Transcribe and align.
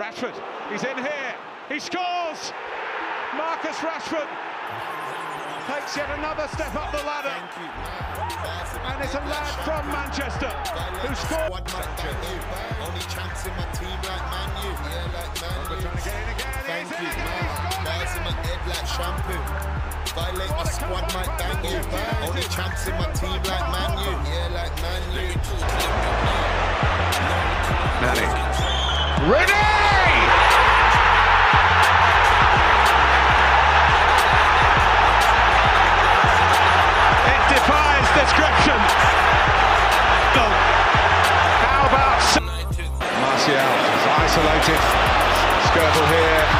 Rashford, 0.00 0.32
he's 0.72 0.82
in 0.82 0.96
here. 0.96 1.34
He 1.68 1.78
scores. 1.78 2.56
Marcus 3.36 3.76
Rashford 3.84 4.24
takes 5.68 5.94
yet 5.94 6.08
another 6.16 6.48
step 6.56 6.74
up 6.74 6.88
the 6.90 7.04
ladder. 7.04 7.36
And 7.36 8.96
it's 9.04 9.12
a 9.12 9.20
lad 9.28 9.52
from 9.60 9.84
Manchester 9.92 10.48
who 11.04 11.12
scored. 11.12 11.68
Only 12.80 13.04
chance 13.12 13.44
in 13.44 13.52
my 13.60 13.68
team 13.76 13.92
like 14.08 14.24
Man 14.32 14.48
U. 14.64 14.72
Yeah, 14.72 15.04
like 15.12 15.36
Man 15.36 15.68
We're 15.68 15.84
trying 15.84 15.92
to 15.92 16.08
get 16.08 16.16
in 16.16 16.32
again. 16.32 16.48
Thank 16.64 16.88
you, 16.96 17.04
in 17.04 17.20
man. 17.20 17.44
He's 17.44 17.84
Bars 17.84 18.16
in 18.16 18.24
my 18.24 18.32
head 18.40 18.56
like 18.72 18.88
shampoo. 18.88 19.36
Violate 20.16 20.48
my 20.48 20.64
squad, 20.64 21.12
might 21.12 21.28
bang 21.36 21.60
you. 21.60 21.76
Only 22.24 22.48
chance 22.48 22.88
in 22.88 22.96
my 22.96 23.04
team 23.12 23.36
like 23.44 23.68
Man 23.68 24.00
U. 24.00 24.16
Yeah, 24.32 24.48
like 24.48 24.72
Man 24.80 25.04
U. 25.12 25.28
Manning. 28.00 28.50
Ready! 29.28 29.89
Description. 38.30 38.78
How 41.66 41.86
about 41.86 42.22
Martial 43.20 43.54
is 43.58 44.06
isolated. 44.06 44.80
Skirtle 45.66 46.06
here. 46.06 46.59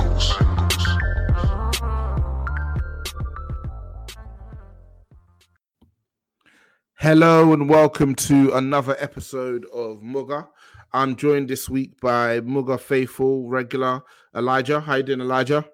Hello 7.01 7.51
and 7.51 7.67
welcome 7.67 8.13
to 8.13 8.53
another 8.53 8.95
episode 8.99 9.65
of 9.73 10.01
MUGA. 10.03 10.47
I'm 10.93 11.15
joined 11.15 11.49
this 11.49 11.67
week 11.67 11.99
by 11.99 12.41
MUGA 12.41 12.79
faithful 12.79 13.47
regular 13.49 14.01
Elijah. 14.35 14.79
How 14.79 14.95
you 14.95 15.03
doing, 15.03 15.21
Elijah? 15.21 15.65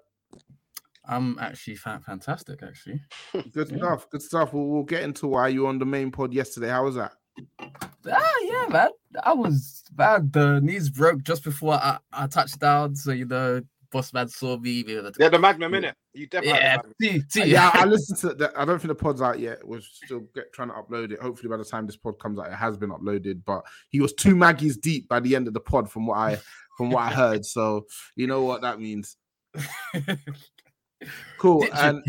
I'm 1.04 1.38
actually 1.38 1.76
fantastic, 1.76 2.62
actually. 2.62 3.02
Good 3.52 3.70
Yeah. 3.70 3.76
stuff. 3.76 4.08
Good 4.10 4.22
stuff. 4.22 4.54
We'll, 4.54 4.68
we'll 4.68 4.84
get 4.84 5.02
into 5.02 5.26
why 5.26 5.48
you 5.48 5.64
were 5.64 5.68
on 5.68 5.78
the 5.78 5.84
main 5.84 6.10
pod 6.10 6.32
yesterday. 6.32 6.68
How 6.68 6.84
was 6.84 6.94
that? 6.94 7.12
Ah, 8.10 8.34
yeah, 8.44 8.66
man. 8.70 8.88
I 9.22 9.34
was 9.34 9.84
bad. 9.92 10.32
The 10.32 10.60
knees 10.60 10.88
broke 10.88 11.22
just 11.24 11.44
before 11.44 11.74
I, 11.74 11.98
I 12.10 12.26
touched 12.26 12.58
down. 12.58 12.96
So, 12.96 13.12
you 13.12 13.26
know, 13.26 13.60
boss 13.90 14.12
man 14.12 14.28
saw 14.28 14.56
me. 14.58 14.82
we 14.82 14.94
were- 14.96 15.12
Yeah, 15.18 15.28
the 15.28 15.38
Magnum, 15.38 15.72
innit? 15.72 15.94
You 16.12 16.26
definitely 16.26 16.58
Yeah, 16.60 16.70
had 16.70 16.80
the 16.98 17.06
see, 17.08 17.22
see. 17.28 17.50
Yeah, 17.50 17.70
I 17.74 17.84
listened 17.86 18.18
to 18.20 18.34
that. 18.34 18.52
I 18.56 18.64
don't 18.64 18.78
think 18.78 18.88
the 18.88 18.94
pod's 18.94 19.22
out 19.22 19.38
yet. 19.38 19.66
We're 19.66 19.80
still 19.80 20.20
get, 20.34 20.52
trying 20.52 20.68
to 20.68 20.74
upload 20.74 21.12
it. 21.12 21.20
Hopefully, 21.20 21.48
by 21.48 21.56
the 21.56 21.64
time 21.64 21.86
this 21.86 21.96
pod 21.96 22.18
comes 22.18 22.38
out, 22.38 22.46
it 22.48 22.54
has 22.54 22.76
been 22.76 22.90
uploaded. 22.90 23.42
But 23.44 23.62
he 23.90 24.00
was 24.00 24.12
two 24.12 24.34
Maggies 24.36 24.76
deep 24.76 25.08
by 25.08 25.20
the 25.20 25.34
end 25.36 25.48
of 25.48 25.54
the 25.54 25.60
pod, 25.60 25.90
from 25.90 26.06
what 26.06 26.18
I 26.18 26.38
from 26.76 26.90
what 26.90 27.02
I 27.02 27.10
heard. 27.14 27.44
So 27.46 27.86
you 28.16 28.26
know 28.26 28.42
what 28.42 28.62
that 28.62 28.80
means. 28.80 29.16
Cool. 31.38 31.64
And 31.74 32.02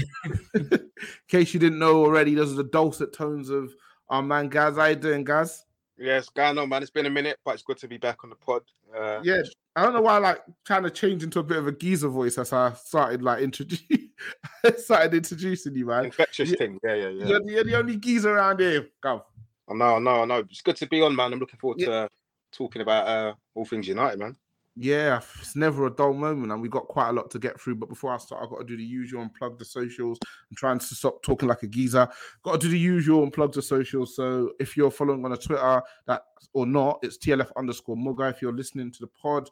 in 0.55 0.89
case 1.27 1.53
you 1.53 1.59
didn't 1.59 1.77
know 1.77 2.03
already, 2.03 2.33
those 2.33 2.51
are 2.51 2.55
the 2.55 2.63
dulcet 2.63 3.13
tones 3.13 3.49
of 3.51 3.71
our 4.09 4.23
man 4.23 4.49
Gaz. 4.49 4.77
How 4.77 4.85
you 4.85 4.95
doing, 4.95 5.23
Gaz? 5.23 5.63
Yes, 5.99 6.29
going 6.29 6.57
on, 6.57 6.69
man. 6.69 6.81
It's 6.81 6.91
been 6.91 7.05
a 7.05 7.09
minute, 7.09 7.37
but 7.43 7.53
it's 7.55 7.63
good 7.63 7.77
to 7.79 7.87
be 7.87 7.97
back 7.97 8.23
on 8.23 8.29
the 8.29 8.35
pod. 8.35 8.61
Uh, 8.97 9.19
Yeah, 9.23 9.41
I 9.75 9.83
don't 9.83 9.93
know 9.93 10.01
why, 10.01 10.17
like 10.17 10.41
trying 10.65 10.83
to 10.83 10.89
change 10.89 11.23
into 11.23 11.39
a 11.39 11.43
bit 11.43 11.57
of 11.57 11.67
a 11.67 11.71
geezer 11.71 12.07
voice 12.07 12.37
as 12.37 12.53
I 12.53 12.71
started 12.73 13.21
like 13.21 13.41
introduce 13.41 13.81
started 14.77 15.13
introducing 15.13 15.75
you, 15.75 15.85
man. 15.87 16.05
infectious 16.05 16.51
Yeah. 16.51 16.57
thing. 16.57 16.79
Yeah, 16.83 16.93
yeah, 16.95 17.09
yeah. 17.09 17.25
You're, 17.25 17.39
the- 17.41 17.51
you're 17.51 17.63
the 17.65 17.77
only 17.77 17.97
geezer 17.97 18.33
around 18.35 18.59
here. 18.59 18.87
Go. 19.01 19.25
I 19.69 19.73
know, 19.73 19.95
I 19.95 19.99
know, 19.99 20.21
I 20.21 20.25
know. 20.25 20.37
It's 20.39 20.61
good 20.61 20.77
to 20.77 20.87
be 20.87 21.01
on, 21.01 21.15
man. 21.15 21.33
I'm 21.33 21.39
looking 21.39 21.59
forward 21.59 21.79
Yeah. 21.79 21.85
to 21.87 21.91
uh, 21.93 22.07
talking 22.51 22.81
about 22.81 23.07
uh, 23.07 23.33
all 23.55 23.65
things 23.65 23.87
United, 23.87 24.19
man. 24.19 24.35
Yeah, 24.75 25.19
it's 25.39 25.55
never 25.57 25.87
a 25.87 25.89
dull 25.89 26.13
moment, 26.13 26.53
and 26.53 26.61
we 26.61 26.69
got 26.69 26.87
quite 26.87 27.09
a 27.09 27.13
lot 27.13 27.29
to 27.31 27.39
get 27.39 27.59
through. 27.59 27.75
But 27.75 27.89
before 27.89 28.13
I 28.13 28.17
start, 28.17 28.43
I've 28.43 28.49
got 28.49 28.59
to 28.59 28.65
do 28.65 28.77
the 28.77 28.83
usual 28.83 29.21
and 29.21 29.33
plug 29.33 29.59
the 29.59 29.65
socials. 29.65 30.17
I'm 30.23 30.55
trying 30.55 30.79
to 30.79 30.95
stop 30.95 31.21
talking 31.21 31.49
like 31.49 31.63
a 31.63 31.67
geezer. 31.67 32.07
Got 32.43 32.53
to 32.53 32.57
do 32.59 32.69
the 32.69 32.79
usual 32.79 33.23
and 33.23 33.33
plug 33.33 33.53
the 33.53 33.61
socials. 33.61 34.15
So 34.15 34.53
if 34.59 34.77
you're 34.77 34.91
following 34.91 35.25
on 35.25 35.33
a 35.33 35.37
Twitter 35.37 35.81
that 36.07 36.21
or 36.53 36.65
not, 36.65 36.99
it's 37.01 37.17
TLF 37.17 37.51
underscore 37.57 37.97
MUGA. 37.97 38.29
If 38.31 38.41
you're 38.41 38.53
listening 38.53 38.91
to 38.91 38.99
the 39.01 39.07
pod, 39.07 39.49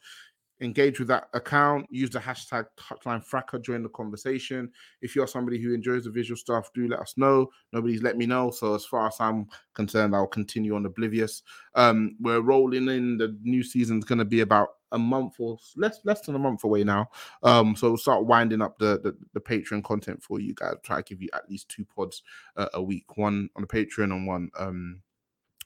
engage 0.62 1.00
with 1.00 1.08
that 1.10 1.30
account. 1.34 1.86
Use 1.90 2.10
the 2.10 2.20
hashtag 2.20 2.66
Touchline 2.78 3.24
Fracker 3.26 3.62
during 3.62 3.84
the 3.84 3.90
conversation. 3.90 4.72
If 5.02 5.16
you're 5.16 5.28
somebody 5.28 5.62
who 5.62 5.74
enjoys 5.74 6.06
the 6.06 6.10
visual 6.10 6.38
stuff, 6.38 6.72
do 6.74 6.88
let 6.88 7.00
us 7.00 7.14
know. 7.18 7.50
Nobody's 7.74 8.02
let 8.02 8.18
me 8.18 8.26
know. 8.26 8.52
So 8.52 8.76
as 8.76 8.86
far 8.86 9.08
as 9.08 9.18
I'm 9.20 9.48
concerned, 9.74 10.16
I'll 10.16 10.28
continue 10.28 10.76
on 10.76 10.86
Oblivious. 10.86 11.44
Um, 11.76 12.16
we're 12.20 12.42
rolling 12.42 12.90
in. 12.90 13.18
The 13.18 13.38
new 13.44 13.64
season's 13.64 14.06
going 14.06 14.20
to 14.20 14.26
be 14.26 14.42
about 14.42 14.70
a 14.94 14.98
month 14.98 15.34
or 15.40 15.58
less 15.76 16.00
less 16.06 16.22
than 16.22 16.36
a 16.36 16.40
month 16.40 16.64
away 16.64 16.84
now. 16.84 17.10
Um, 17.44 17.76
so 17.76 17.90
we'll 17.90 17.98
start 17.98 18.26
winding 18.26 18.62
up 18.62 18.80
the, 18.80 19.00
the 19.04 19.18
the 19.34 19.42
Patreon 19.42 19.84
content 19.84 20.24
for 20.24 20.40
you 20.40 20.54
guys. 20.54 20.76
Try 20.84 20.98
to 20.98 21.04
give 21.04 21.22
you 21.22 21.30
at 21.34 21.50
least 21.50 21.70
two 21.70 21.86
pods 21.86 22.24
uh, 22.56 22.70
a 22.74 22.82
week, 22.82 23.18
one 23.18 23.50
on 23.56 23.62
the 23.62 23.68
Patreon 23.68 24.12
and 24.12 24.26
one 24.26 24.50
um 24.58 25.02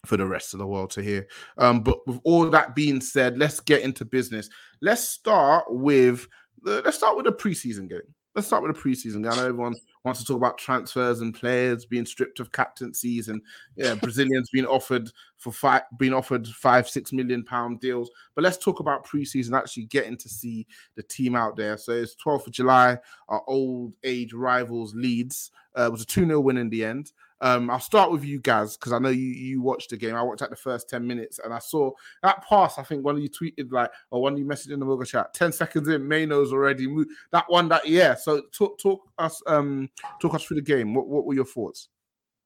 for 0.06 0.18
the 0.18 0.26
rest 0.26 0.54
of 0.54 0.60
the 0.60 0.68
world 0.68 0.90
to 0.92 1.02
hear. 1.02 1.28
Um, 1.58 1.82
but 1.82 2.06
with 2.08 2.20
all 2.24 2.50
that 2.50 2.76
being 2.76 3.02
said, 3.02 3.38
let's 3.38 3.60
get 3.60 3.82
into 3.82 4.06
business. 4.06 4.50
Let's 4.82 5.08
start 5.08 5.66
with 5.70 6.28
the 6.64 6.82
let's 6.84 6.98
start 6.98 7.16
with 7.16 7.26
the 7.26 7.32
preseason 7.32 7.90
game. 7.90 8.02
Let's 8.34 8.48
start 8.48 8.64
with 8.64 8.74
the 8.74 8.82
preseason 8.82 9.24
game. 9.24 9.34
I 9.34 9.36
know 9.36 9.48
everyone 9.48 9.76
wants 10.06 10.22
to 10.22 10.26
talk 10.26 10.38
about 10.38 10.58
transfers 10.58 11.20
and 11.20 11.36
players 11.36 11.86
being 11.86 12.06
stripped 12.06 12.40
of 12.40 12.52
captaincies 12.52 13.28
and 13.28 13.42
yeah, 13.76 13.94
Brazilians 14.02 14.50
being 14.50 14.66
offered 14.66 15.12
for 15.38 15.52
five 15.52 15.84
being 15.98 16.14
offered 16.14 16.48
five, 16.48 16.90
six 16.90 17.14
million 17.14 17.44
pound 17.44 17.80
deals. 17.80 18.10
But 18.34 18.44
let's 18.44 18.58
talk 18.58 18.80
about 18.80 19.06
preseason, 19.06 19.58
actually 19.58 19.86
getting 19.86 20.18
to 20.18 20.30
see 20.30 20.66
the 20.96 21.04
team 21.04 21.36
out 21.36 21.56
there. 21.56 21.78
So 21.78 21.92
it's 21.92 22.16
12th 22.16 22.48
of 22.48 22.54
July, 22.54 22.98
our 23.28 23.44
old 23.48 23.96
age 24.04 24.34
rivals 24.34 24.96
Leeds. 24.96 25.52
Uh, 25.74 25.88
was 25.90 26.02
a 26.02 26.06
2-0 26.06 26.44
win 26.44 26.58
in 26.58 26.70
the 26.70 26.84
end. 26.84 27.14
Um, 27.42 27.72
I'll 27.72 27.80
start 27.80 28.12
with 28.12 28.24
you 28.24 28.40
guys 28.40 28.78
because 28.78 28.94
I 28.94 29.00
know 29.00 29.10
you 29.10 29.28
you 29.28 29.62
watched 29.62 29.90
the 29.90 29.98
game. 29.98 30.16
I 30.16 30.22
watched 30.22 30.42
like 30.42 30.52
the 30.52 30.56
first 30.56 30.90
10 30.90 31.06
minutes 31.06 31.40
and 31.44 31.52
I 31.54 31.60
saw 31.60 31.92
that 32.22 32.46
pass. 32.48 32.78
I 32.78 32.84
think 32.84 33.04
one 33.04 33.16
of 33.16 33.22
you 33.24 33.30
tweeted 33.30 33.72
like 33.72 33.90
or 34.12 34.22
one 34.22 34.34
of 34.34 34.40
you 34.40 34.46
messaged 34.46 34.72
in 34.72 34.80
the 34.80 34.86
MUGA 34.86 35.08
chat 35.08 35.34
10 35.34 35.52
seconds 35.52 35.88
in, 35.88 36.08
Mainoo's 36.08 36.54
already 36.54 36.88
moved. 36.88 37.10
That 37.32 37.46
one 37.48 37.68
that 37.70 37.88
yeah. 37.88 38.14
So 38.14 38.44
talk 38.52 38.78
talk 38.78 39.02
us 39.18 39.42
um 39.48 39.90
talk 40.22 40.36
us 40.36 40.44
through 40.44 40.58
the 40.58 40.62
game. 40.62 40.94
What 40.94 41.08
what 41.08 41.26
were 41.26 41.34
your 41.34 41.46
thoughts? 41.46 41.90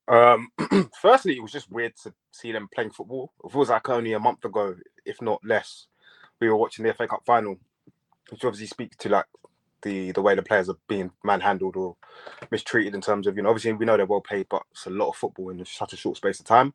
Um, 0.07 0.49
firstly, 1.01 1.35
it 1.35 1.41
was 1.41 1.51
just 1.51 1.71
weird 1.71 1.93
to 2.03 2.13
see 2.31 2.51
them 2.51 2.69
playing 2.73 2.91
football. 2.91 3.33
It 3.43 3.51
feels 3.51 3.69
like 3.69 3.89
only 3.89 4.13
a 4.13 4.19
month 4.19 4.45
ago, 4.45 4.75
if 5.05 5.21
not 5.21 5.41
less, 5.43 5.87
we 6.39 6.47
were 6.49 6.55
watching 6.55 6.85
the 6.85 6.93
FA 6.93 7.07
Cup 7.07 7.23
final, 7.25 7.57
which 8.29 8.45
obviously 8.45 8.67
speaks 8.67 8.97
to 8.97 9.09
like 9.09 9.25
the 9.85 10.11
the 10.11 10.21
way 10.21 10.35
the 10.35 10.41
players 10.41 10.67
are 10.67 10.77
being 10.89 11.11
manhandled 11.23 11.77
or 11.77 11.95
mistreated 12.51 12.95
in 12.95 13.01
terms 13.01 13.27
of 13.27 13.37
you 13.37 13.43
know 13.43 13.49
obviously 13.49 13.71
we 13.73 13.85
know 13.85 13.95
they're 13.95 14.05
well 14.05 14.19
paid, 14.19 14.47
but 14.49 14.63
it's 14.71 14.87
a 14.87 14.89
lot 14.89 15.09
of 15.09 15.15
football 15.15 15.51
in 15.51 15.63
such 15.65 15.93
a 15.93 15.97
short 15.97 16.17
space 16.17 16.39
of 16.39 16.45
time. 16.45 16.73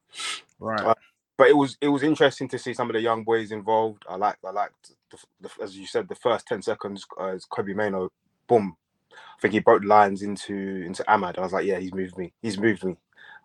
Right. 0.58 0.80
Uh, 0.80 0.94
But 1.36 1.48
it 1.48 1.56
was 1.56 1.76
it 1.80 1.88
was 1.88 2.02
interesting 2.02 2.48
to 2.48 2.58
see 2.58 2.72
some 2.72 2.88
of 2.88 2.94
the 2.94 3.00
young 3.00 3.24
boys 3.24 3.52
involved. 3.52 4.04
I 4.08 4.16
liked 4.16 4.44
I 4.44 4.52
liked 4.52 4.92
the, 5.10 5.18
the, 5.40 5.50
as 5.62 5.76
you 5.76 5.86
said 5.86 6.08
the 6.08 6.14
first 6.14 6.46
ten 6.46 6.62
seconds 6.62 7.04
as 7.20 7.44
Kobbie 7.44 7.74
Mainoo, 7.74 8.08
boom, 8.46 8.76
I 9.12 9.40
think 9.40 9.54
he 9.54 9.60
broke 9.60 9.84
lines 9.84 10.22
into 10.22 10.54
into 10.54 11.02
Amad. 11.04 11.38
I 11.38 11.42
was 11.42 11.52
like, 11.52 11.66
yeah, 11.66 11.78
he's 11.78 11.94
moved 11.94 12.16
me. 12.16 12.32
He's 12.42 12.58
moved 12.58 12.84
me. 12.84 12.96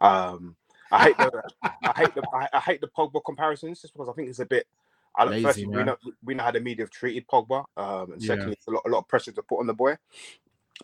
Um, 0.01 0.55
I 0.91 1.05
hate 1.05 1.17
the 1.17 1.43
I 1.63 1.93
hate 1.95 2.15
the 2.15 2.23
I, 2.33 2.47
I, 2.53 2.59
hate 2.59 2.81
the 2.81 2.87
Pogba 2.87 3.21
comparisons 3.25 3.81
just 3.81 3.93
because 3.93 4.09
I 4.09 4.13
think 4.13 4.29
it's 4.29 4.39
a 4.39 4.45
bit. 4.45 4.67
I, 5.17 5.25
Lazy, 5.25 5.43
firstly, 5.43 5.67
we 5.67 5.83
know 5.83 5.97
we 6.23 6.33
know 6.33 6.43
how 6.43 6.51
the 6.51 6.59
media 6.59 6.83
have 6.83 6.91
treated 6.91 7.27
Pogba, 7.27 7.63
um, 7.77 8.13
and 8.13 8.21
secondly, 8.23 8.57
yeah. 8.67 8.73
a 8.73 8.75
lot 8.75 8.83
a 8.85 8.89
lot 8.89 8.99
of 8.99 9.07
pressure 9.07 9.31
to 9.31 9.43
put 9.43 9.59
on 9.59 9.67
the 9.67 9.73
boy. 9.73 9.97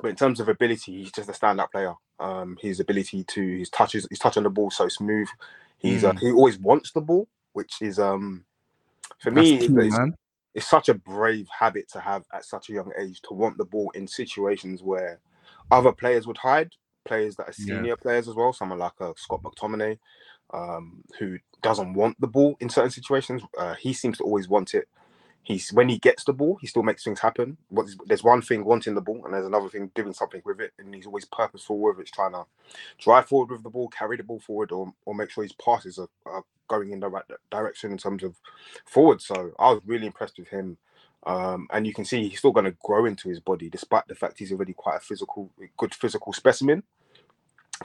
But 0.02 0.10
in 0.10 0.16
terms 0.16 0.40
of 0.40 0.48
ability, 0.48 1.00
he's 1.00 1.12
just 1.12 1.30
a 1.30 1.34
standout 1.34 1.72
player. 1.72 1.94
Um, 2.20 2.58
his 2.62 2.80
ability 2.80 3.26
to 3.26 3.58
his 3.58 3.70
touches, 3.70 4.08
his 4.10 4.20
touch 4.20 4.38
on 4.38 4.44
the 4.44 4.50
ball 4.50 4.72
so 4.72 4.88
smooth. 4.88 5.28
He's 5.78 6.04
mm. 6.04 6.10
uh, 6.10 6.20
he 6.20 6.32
always 6.32 6.58
wants 6.58 6.92
the 6.92 7.02
ball, 7.02 7.28
which 7.54 7.82
is 7.82 8.00
um 8.00 8.46
for 9.20 9.32
That's 9.32 9.50
me 9.50 9.58
key, 9.60 9.66
it's, 9.70 9.98
it's, 10.54 10.68
such 10.70 10.90
a 10.90 10.94
brave 10.94 11.48
habit 11.60 11.90
to 11.92 12.00
have 12.00 12.24
at 12.34 12.46
such 12.46 12.70
a 12.70 12.74
young 12.74 12.92
age 12.98 13.22
to 13.24 13.34
want 13.34 13.58
the 13.58 13.66
ball 13.66 13.92
in 13.92 14.08
situations 14.08 14.82
where 14.82 15.20
other 15.70 15.92
players 15.92 16.28
would 16.28 16.38
hide. 16.38 16.72
Players 17.04 17.36
that 17.38 17.50
are 17.50 17.54
senior 17.54 17.84
yeah. 17.84 17.96
players 17.96 18.28
as 18.28 18.36
well, 18.36 18.54
someone 18.54 18.78
like 18.78 18.94
uh, 19.02 19.14
Scott 19.18 19.42
McTominay, 19.42 19.98
um, 20.54 21.04
who 21.20 21.40
doesn't 21.62 21.94
want 21.94 22.20
the 22.22 22.28
ball 22.28 22.58
in 22.60 22.70
certain 22.70 22.92
situations. 22.92 23.44
Uh, 23.58 23.76
he 23.76 23.94
seems 23.94 24.18
to 24.20 24.24
always 24.24 24.50
want 24.50 24.74
it 24.74 24.88
he's 25.44 25.72
when 25.74 25.90
he 25.90 25.98
gets 25.98 26.24
the 26.24 26.34
ball, 26.34 26.58
he 26.62 26.68
still 26.68 26.84
makes 26.84 27.04
things 27.04 27.20
happen. 27.20 27.58
There's 28.06 28.24
one 28.24 28.42
thing 28.42 28.66
wanting 28.66 28.96
the 28.96 29.02
ball, 29.02 29.22
and 29.26 29.34
there's 29.34 29.46
another 29.46 29.70
thing 29.70 29.92
doing 29.96 30.14
something 30.14 30.42
with 30.46 30.60
it, 30.60 30.74
and 30.80 30.94
he's 30.94 31.06
always 31.06 31.26
purposeful 31.26 31.80
with 31.80 32.00
it, 32.00 32.12
trying 32.14 32.34
to 32.34 32.46
drive 33.00 33.28
forward 33.28 33.52
with 33.52 33.64
the 33.64 33.70
ball, 33.70 33.90
carry 33.90 34.18
the 34.18 34.24
ball 34.24 34.40
forward, 34.40 34.72
or 34.72 34.94
or 35.06 35.16
make 35.16 35.30
sure 35.32 35.44
his 35.44 35.54
passes 35.54 36.00
are, 36.00 36.10
are 36.26 36.44
going 36.68 36.92
in 36.92 37.00
the 37.00 37.10
right 37.10 37.26
direction 37.52 37.92
in 37.92 37.98
terms 37.98 38.24
of 38.24 38.36
forward. 38.86 39.22
So 39.22 39.52
I 39.60 39.72
was 39.72 39.82
really 39.86 40.08
impressed 40.08 40.38
with 40.40 40.50
him. 40.50 40.78
Um, 41.24 41.68
and 41.72 41.86
you 41.86 41.94
can 41.94 42.06
see 42.06 42.28
he's 42.28 42.40
still 42.40 42.52
going 42.52 42.66
to 42.66 42.76
grow 42.84 43.06
into 43.06 43.30
his 43.30 43.40
body, 43.40 43.70
despite 43.70 44.08
the 44.08 44.16
fact 44.16 44.40
he's 44.40 44.52
already 44.52 44.74
quite 44.74 44.98
a 44.98 45.02
physical, 45.02 45.52
good 45.78 45.94
physical 45.94 46.34
specimen 46.34 46.82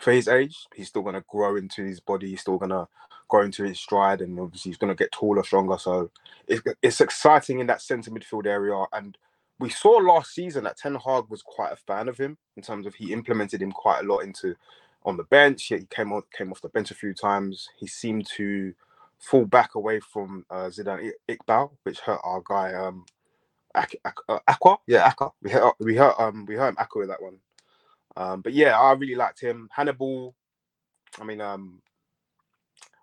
for 0.00 0.12
his 0.12 0.28
age, 0.28 0.66
he's 0.74 0.88
still 0.88 1.02
going 1.02 1.14
to 1.14 1.24
grow 1.28 1.56
into 1.56 1.82
his 1.82 2.00
body. 2.00 2.30
He's 2.30 2.40
still 2.40 2.58
going 2.58 2.70
to 2.70 2.86
grow 3.28 3.42
into 3.42 3.64
his 3.64 3.78
stride, 3.78 4.20
and 4.20 4.38
obviously 4.38 4.70
he's 4.70 4.78
going 4.78 4.94
to 4.94 5.02
get 5.02 5.12
taller, 5.12 5.42
stronger. 5.42 5.78
So 5.78 6.10
it's 6.46 6.62
it's 6.82 7.00
exciting 7.00 7.60
in 7.60 7.66
that 7.68 7.82
centre 7.82 8.10
midfield 8.10 8.46
area. 8.46 8.84
And 8.92 9.16
we 9.58 9.70
saw 9.70 9.90
last 9.92 10.34
season 10.34 10.64
that 10.64 10.76
Ten 10.76 10.94
Hag 10.94 11.24
was 11.28 11.42
quite 11.42 11.72
a 11.72 11.76
fan 11.76 12.08
of 12.08 12.18
him 12.18 12.36
in 12.56 12.62
terms 12.62 12.86
of 12.86 12.94
he 12.94 13.12
implemented 13.12 13.62
him 13.62 13.72
quite 13.72 14.00
a 14.00 14.06
lot 14.06 14.20
into 14.20 14.54
on 15.04 15.16
the 15.16 15.24
bench. 15.24 15.64
He 15.64 15.84
came 15.90 16.12
on 16.12 16.22
came 16.36 16.50
off 16.52 16.60
the 16.60 16.68
bench 16.68 16.90
a 16.90 16.94
few 16.94 17.14
times. 17.14 17.68
He 17.78 17.86
seemed 17.86 18.26
to 18.36 18.74
fall 19.18 19.46
back 19.46 19.74
away 19.74 20.00
from 20.00 20.44
uh, 20.50 20.66
Zidane 20.66 21.10
Iqbal, 21.28 21.70
which 21.84 22.00
hurt 22.00 22.20
our 22.22 22.42
guy 22.46 22.74
um, 22.74 23.06
uh, 23.74 24.38
Aqua. 24.46 24.78
Yeah, 24.86 25.06
Aqua. 25.06 25.32
We 25.42 25.50
hurt 25.50 25.74
we 25.80 25.96
hurt 25.96 26.14
um 26.18 26.44
we 26.46 26.54
hurt 26.56 26.68
him 26.70 26.76
Aqua 26.78 27.00
with 27.00 27.08
that 27.08 27.22
one. 27.22 27.38
Um, 28.16 28.40
but 28.40 28.52
yeah, 28.52 28.78
I 28.78 28.92
really 28.92 29.14
liked 29.14 29.40
him. 29.40 29.68
Hannibal. 29.72 30.34
I 31.20 31.24
mean, 31.24 31.40
um, 31.40 31.82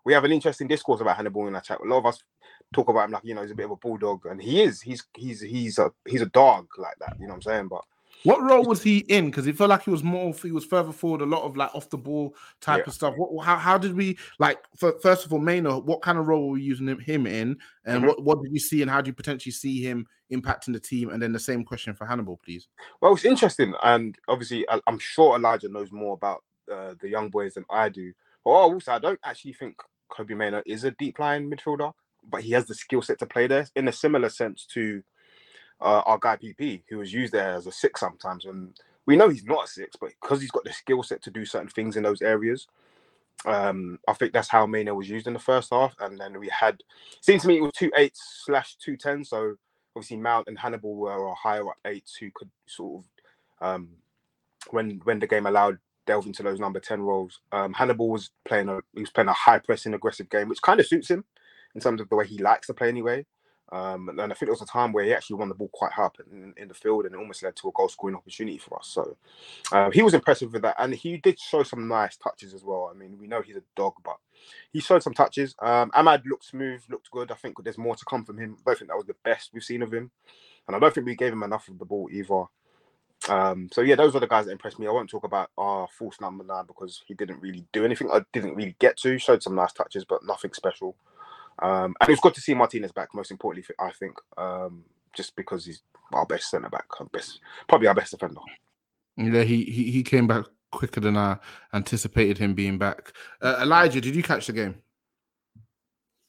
we 0.06 0.14
have 0.14 0.24
an 0.24 0.32
interesting 0.32 0.68
discourse 0.68 1.02
about 1.02 1.18
Hannibal 1.18 1.48
in 1.48 1.56
our 1.56 1.62
chat. 1.62 1.80
A 1.80 1.88
lot 1.88 2.00
of 2.00 2.06
us 2.06 2.22
talk 2.74 2.90
about 2.90 3.06
him 3.06 3.12
like 3.12 3.24
you 3.24 3.36
know 3.36 3.42
he's 3.42 3.52
a 3.52 3.56
bit 3.56 3.66
of 3.66 3.72
a 3.72 3.76
bulldog, 3.78 4.26
and 4.26 4.42
he 4.42 4.62
is. 4.62 4.82
He's 4.82 5.04
he's 5.16 5.42
he's 5.42 5.80
a 5.80 5.92
he's 6.08 6.22
a 6.22 6.28
dog 6.28 6.68
like 6.78 6.98
that. 7.00 7.16
You 7.20 7.28
know 7.28 7.34
what 7.34 7.46
I'm 7.48 7.54
saying? 7.54 7.68
But 7.70 7.84
what 8.24 8.42
role 8.42 8.66
was 8.66 8.82
he 8.82 9.00
in? 9.00 9.26
Because 9.26 9.48
it 9.48 9.58
felt 9.58 9.70
like 9.70 9.84
he 9.84 9.90
was 9.90 10.04
more, 10.04 10.34
he 10.34 10.52
was 10.52 10.66
further 10.66 10.92
forward, 10.92 11.22
a 11.22 11.26
lot 11.26 11.44
of 11.44 11.58
like 11.58 11.74
off 11.76 11.90
the 11.90 11.98
ball 11.98 12.36
type 12.62 12.80
yeah. 12.80 12.84
of 12.88 12.94
stuff. 12.94 13.14
What, 13.18 13.46
how, 13.46 13.58
how 13.58 13.78
did 13.78 13.96
we 13.96 14.18
like? 14.40 14.60
For, 14.78 14.98
first 15.00 15.26
of 15.26 15.34
all, 15.34 15.40
Mainoo, 15.40 15.80
what 15.80 16.02
kind 16.02 16.18
of 16.18 16.28
role 16.28 16.48
were 16.48 16.54
we 16.54 16.62
using 16.62 16.88
him 17.00 17.28
in, 17.28 17.58
and 17.86 17.98
mm-hmm. 17.98 18.08
what, 18.08 18.24
what 18.24 18.44
did 18.44 18.54
you 18.54 18.60
see, 18.60 18.82
and 18.82 18.90
how 18.90 19.02
do 19.02 19.10
you 19.10 19.14
potentially 19.14 19.52
see 19.52 19.82
him 19.82 20.08
impacting 20.32 20.74
the 20.74 20.80
team? 20.80 21.10
And 21.10 21.22
then 21.22 21.32
the 21.32 21.40
same 21.40 21.64
question 21.64 21.94
for 21.94 22.06
Hannibal, 22.06 22.40
please. 22.44 22.68
Well, 23.02 23.14
it's 23.14 23.26
interesting, 23.26 23.74
and 23.84 24.18
obviously, 24.28 24.66
I'm 24.88 25.00
sure 25.00 25.36
Elijah 25.36 25.70
knows 25.70 25.92
more 25.92 26.14
about 26.14 26.44
uh, 26.72 26.96
the 27.02 27.10
young 27.10 27.30
boys 27.30 27.56
than 27.56 27.66
I 27.70 27.90
do. 27.90 28.14
But 28.44 28.52
also, 28.52 28.92
I 28.92 29.00
don't 29.00 29.20
actually 29.24 29.54
think 29.54 29.76
Kobbie 30.10 30.36
Mainoo 30.36 30.62
is 30.66 30.84
a 30.84 30.92
deep 30.92 31.20
line 31.20 31.50
midfielder, 31.50 31.94
but 32.30 32.42
he 32.42 32.52
has 32.52 32.66
the 32.66 32.76
skill 32.76 33.02
set 33.02 33.20
to 33.20 33.26
play 33.26 33.48
there 33.48 33.68
in 33.76 33.88
a 33.88 33.92
similar 33.92 34.30
sense 34.30 34.66
to 34.74 35.04
uh, 35.84 36.02
our 36.06 36.18
guy 36.18 36.38
PP, 36.38 36.84
who 36.90 36.98
was 36.98 37.14
used 37.14 37.34
there 37.34 37.54
as 37.54 37.68
a 37.68 37.72
six 37.72 38.00
sometimes. 38.00 38.46
And 38.46 38.74
we 39.06 39.16
know 39.16 39.30
he's 39.30 39.44
not 39.44 39.66
a 39.66 39.68
six, 39.68 39.96
but 40.00 40.12
because 40.22 40.42
he's 40.42 40.52
got 40.52 40.64
the 40.64 40.74
skill 40.74 41.04
set 41.04 41.22
to 41.24 41.32
do 41.32 41.46
certain 41.46 41.68
things 41.68 41.98
in 41.98 42.04
those 42.04 42.22
areas, 42.22 42.68
um, 43.46 44.00
I 44.08 44.14
think 44.14 44.32
that's 44.32 44.50
how 44.50 44.66
Mainoo 44.66 44.96
was 44.96 45.10
used 45.10 45.28
in 45.28 45.34
the 45.34 45.40
first 45.40 45.72
half. 45.72 45.94
And 46.00 46.20
then 46.20 46.40
we 46.40 46.48
had, 46.50 46.82
seems 47.22 47.42
to 47.42 47.48
me, 47.48 47.58
it 47.58 47.62
was 47.62 47.74
two 47.76 47.92
eights 47.98 48.44
slash 48.46 48.76
two 48.78 48.96
ten. 48.96 49.26
So 49.26 49.56
obviously 49.96 50.18
Mount 50.18 50.48
and 50.48 50.58
Hannibal 50.58 50.96
were 50.96 51.12
our 51.12 51.36
higher 51.36 51.68
up 51.68 51.78
eights 51.86 52.16
who 52.16 52.30
could 52.34 52.50
sort 52.66 53.04
of, 53.62 53.68
um, 53.68 53.90
when 54.72 55.02
when 55.04 55.20
the 55.20 55.28
game 55.28 55.46
allowed, 55.46 55.78
delve 56.06 56.26
into 56.26 56.44
those 56.44 56.60
number 56.60 56.80
ten 56.80 57.02
roles. 57.02 57.42
Um, 57.52 57.74
Hannibal 57.74 58.10
was 58.10 58.32
playing 58.46 58.70
a 58.70 58.80
he 58.94 59.02
was 59.02 59.10
playing 59.10 59.30
a 59.30 59.34
high 59.34 59.60
pressing 59.60 59.94
aggressive 59.94 60.30
game, 60.30 60.48
which 60.48 60.62
kind 60.62 60.80
of 60.80 60.88
suits 60.88 61.10
him 61.10 61.26
in 61.76 61.82
terms 61.82 62.00
of 62.00 62.10
the 62.10 62.16
way 62.16 62.26
he 62.26 62.38
likes 62.38 62.68
to 62.68 62.74
play 62.74 62.88
anyway. 62.88 63.26
Um, 63.74 64.08
and 64.10 64.22
I 64.22 64.28
think 64.28 64.42
there 64.42 64.50
was 64.52 64.62
a 64.62 64.68
time 64.68 64.94
where 64.94 65.04
he 65.04 65.14
actually 65.14 65.38
won 65.38 65.50
the 65.50 65.56
ball 65.56 65.70
quite 65.74 65.92
hard 65.92 66.12
in, 66.32 66.54
in 66.58 66.68
the 66.68 66.76
field 66.76 67.06
and 67.06 67.16
it 67.16 67.18
almost 67.18 67.42
led 67.42 67.56
to 67.56 67.70
a 67.70 67.72
goal 67.72 67.90
scoring 67.90 68.16
opportunity 68.16 68.60
for 68.60 68.78
us. 68.78 68.88
So 68.88 69.18
uh, 69.72 69.90
he 69.90 70.04
was 70.04 70.14
impressive 70.14 70.54
with 70.54 70.62
that. 70.62 70.76
And 70.78 70.94
he 70.94 71.18
did 71.18 71.40
show 71.40 71.64
some 71.64 71.88
nice 71.88 72.16
touches 72.16 72.54
as 72.54 72.64
well. 72.64 72.92
I 72.94 72.98
mean, 72.98 73.18
we 73.18 73.26
know 73.26 73.42
he's 73.42 73.58
a 73.58 73.64
dog, 73.76 73.94
but 74.06 74.18
he 74.72 74.80
showed 74.80 75.02
some 75.02 75.16
touches. 75.16 75.56
Um, 75.60 75.90
Amad 75.92 76.24
looked 76.26 76.46
smooth, 76.46 76.84
looked 76.88 77.10
good. 77.10 77.32
I 77.32 77.36
think 77.36 77.56
there's 77.64 77.80
more 77.80 77.96
to 77.96 78.06
come 78.06 78.24
from 78.24 78.38
him. 78.38 78.58
I 78.60 78.62
don't 78.70 78.78
think 78.78 78.90
that 78.92 78.98
was 78.98 79.08
the 79.08 79.16
best 79.24 79.50
we've 79.54 79.64
seen 79.64 79.82
of 79.82 79.92
him. 79.92 80.12
And 80.68 80.76
I 80.76 80.80
don't 80.80 80.94
think 80.94 81.08
we 81.08 81.16
gave 81.16 81.34
him 81.34 81.44
enough 81.44 81.68
of 81.68 81.80
the 81.80 81.86
ball 81.86 82.10
either. 82.12 82.44
Um, 83.30 83.70
so 83.72 83.82
yeah, 83.82 83.96
those 83.96 84.16
are 84.16 84.20
the 84.20 84.28
guys 84.28 84.46
that 84.46 84.52
impressed 84.52 84.80
me. 84.80 84.88
I 84.88 84.92
won't 84.92 85.10
talk 85.10 85.24
about 85.24 85.50
our 85.58 85.88
false 85.98 86.20
number 86.22 86.44
nine 86.44 86.66
because 86.68 87.02
he 87.08 87.14
didn't 87.14 87.42
really 87.42 87.66
do 87.72 87.86
anything. 87.86 88.10
I 88.12 88.22
didn't 88.34 88.56
really 88.56 88.76
get 88.80 88.98
to. 88.98 89.18
Showed 89.18 89.42
some 89.42 89.56
nice 89.56 89.74
touches, 89.74 90.06
but 90.06 90.26
nothing 90.26 90.54
special. 90.54 90.96
Um, 91.62 91.96
and 92.02 92.10
it's 92.10 92.22
good 92.22 92.34
to 92.36 92.42
see 92.42 92.54
Martinez 92.54 92.92
back. 92.92 93.10
Most 93.14 93.32
importantly, 93.32 93.76
I 93.80 93.92
think, 93.92 94.16
um, 94.38 94.84
just 95.14 95.36
because 95.36 95.66
he's 95.66 95.84
our 96.12 96.26
best 96.26 96.50
centre 96.50 96.70
back, 96.70 96.86
our 97.00 97.06
best, 97.08 97.40
probably 97.68 97.88
our 97.88 97.94
best 97.94 98.12
defender. 98.12 98.42
Yeah, 99.18 99.44
he 99.44 99.64
he, 99.66 99.92
he 99.92 100.04
came 100.04 100.28
back 100.28 100.46
quicker 100.72 101.00
than 101.00 101.18
I 101.18 101.38
anticipated 101.74 102.38
him 102.38 102.54
being 102.54 102.78
back. 102.78 103.14
Uh, 103.42 103.60
Elijah, 103.62 104.02
did 104.02 104.16
you 104.16 104.24
catch 104.24 104.48
the 104.48 104.54
game? 104.54 104.76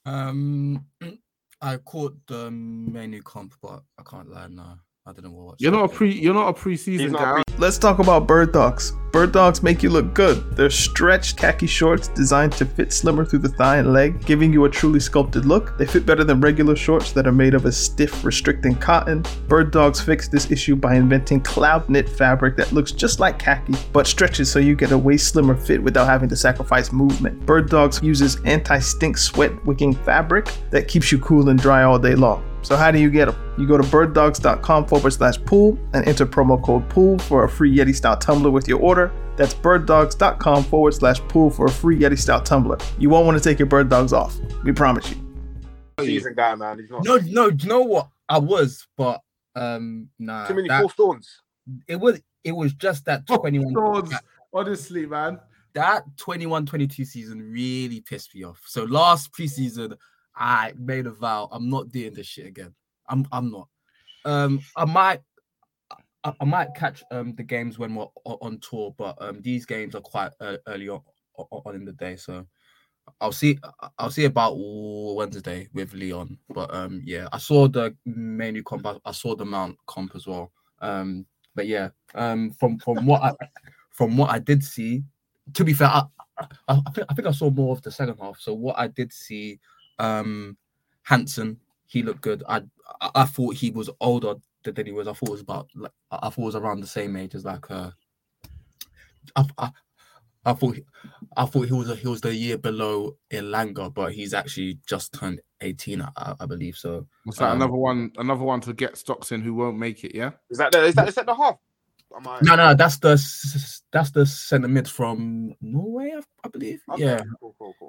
Um, 0.05 0.85
I 1.63 1.79
caught 1.79 2.15
the 2.27 2.51
Mainoo 2.51 3.23
comp, 3.23 3.55
but 3.63 3.83
I 3.99 4.03
can't 4.03 4.31
lie 4.31 4.49
now. 4.49 4.79
I 5.07 5.13
don't 5.13 5.25
know 5.25 5.33
what. 5.33 5.61
You're 5.61 5.71
not 5.71 5.85
a 5.85 5.89
pre. 5.89 6.11
You're 6.11 6.33
not 6.33 6.49
a 6.49 6.59
preseason 6.59 7.13
guy. 7.13 7.43
Let's 7.59 7.77
talk 7.77 7.99
about 7.99 8.27
bird 8.27 8.55
dogs. 8.55 8.95
Bird 9.13 9.33
dogs 9.33 9.63
make 9.63 9.83
you 9.83 9.91
look 9.91 10.15
good. 10.15 10.57
They're 10.57 10.71
stretched 10.71 11.37
khaki 11.37 11.67
shorts 11.67 12.09
designed 12.09 12.53
to 12.53 12.65
fit 12.65 12.91
slimmer 12.91 13.27
through 13.27 13.41
the 13.41 13.51
thigh 13.51 13.77
and 13.77 13.93
leg, 13.93 14.25
giving 14.25 14.51
you 14.51 14.65
a 14.65 14.71
truly 14.71 15.01
sculpted 15.01 15.45
look. 15.45 15.77
They 15.77 15.85
fit 15.85 16.07
better 16.07 16.25
than 16.25 16.41
regular 16.41 16.75
shorts 16.75 17.13
that 17.13 17.27
are 17.27 17.33
made 17.33 17.53
of 17.53 17.67
a 17.67 17.71
stiff, 17.71 18.25
restricting 18.25 18.77
cotton. 18.77 19.27
Bird 19.47 19.73
dogs 19.73 20.01
fixed 20.01 20.33
this 20.33 20.51
issue 20.51 20.75
by 20.75 20.95
inventing 20.95 21.43
cloud 21.43 21.87
knit 21.91 22.09
fabric 22.09 22.57
that 22.57 22.73
looks 22.73 22.91
just 22.91 23.21
like 23.21 23.39
khaki, 23.39 23.75
but 23.93 24.07
stretches 24.07 24.51
so 24.51 24.59
you 24.59 24.75
get 24.75 24.93
a 24.93 24.99
way 24.99 25.19
slimmer 25.19 25.55
fit 25.55 25.83
without 25.83 26.07
having 26.07 26.31
to 26.31 26.37
sacrifice 26.37 26.93
movement. 26.93 27.45
Bird 27.45 27.69
dogs 27.69 28.03
uses 28.03 28.41
anti-stink 28.47 29.19
sweat 29.19 29.53
wicking 29.67 29.93
fabric 29.93 30.51
that 30.71 30.89
keeps 30.89 31.13
you 31.13 31.19
cool 31.19 31.51
and 31.51 31.59
dry 31.61 31.83
all 31.83 31.99
day 31.99 32.15
long. 32.15 32.43
So 32.65 32.77
how 32.77 32.91
do 32.91 32.99
you 32.99 33.11
get 33.11 33.27
them? 33.27 33.37
You 33.59 33.69
go 33.69 33.77
to 33.77 33.85
birddogs.com 33.85 34.87
forward 34.87 35.13
slash 35.13 35.37
pool 35.45 35.79
and 35.93 36.07
enter 36.09 36.25
promo 36.25 36.61
code 36.63 36.89
pool 36.89 37.19
for 37.19 37.45
a 37.45 37.49
free 37.49 37.75
Yeti 37.77 37.95
style 37.95 38.17
tumbler 38.17 38.51
with 38.51 38.67
your 38.67 38.81
order. 38.81 39.13
That's 39.37 39.55
birddogs.com 39.55 40.65
forward 40.65 40.95
slash 40.95 41.21
pool 41.29 41.51
for 41.51 41.67
a 41.67 41.71
free 41.71 41.99
Yeti 41.99 42.19
style 42.19 42.41
tumbler. 42.41 42.79
You 42.99 43.11
won't 43.11 43.27
want 43.27 43.37
to 43.37 43.45
take 43.45 43.59
your 43.59 43.67
bird 43.67 43.91
dogs 43.91 44.13
off. 44.13 44.35
We 44.65 44.73
promise 44.73 45.11
you. 45.11 45.17
Season 46.01 46.35
guy, 46.35 46.55
man. 46.55 46.79
He's 46.79 46.91
not. 46.91 47.05
No, 47.05 47.19
no, 47.19 47.49
you 47.49 47.69
know 47.69 47.83
what? 47.83 48.09
I 48.29 48.39
was, 48.39 48.87
but 48.97 49.21
um, 49.55 50.09
nah. 50.19 50.47
Too 50.47 50.55
many 50.55 50.69
that, 50.69 50.81
false 50.81 50.93
stones. 50.95 51.43
It 51.87 51.97
was. 51.97 52.21
It 52.43 52.53
was 52.53 52.73
just 52.73 53.05
that 53.05 53.27
21. 53.27 54.11
honestly, 54.53 55.07
man. 55.07 55.39
That 55.75 56.05
21 56.19 56.67
22 56.67 57.05
season 57.05 57.43
really 57.51 58.01
pissed 58.01 58.35
me 58.35 58.45
off. 58.45 58.61
So 58.65 58.85
last 58.85 59.33
preseason, 59.33 59.97
I 60.37 60.73
made 60.77 61.07
a 61.07 61.11
vow. 61.11 61.49
I'm 61.53 61.71
not 61.71 61.91
doing 61.91 62.15
this 62.15 62.27
shit 62.27 62.47
again. 62.47 62.75
I'm 63.09 63.27
I'm 63.33 63.51
not. 63.51 63.69
Um, 64.25 64.61
I 64.77 64.85
might 64.85 65.21
I, 66.25 66.33
I 66.41 66.45
might 66.45 66.75
catch 66.75 67.05
um 67.11 67.35
the 67.35 67.43
games 67.43 67.79
when 67.79 67.95
we're 67.95 68.07
on 68.25 68.59
tour, 68.61 68.95
but 68.97 69.17
um 69.21 69.41
these 69.43 69.67
games 69.67 69.95
are 69.95 70.01
quite 70.01 70.33
uh, 70.41 70.57
early 70.67 70.89
on, 70.89 71.01
on 71.37 71.75
in 71.75 71.85
the 71.85 71.93
day, 71.93 72.17
so 72.17 72.47
I'll 73.21 73.33
see 73.33 73.59
I'll 73.99 74.11
see 74.11 74.25
about 74.25 74.55
Wednesday 74.57 75.69
with 75.75 75.93
Lyon. 75.95 76.39
But 76.49 76.75
um 76.75 77.03
yeah, 77.05 77.29
I 77.33 77.39
saw 77.39 77.69
the 77.69 77.95
Mainoo 78.07 78.63
comp. 78.63 78.87
I 79.05 79.13
saw 79.13 79.37
the 79.37 79.45
Mount 79.45 79.77
comp 79.87 80.15
as 80.15 80.27
well. 80.27 80.51
Um, 80.81 81.27
but 81.55 81.67
yeah, 81.67 81.91
um 82.15 82.51
from 82.53 82.79
from 82.79 83.07
what 83.07 83.23
I 83.23 83.33
from 83.91 84.17
what 84.17 84.31
I 84.31 84.39
did 84.39 84.65
see, 84.65 85.05
to 85.53 85.65
be 85.65 85.73
fair, 85.73 85.89
I, 85.89 86.05
I, 86.39 86.47
I, 86.69 86.91
think, 86.91 87.07
I 87.09 87.15
think 87.15 87.29
I 87.29 87.33
saw 87.33 87.49
more 87.51 87.73
of 87.73 87.83
the 87.83 87.93
second 87.93 88.17
half. 88.21 88.41
So 88.41 88.55
what 88.55 88.77
I 88.77 88.89
did 88.89 89.13
see 89.13 89.61
um 89.99 90.57
Hansen, 91.03 91.59
he 91.87 92.03
looked 92.03 92.23
good. 92.23 92.43
I 92.49 92.63
I 93.15 93.25
thought 93.25 93.55
he 93.55 93.71
was 93.71 93.91
older 94.01 94.35
than 94.65 94.87
he 94.87 94.93
was. 94.93 95.09
I 95.09 95.13
thought 95.13 95.29
it 95.29 95.33
was 95.33 95.41
about 95.41 95.69
like 95.75 95.93
I 96.11 96.31
thought 96.31 96.39
it 96.39 96.45
was 96.45 96.57
around 96.57 96.81
the 96.81 96.87
same 96.87 97.17
age 97.17 97.35
as 97.35 97.45
like 97.45 97.71
uh 97.71 97.91
I, 99.37 99.45
I, 99.59 99.71
I 100.47 100.53
thought 100.53 100.79
I 101.37 101.47
thought 101.47 101.67
he 101.67 101.73
was 101.73 101.91
a, 101.91 101.97
he 101.97 102.07
was 102.09 102.21
the 102.21 102.35
year 102.35 102.59
below 102.59 103.17
Elanga, 103.31 103.93
but 103.93 104.13
he's 104.13 104.35
actually 104.35 104.79
just 104.87 105.15
turned 105.15 105.41
18, 105.61 106.03
I, 106.03 106.35
I 106.39 106.47
believe. 106.47 106.77
So 106.77 107.07
Was 107.25 107.37
that 107.37 107.51
um, 107.51 107.57
another 107.57 107.77
one? 107.77 108.13
Another 108.19 108.45
one 108.45 108.61
to 108.63 108.75
get 108.75 108.97
stocks 108.97 109.33
in 109.33 109.41
who 109.41 109.55
won't 109.55 109.79
make 109.79 110.05
it? 110.05 110.15
Yeah. 110.15 110.33
Is 110.51 110.59
that 110.59 110.73
the, 110.73 110.85
is 110.85 110.95
that 110.95 111.09
is 111.09 111.15
that 111.15 111.27
the 111.27 111.35
half? 111.35 111.57
I? 112.27 112.39
No, 112.43 112.55
no, 112.55 112.75
that's 112.75 112.99
the 112.99 113.21
that's 113.93 114.11
the 114.11 114.27
centre 114.27 114.69
mid 114.69 114.89
from 114.89 115.55
Norway, 115.61 116.13
I, 116.17 116.23
I 116.45 116.49
believe. 116.49 116.81
Okay, 116.93 117.03
Yeah. 117.03 117.23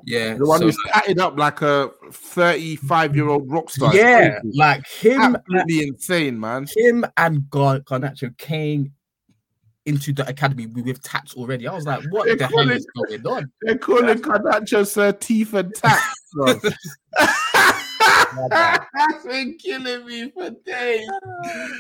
Yeah. 0.06 0.36
The 0.36 0.46
one 0.46 0.60
so- 0.60 0.66
who's 0.66 0.78
tatted 0.94 1.20
up 1.20 1.38
like 1.38 1.62
a 1.62 1.90
35 2.12 3.16
year 3.16 3.28
old 3.28 3.52
rock 3.52 3.70
star. 3.70 3.94
Yeah, 3.96 4.40
like 4.54 4.88
him, 4.88 5.36
absolutely 5.36 5.88
insane, 5.88 6.40
man. 6.40 6.68
him 6.76 7.06
and 7.18 7.50
Gar- 7.50 7.80
Garnacho 7.80 8.38
came 8.38 8.92
into 9.86 10.14
the 10.14 10.28
academy 10.28 10.66
with, 10.66 11.02
tats 11.04 11.36
already. 11.36 11.68
I 11.68 11.74
was 11.76 11.86
like, 11.86 12.04
what 12.10 12.26
They 12.26 12.36
the 12.36 12.48
call 12.48 12.68
hell 12.68 12.72
is 12.72 12.88
going 12.96 13.28
on? 13.28 13.52
They're 13.62 13.78
calling 13.78 14.18
Garnacho 14.18 14.86
Sir 14.88 15.12
Teeth 15.12 15.54
and 15.54 15.74
Tats, 15.76 16.04
bro. 16.34 16.54
That's 18.50 19.26
been 19.26 19.58
killing 19.58 20.06
me 20.06 20.32
for 20.32 20.50
days. 20.66 21.08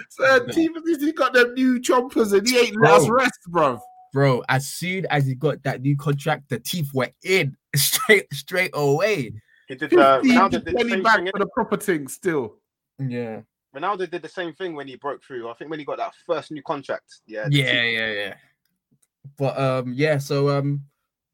Sir 0.09 0.45
Teeth, 0.47 0.71
he 0.99 1.11
got 1.11 1.33
them 1.33 1.53
new 1.53 1.79
chompers 1.79 2.33
and 2.37 2.47
he 2.47 2.57
ain't 2.59 2.75
lost 2.77 3.07
Bro. 3.07 3.17
rest, 3.17 3.39
bro. 3.47 3.79
Bro, 4.13 4.43
as 4.47 4.67
soon 4.67 5.05
as 5.09 5.25
he 5.25 5.35
got 5.35 5.61
that 5.63 5.81
new 5.81 5.97
contract, 5.97 6.47
the 6.49 6.59
teeth 6.59 6.91
were 6.93 7.09
in 7.23 7.57
straight 7.81 8.33
straight 8.33 8.71
away. 8.73 9.33
He 9.67 9.75
did. 9.75 9.93
Uh, 9.93 10.21
Ronaldo 10.21 10.63
did 10.63 10.65
the 10.65 10.89
same 10.89 11.03
back 11.03 11.17
thing. 11.17 11.29
for 11.31 11.39
the 11.39 11.47
proper 11.47 11.77
thing 11.77 12.07
still. 12.07 12.57
Yeah. 12.99 13.41
Ronaldo 13.75 14.09
did 14.09 14.21
the 14.21 14.29
same 14.29 14.53
thing 14.53 14.73
when 14.75 14.87
he 14.87 14.95
broke 14.95 15.23
through. 15.23 15.49
I 15.49 15.53
think 15.53 15.69
when 15.69 15.79
he 15.79 15.85
got 15.85 15.97
that 15.97 16.13
first 16.25 16.51
new 16.51 16.63
contract. 16.63 17.21
Yeah. 17.25 17.47
Yeah, 17.49 17.71
team- 17.71 17.93
yeah, 17.95 18.11
yeah. 18.11 18.33
But 19.37 19.59
um, 19.59 19.93
yeah. 19.93 20.17
So 20.17 20.49
um, 20.49 20.85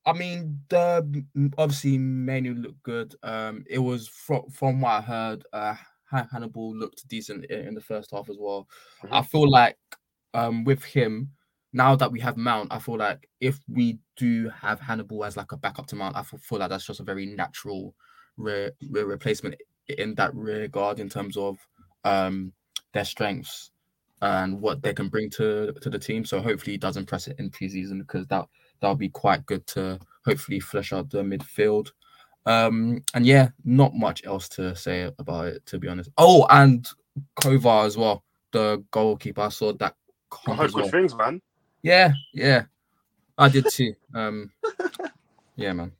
I 0.06 0.14
mean, 0.14 0.60
the 0.70 1.26
obviously 1.58 1.98
Mainoo 1.98 2.56
looked 2.56 2.82
good. 2.84 3.16
Um, 3.22 3.64
it 3.70 3.80
was 3.80 4.08
from 4.08 4.50
from 4.50 4.82
what 4.82 4.92
I 4.92 5.02
heard, 5.02 5.46
uh, 5.54 5.76
Hannibal 6.06 6.76
looked 6.76 7.08
decent 7.08 7.46
in, 7.46 7.68
in 7.68 7.74
the 7.76 7.82
first 7.82 8.12
half 8.12 8.30
as 8.30 8.38
well. 8.40 8.68
I 9.12 9.22
feel 9.22 9.50
like 9.50 9.78
um 10.34 10.64
with 10.64 10.84
him 10.84 11.30
now 11.74 11.96
that 11.96 12.12
we 12.12 12.20
have 12.20 12.38
Mount, 12.38 12.72
I 12.72 12.80
feel 12.80 12.98
like 12.98 13.30
if 13.40 13.60
we 13.70 14.00
do 14.18 14.50
have 14.50 14.80
Hannibal 14.80 15.24
as 15.24 15.38
like 15.38 15.52
a 15.52 15.58
backup 15.58 15.88
to 15.88 15.96
Mount, 15.96 16.16
I 16.16 16.24
feel, 16.24 16.40
feel 16.40 16.60
like 16.60 16.70
that's 16.70 16.86
just 16.86 17.00
a 17.00 17.04
very 17.04 17.26
natural 17.26 17.96
re- 18.38 18.72
re- 18.90 19.04
replacement 19.04 19.56
in 19.88 20.16
that 20.16 20.34
regard 20.36 21.00
in 21.00 21.10
terms 21.10 21.38
of 21.38 21.58
um 22.04 22.52
their 22.94 23.06
strengths 23.06 23.72
and 24.22 24.62
what 24.62 24.82
they 24.82 24.94
can 24.94 25.08
bring 25.08 25.30
to 25.30 25.74
to 25.82 25.90
the 25.90 26.00
team. 26.00 26.26
So 26.26 26.42
hopefully 26.42 26.74
he 26.74 26.78
does 26.78 26.98
impress 26.98 27.28
it 27.28 27.40
in 27.40 27.50
preseason 27.50 28.00
because 28.00 28.28
that 28.28 28.48
that'll 28.80 28.96
be 28.96 29.10
quite 29.10 29.46
good 29.46 29.66
to 29.68 30.00
hopefully 30.26 30.60
flesh 30.60 30.94
out 30.94 31.10
the 31.10 31.24
midfield. 31.24 31.92
Um 32.46 33.04
and 33.14 33.26
yeah, 33.26 33.50
not 33.64 33.94
much 33.96 34.26
else 34.26 34.50
to 34.50 34.76
say 34.76 35.12
about 35.20 35.48
it 35.48 35.66
to 35.68 35.80
be 35.80 35.88
honest. 35.88 36.10
Oh, 36.18 36.46
and 36.50 36.88
Kovar 37.36 37.86
as 37.86 37.98
well, 37.98 38.24
the 38.52 38.84
goalkeeper. 38.92 39.42
I 39.42 39.50
saw 39.50 39.74
that. 39.74 39.96
I 40.48 40.56
heard 40.56 40.74
good 40.74 40.84
well. 40.84 40.92
things, 40.92 41.16
man. 41.16 41.42
Yeah, 41.84 42.14
yeah, 42.34 42.64
I 43.38 43.50
did 43.50 43.68
too. 43.70 43.96
Um, 44.14 44.52
yeah, 45.56 45.74
man. 45.74 45.92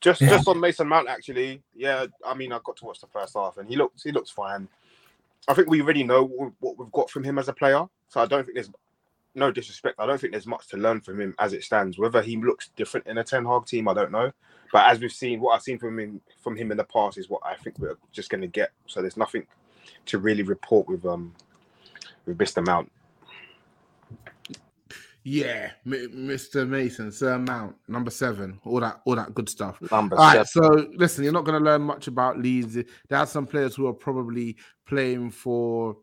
Just 0.00 0.20
Yeah. 0.20 0.30
just 0.30 0.48
on 0.48 0.60
Mason 0.60 0.86
Mount, 0.88 1.08
actually, 1.08 1.62
yeah. 1.74 2.06
I 2.24 2.34
mean, 2.34 2.52
I 2.52 2.60
got 2.64 2.76
to 2.78 2.84
watch 2.84 3.00
the 3.00 3.06
first 3.08 3.34
half, 3.34 3.58
and 3.58 3.68
he 3.68 3.76
looks 3.76 4.02
he 4.02 4.12
looks 4.12 4.30
fine. 4.30 4.68
I 5.48 5.54
think 5.54 5.68
we 5.70 5.80
already 5.82 6.04
know 6.04 6.24
what 6.60 6.78
we've 6.78 6.92
got 6.92 7.10
from 7.10 7.24
him 7.24 7.38
as 7.38 7.48
a 7.48 7.52
player, 7.52 7.86
so 8.08 8.20
I 8.20 8.26
don't 8.26 8.44
think 8.44 8.54
there's 8.54 8.70
no 9.34 9.50
disrespect. 9.50 9.96
I 9.98 10.06
don't 10.06 10.20
think 10.20 10.32
there's 10.32 10.46
much 10.46 10.68
to 10.68 10.76
learn 10.76 11.00
from 11.00 11.20
him 11.20 11.34
as 11.38 11.52
it 11.52 11.64
stands. 11.64 11.98
Whether 11.98 12.22
he 12.22 12.36
looks 12.36 12.68
different 12.76 13.06
in 13.06 13.18
a 13.18 13.24
Ten 13.24 13.44
Hag 13.44 13.66
team, 13.66 13.88
I 13.88 13.94
don't 13.94 14.12
know. 14.12 14.32
But 14.72 14.90
as 14.90 15.00
we've 15.00 15.12
seen, 15.12 15.40
what 15.40 15.54
I've 15.54 15.62
seen 15.62 15.78
from 15.78 15.98
him 15.98 16.20
from 16.40 16.56
him 16.56 16.70
in 16.70 16.76
the 16.76 16.84
past 16.84 17.18
is 17.18 17.28
what 17.30 17.40
I 17.44 17.54
think 17.56 17.78
we're 17.78 17.96
just 18.12 18.30
going 18.30 18.42
to 18.42 18.46
get. 18.46 18.70
So 18.86 19.00
there's 19.00 19.16
nothing 19.16 19.46
to 20.06 20.18
really 20.18 20.42
report 20.42 20.86
with 20.88 21.04
um 21.06 21.34
with 22.26 22.38
Mr. 22.38 22.64
Mount. 22.64 22.90
Yeah, 25.30 25.72
M- 25.84 26.10
Mr. 26.14 26.66
Mason, 26.66 27.12
Sir 27.12 27.38
Mount, 27.38 27.76
number 27.86 28.10
seven, 28.10 28.58
all 28.64 28.80
that, 28.80 29.02
all 29.04 29.14
that 29.14 29.34
good 29.34 29.50
stuff. 29.50 29.78
Number 29.92 30.16
All 30.16 30.22
right, 30.34 30.46
seven. 30.46 30.86
so 30.86 30.88
listen, 30.94 31.22
you're 31.22 31.34
not 31.34 31.44
going 31.44 31.62
to 31.62 31.64
learn 31.64 31.82
much 31.82 32.06
about 32.06 32.38
Leeds. 32.38 32.76
There 32.76 33.18
are 33.18 33.26
some 33.26 33.46
players 33.46 33.74
who 33.74 33.86
are 33.88 33.92
probably 33.92 34.56
playing 34.86 35.32
for 35.32 35.98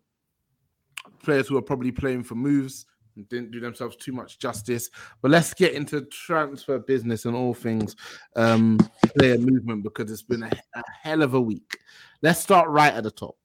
players 1.23 1.47
who 1.47 1.57
are 1.57 1.61
probably 1.63 1.91
playing 1.91 2.23
for 2.23 2.35
moves 2.35 2.85
and 3.15 3.27
didn't 3.27 3.49
do 3.49 3.59
themselves 3.59 3.95
too 3.95 4.11
much 4.11 4.37
justice. 4.37 4.91
But 5.23 5.31
let's 5.31 5.55
get 5.55 5.73
into 5.73 6.01
transfer 6.01 6.77
business 6.77 7.25
and 7.25 7.35
all 7.35 7.55
things 7.55 7.95
um, 8.35 8.77
player 9.17 9.39
movement 9.39 9.83
because 9.83 10.11
it's 10.11 10.21
been 10.21 10.43
a, 10.43 10.51
a 10.75 10.83
hell 11.01 11.23
of 11.23 11.33
a 11.33 11.41
week. 11.41 11.79
Let's 12.21 12.41
start 12.41 12.69
right 12.69 12.93
at 12.93 13.03
the 13.03 13.11
top. 13.11 13.35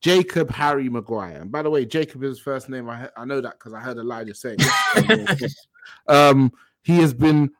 Jacob 0.00 0.50
Harry 0.50 0.88
Maguire. 0.88 1.40
And 1.42 1.52
by 1.52 1.62
the 1.62 1.70
way, 1.70 1.84
Jacob 1.84 2.22
is 2.24 2.30
his 2.30 2.40
first 2.40 2.68
name. 2.68 2.88
I, 2.88 3.08
I 3.16 3.24
know 3.24 3.40
that 3.40 3.58
because 3.58 3.74
I 3.74 3.80
heard 3.80 3.98
Elijah 3.98 4.34
say 4.34 4.56
it. 4.58 5.52
um, 6.08 6.52
he 6.82 6.98
has 6.98 7.12
been 7.12 7.50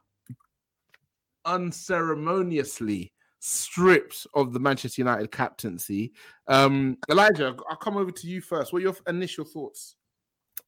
unceremoniously 1.44 3.12
stripped 3.40 4.26
of 4.34 4.52
the 4.52 4.60
Manchester 4.60 5.00
United 5.00 5.30
captaincy. 5.30 6.12
Um, 6.46 6.98
Elijah, 7.10 7.56
I'll 7.68 7.76
come 7.76 7.96
over 7.96 8.10
to 8.10 8.26
you 8.26 8.40
first. 8.40 8.72
What 8.72 8.80
are 8.80 8.82
your 8.82 8.96
initial 9.06 9.44
thoughts? 9.44 9.96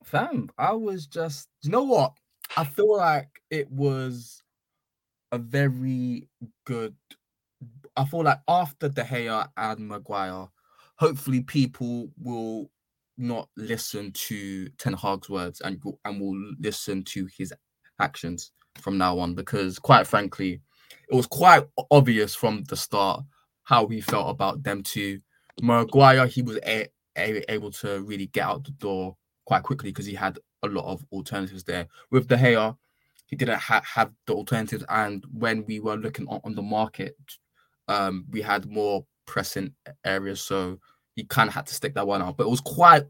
Fam, 0.04 0.50
I 0.58 0.72
was 0.72 1.06
just, 1.06 1.48
you 1.62 1.70
know 1.70 1.84
what? 1.84 2.12
I 2.56 2.64
feel 2.64 2.96
like 2.96 3.28
it 3.50 3.70
was 3.70 4.42
a 5.30 5.38
very 5.38 6.28
good. 6.66 6.94
I 7.96 8.04
feel 8.04 8.24
like 8.24 8.40
after 8.48 8.88
De 8.88 9.04
Gea 9.04 9.48
and 9.56 9.88
Maguire, 9.88 10.48
hopefully 10.96 11.42
people 11.42 12.10
will 12.18 12.70
not 13.18 13.48
listen 13.56 14.12
to 14.12 14.68
Ten 14.78 14.94
Hag's 14.94 15.28
words 15.28 15.60
and 15.60 15.80
and 16.04 16.20
will 16.20 16.38
listen 16.58 17.04
to 17.04 17.28
his 17.36 17.52
actions 18.00 18.52
from 18.80 18.98
now 18.98 19.18
on. 19.18 19.34
Because 19.34 19.78
quite 19.78 20.06
frankly, 20.06 20.60
it 21.10 21.14
was 21.14 21.26
quite 21.26 21.64
obvious 21.90 22.34
from 22.34 22.64
the 22.64 22.76
start 22.76 23.22
how 23.64 23.86
he 23.86 24.00
felt 24.00 24.30
about 24.30 24.62
them 24.62 24.82
two. 24.82 25.20
Maguire, 25.60 26.26
he 26.26 26.42
was 26.42 26.58
a, 26.64 26.88
a, 27.16 27.52
able 27.52 27.70
to 27.70 28.02
really 28.02 28.26
get 28.28 28.44
out 28.44 28.64
the 28.64 28.70
door 28.72 29.16
quite 29.44 29.62
quickly 29.62 29.90
because 29.90 30.06
he 30.06 30.14
had 30.14 30.38
a 30.62 30.68
lot 30.68 30.84
of 30.84 31.04
alternatives 31.12 31.64
there. 31.64 31.86
With 32.10 32.28
De 32.28 32.36
Gea, 32.36 32.76
he 33.26 33.36
didn't 33.36 33.58
ha- 33.58 33.82
have 33.84 34.12
the 34.26 34.34
alternatives, 34.34 34.84
and 34.88 35.24
when 35.32 35.64
we 35.66 35.80
were 35.80 35.96
looking 35.96 36.26
on, 36.28 36.40
on 36.44 36.54
the 36.54 36.62
market, 36.62 37.16
um, 37.88 38.24
we 38.30 38.40
had 38.40 38.66
more 38.66 39.04
pressing 39.26 39.74
areas, 40.04 40.40
so 40.40 40.78
he 41.14 41.24
kind 41.24 41.48
of 41.48 41.54
had 41.54 41.66
to 41.66 41.74
stick 41.74 41.94
that 41.94 42.06
one 42.06 42.22
out. 42.22 42.36
But 42.36 42.46
it 42.46 42.50
was 42.50 42.60
quite 42.60 43.04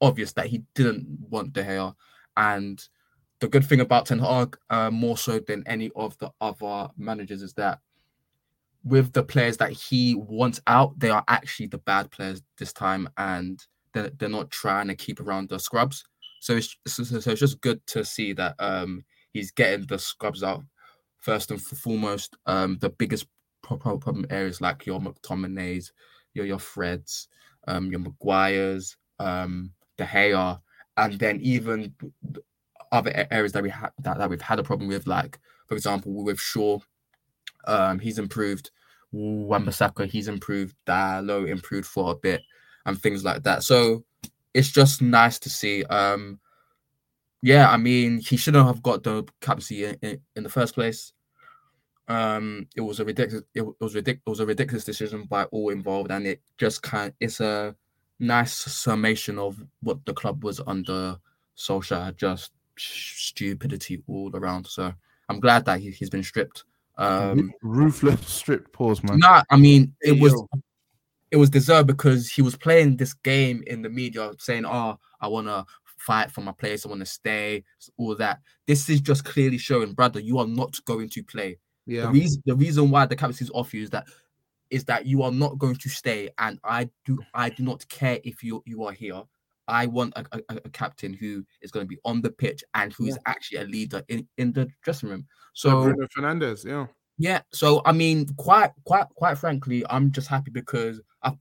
obvious 0.00 0.32
that 0.32 0.46
he 0.46 0.62
didn't 0.74 1.06
want 1.30 1.52
De 1.52 1.62
Gea, 1.62 1.94
and 2.36 2.82
the 3.40 3.48
good 3.48 3.64
thing 3.64 3.80
about 3.80 4.06
Ten 4.06 4.18
Hag, 4.18 4.56
uh, 4.70 4.90
more 4.90 5.18
so 5.18 5.38
than 5.38 5.62
any 5.66 5.90
of 5.96 6.16
the 6.18 6.30
other 6.40 6.88
managers, 6.96 7.42
is 7.42 7.52
that 7.54 7.80
with 8.84 9.12
the 9.12 9.22
players 9.22 9.56
that 9.56 9.72
he 9.72 10.14
wants 10.14 10.60
out, 10.66 10.98
they 10.98 11.10
are 11.10 11.24
actually 11.28 11.66
the 11.66 11.78
bad 11.78 12.10
players 12.10 12.42
this 12.58 12.72
time, 12.72 13.08
and 13.16 13.64
they're, 13.92 14.10
they're 14.18 14.28
not 14.28 14.50
trying 14.50 14.88
to 14.88 14.94
keep 14.94 15.20
around 15.20 15.48
the 15.48 15.58
scrubs. 15.58 16.04
So 16.40 16.56
it's 16.56 16.76
so, 16.86 17.02
so 17.02 17.30
it's 17.30 17.40
just 17.40 17.60
good 17.62 17.84
to 17.88 18.04
see 18.04 18.34
that 18.34 18.54
um 18.58 19.04
he's 19.32 19.50
getting 19.50 19.86
the 19.86 19.98
scrubs 19.98 20.42
out 20.42 20.62
first 21.18 21.50
and 21.50 21.60
foremost. 21.60 22.36
Um, 22.46 22.76
the 22.80 22.90
biggest 22.90 23.26
problem 23.64 24.26
areas 24.30 24.60
like 24.60 24.86
your 24.86 25.00
McTominays, 25.00 25.90
your 26.34 26.46
your 26.46 26.58
Freds, 26.58 27.28
um, 27.66 27.90
your 27.90 28.00
Maguires, 28.00 28.96
um, 29.18 29.72
De 29.96 30.04
Gea, 30.04 30.60
and 30.96 31.14
then 31.14 31.40
even 31.40 31.94
other 32.92 33.26
areas 33.30 33.52
that 33.52 33.62
we 33.62 33.70
had 33.70 33.90
that, 34.00 34.18
that 34.18 34.30
we've 34.30 34.40
had 34.40 34.58
a 34.58 34.62
problem 34.62 34.88
with, 34.88 35.06
like 35.06 35.38
for 35.66 35.74
example 35.74 36.12
with 36.12 36.38
Shaw, 36.38 36.78
um, 37.66 37.98
he's 37.98 38.18
improved. 38.18 38.70
Wan-Bissaka, 39.12 40.10
he's 40.10 40.26
improved. 40.26 40.74
Dalot 40.86 41.48
improved 41.48 41.86
for 41.86 42.10
a 42.10 42.16
bit, 42.16 42.42
and 42.86 43.00
things 43.00 43.24
like 43.24 43.44
that. 43.44 43.62
So 43.62 44.04
it's 44.52 44.70
just 44.70 45.02
nice 45.02 45.38
to 45.40 45.50
see. 45.50 45.84
Um, 45.84 46.40
yeah, 47.42 47.70
I 47.70 47.76
mean, 47.76 48.18
he 48.20 48.36
shouldn't 48.36 48.66
have 48.66 48.82
got 48.82 49.02
the 49.02 49.24
captaincy 49.40 49.84
in, 49.84 49.96
in, 50.02 50.20
in 50.36 50.42
the 50.42 50.48
first 50.48 50.74
place. 50.74 51.12
Um, 52.08 52.66
it 52.76 52.80
was 52.80 53.00
a 53.00 53.04
ridiculous. 53.04 53.44
It, 53.54 53.62
was 53.80 53.94
ridiculous. 53.94 54.22
It 54.26 54.30
was 54.30 54.40
a 54.40 54.46
ridiculous 54.46 54.84
decision 54.84 55.24
by 55.24 55.44
all 55.44 55.70
involved, 55.70 56.10
and 56.10 56.26
it 56.26 56.42
just 56.58 56.82
kind. 56.82 57.12
It's 57.20 57.40
a 57.40 57.74
nice 58.18 58.52
summation 58.52 59.38
of 59.38 59.62
what 59.82 60.04
the 60.04 60.12
club 60.12 60.44
was 60.44 60.60
under 60.66 61.16
Solskjaer. 61.56 62.16
Just 62.16 62.52
stupidity 62.76 64.02
all 64.06 64.30
around. 64.34 64.66
So 64.66 64.92
I'm 65.28 65.40
glad 65.40 65.64
that 65.64 65.80
he, 65.80 65.90
he's 65.90 66.10
been 66.10 66.22
stripped. 66.22 66.64
Um, 66.96 67.52
Ruthless 67.62 68.26
stripped 68.26 68.72
pause, 68.72 69.02
man. 69.02 69.18
no, 69.18 69.42
I 69.50 69.56
mean 69.56 69.94
it 70.00 70.20
was 70.20 70.32
it 71.30 71.36
was 71.36 71.50
deserved 71.50 71.88
because 71.88 72.30
he 72.30 72.42
was 72.42 72.56
playing 72.56 72.96
this 72.96 73.14
game 73.14 73.64
in 73.66 73.82
the 73.82 73.88
media, 73.88 74.30
saying, 74.38 74.64
"Oh, 74.64 74.98
I 75.20 75.26
want 75.26 75.48
to 75.48 75.64
fight 75.98 76.30
for 76.30 76.42
my 76.42 76.52
place. 76.52 76.84
I 76.84 76.88
want 76.88 77.00
to 77.00 77.06
stay." 77.06 77.64
All 77.96 78.14
that. 78.16 78.40
This 78.66 78.88
is 78.88 79.00
just 79.00 79.24
clearly 79.24 79.58
showing, 79.58 79.94
brother, 79.94 80.20
you 80.20 80.38
are 80.38 80.46
not 80.46 80.78
going 80.84 81.08
to 81.08 81.24
play. 81.24 81.58
Yeah. 81.86 82.02
The 82.02 82.08
reason 82.08 82.42
the 82.46 82.56
reason 82.56 82.90
why 82.90 83.06
the 83.06 83.16
captaincy 83.16 83.44
is 83.44 83.50
off 83.54 83.74
you 83.74 83.82
is 83.82 83.90
that 83.90 84.06
is 84.70 84.84
that 84.84 85.06
you 85.06 85.22
are 85.22 85.30
not 85.30 85.58
going 85.58 85.76
to 85.76 85.88
stay, 85.88 86.30
and 86.38 86.58
I 86.64 86.88
do 87.04 87.18
I 87.34 87.50
do 87.50 87.62
not 87.62 87.86
care 87.88 88.18
if 88.24 88.42
you 88.42 88.62
you 88.66 88.84
are 88.84 88.92
here. 88.92 89.22
I 89.66 89.86
want 89.86 90.12
a, 90.16 90.24
a, 90.32 90.56
a 90.56 90.70
captain 90.70 91.14
who 91.14 91.44
is 91.62 91.70
going 91.70 91.86
to 91.86 91.88
be 91.88 91.98
on 92.04 92.20
the 92.20 92.30
pitch 92.30 92.62
and 92.74 92.92
who 92.92 93.06
is 93.06 93.18
actually 93.24 93.58
a 93.58 93.64
leader 93.64 94.02
in, 94.08 94.28
in 94.36 94.52
the 94.52 94.68
dressing 94.82 95.08
room. 95.08 95.26
So 95.54 95.84
Bruno 95.84 96.06
Fernandes, 96.14 96.66
yeah. 96.66 96.86
yeah, 97.16 97.40
so 97.50 97.80
I 97.86 97.92
mean, 97.92 98.26
quite 98.36 98.72
quite 98.84 99.06
quite 99.14 99.38
frankly, 99.38 99.84
I'm 99.88 100.12
just 100.12 100.28
happy 100.28 100.50
because 100.50 101.00
I 101.22 101.32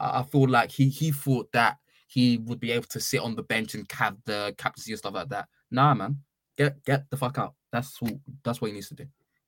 I 0.00 0.20
I 0.20 0.22
feel 0.24 0.48
like 0.48 0.70
he 0.70 0.88
he 0.88 1.12
thought 1.12 1.50
that 1.52 1.76
he 2.08 2.38
would 2.38 2.58
be 2.58 2.72
able 2.72 2.86
to 2.88 2.98
sit 2.98 3.20
on 3.20 3.36
the 3.36 3.42
bench 3.42 3.74
and 3.74 3.90
have 3.92 4.16
the 4.24 4.52
captaincy 4.58 4.92
and 4.92 4.98
stuff 4.98 5.14
like 5.14 5.28
that. 5.28 5.46
Nah, 5.70 5.94
man, 5.94 6.18
get 6.56 6.84
get 6.84 7.08
the 7.10 7.16
fuck 7.16 7.38
out. 7.38 7.54
That's 7.70 8.00
what 8.00 8.14
that's 8.42 8.60
what 8.60 8.68
he 8.68 8.74
needs 8.74 8.88
to 8.88 8.94
do. 8.94 9.06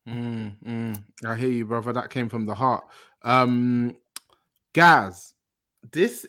Mm, 0.09 0.56
mm. 0.64 1.02
I 1.25 1.37
hear 1.37 1.50
you, 1.50 1.64
brother. 1.64 1.92
That 1.92 2.11
came 2.11 2.28
from 2.28 2.47
the 2.47 2.54
heart. 2.54 2.85
Um, 3.23 3.97
Gaz, 4.73 5.35
this 5.92 6.26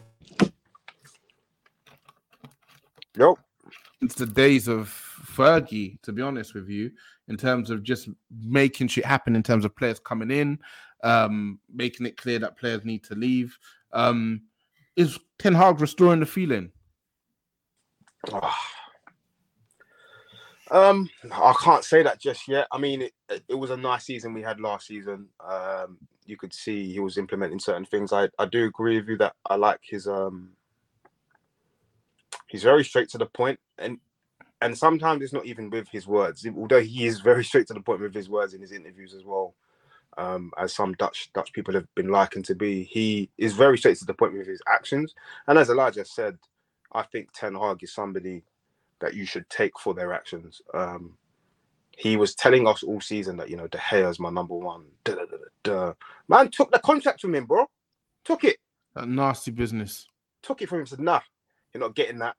Nope. 3.15 3.39
it's 4.01 4.15
the 4.15 4.25
days 4.25 4.67
of 4.67 4.89
Fergie, 5.25 6.01
to 6.01 6.11
be 6.11 6.21
honest 6.21 6.53
with 6.53 6.69
you, 6.69 6.91
in 7.27 7.37
terms 7.37 7.69
of 7.69 7.83
just 7.83 8.09
making 8.31 8.87
shit 8.89 9.05
happen, 9.05 9.35
in 9.35 9.43
terms 9.43 9.65
of 9.65 9.75
players 9.75 9.99
coming 9.99 10.31
in, 10.31 10.59
um, 11.03 11.59
making 11.73 12.05
it 12.05 12.17
clear 12.17 12.39
that 12.39 12.57
players 12.57 12.85
need 12.85 13.03
to 13.05 13.15
leave. 13.15 13.57
Um, 13.91 14.41
is 14.95 15.17
Ten 15.39 15.53
Hag 15.53 15.79
restoring 15.81 16.19
the 16.19 16.25
feeling? 16.25 16.71
Um, 20.73 21.07
I 21.31 21.53
can't 21.61 21.85
say 21.85 22.01
that 22.01 22.19
just 22.19 22.47
yet. 22.47 22.67
I 22.71 22.79
mean, 22.79 23.03
it, 23.03 23.13
it 23.47 23.53
was 23.53 23.69
a 23.69 23.77
nice 23.77 24.05
season 24.05 24.33
we 24.33 24.41
had 24.41 24.59
last 24.59 24.87
season. 24.87 25.27
Um, 25.39 25.99
you 26.25 26.35
could 26.35 26.51
see 26.51 26.91
he 26.91 26.99
was 26.99 27.19
implementing 27.19 27.59
certain 27.59 27.85
things. 27.85 28.11
I, 28.11 28.27
I 28.39 28.45
do 28.47 28.65
agree 28.65 28.97
with 28.97 29.07
you 29.07 29.17
that 29.17 29.35
I 29.45 29.55
like 29.55 29.81
his 29.83 30.07
um 30.07 30.49
he's 32.47 32.63
very 32.63 32.83
straight 32.83 33.09
to 33.09 33.19
the 33.19 33.27
point 33.27 33.59
and 33.77 33.99
and 34.61 34.75
sometimes 34.75 35.21
it's 35.21 35.33
not 35.33 35.45
even 35.45 35.69
with 35.69 35.87
his 35.89 36.07
words, 36.07 36.47
although 36.57 36.81
he 36.81 37.05
is 37.05 37.19
very 37.19 37.43
straight 37.49 37.67
to 37.67 37.73
the 37.75 37.81
point 37.81 38.01
with 38.01 38.15
his 38.15 38.29
words 38.29 38.55
in 38.55 38.61
his 38.61 38.71
interviews 38.71 39.13
as 39.13 39.23
well. 39.23 39.53
Um, 40.17 40.51
as 40.57 40.73
some 40.73 40.93
Dutch 40.93 41.29
Dutch 41.35 41.53
people 41.53 41.75
have 41.75 41.87
been 41.93 42.09
likened 42.09 42.45
to 42.45 42.55
be, 42.55 42.83
he 42.83 43.29
is 43.37 43.53
very 43.53 43.77
straight 43.77 43.97
to 43.99 44.05
the 44.05 44.13
point 44.15 44.33
with 44.33 44.47
his 44.47 44.61
actions. 44.67 45.13
And 45.47 45.59
as 45.59 45.69
Elijah 45.69 46.05
said, 46.05 46.39
I 46.93 47.03
think 47.03 47.31
Ten 47.31 47.53
Hag 47.53 47.83
is 47.83 47.93
somebody 47.93 48.43
that 49.03 49.13
you 49.15 49.25
should 49.25 49.47
take 49.49 49.77
for 49.79 49.93
their 49.93 50.13
actions. 50.13 50.61
Um, 50.73 51.17
he 51.97 52.15
was 52.17 52.33
telling 52.35 52.67
us 52.67 52.81
all 52.83 52.99
season 53.01 53.35
that 53.37 53.49
you 53.49 53.57
know 53.57 53.67
De 53.67 53.77
Gea 53.77 54.09
is 54.09 54.19
my 54.19 54.29
number 54.31 54.55
one. 54.55 54.85
Duh, 55.03 55.15
duh, 55.15 55.37
duh. 55.63 55.93
Man 56.29 56.49
took 56.49 56.71
the 56.71 56.79
contract 56.79 57.19
from 57.21 57.35
him, 57.35 57.45
bro. 57.45 57.65
Took 58.25 58.45
it, 58.45 58.57
That 58.95 59.07
nasty 59.09 59.51
business. 59.51 60.07
took 60.41 60.61
it 60.61 60.69
from 60.69 60.79
him. 60.79 60.85
Said, 60.87 61.01
"Nah, 61.01 61.19
you're 61.73 61.81
not 61.81 61.95
getting 61.95 62.19
that." 62.19 62.35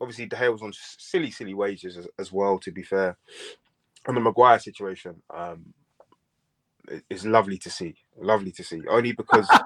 Obviously, 0.00 0.26
De 0.26 0.36
Gea 0.36 0.52
was 0.52 0.62
on 0.62 0.72
silly, 0.72 1.30
silly 1.32 1.54
wages 1.54 1.96
as, 1.98 2.06
as 2.18 2.32
well. 2.32 2.58
To 2.60 2.70
be 2.70 2.84
fair, 2.84 3.16
and 4.06 4.16
the 4.16 4.20
Maguire 4.20 4.60
situation 4.60 5.20
um, 5.34 5.74
is 7.10 7.26
lovely 7.26 7.58
to 7.58 7.70
see. 7.70 7.96
Lovely 8.16 8.52
to 8.52 8.62
see, 8.64 8.80
only 8.88 9.12
because 9.12 9.48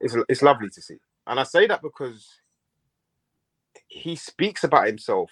it's 0.00 0.16
it's 0.28 0.42
lovely 0.42 0.70
to 0.70 0.80
see, 0.80 0.96
and 1.26 1.40
I 1.40 1.42
say 1.42 1.66
that 1.66 1.82
because 1.82 2.26
he 3.92 4.16
speaks 4.16 4.64
about 4.64 4.86
himself 4.86 5.30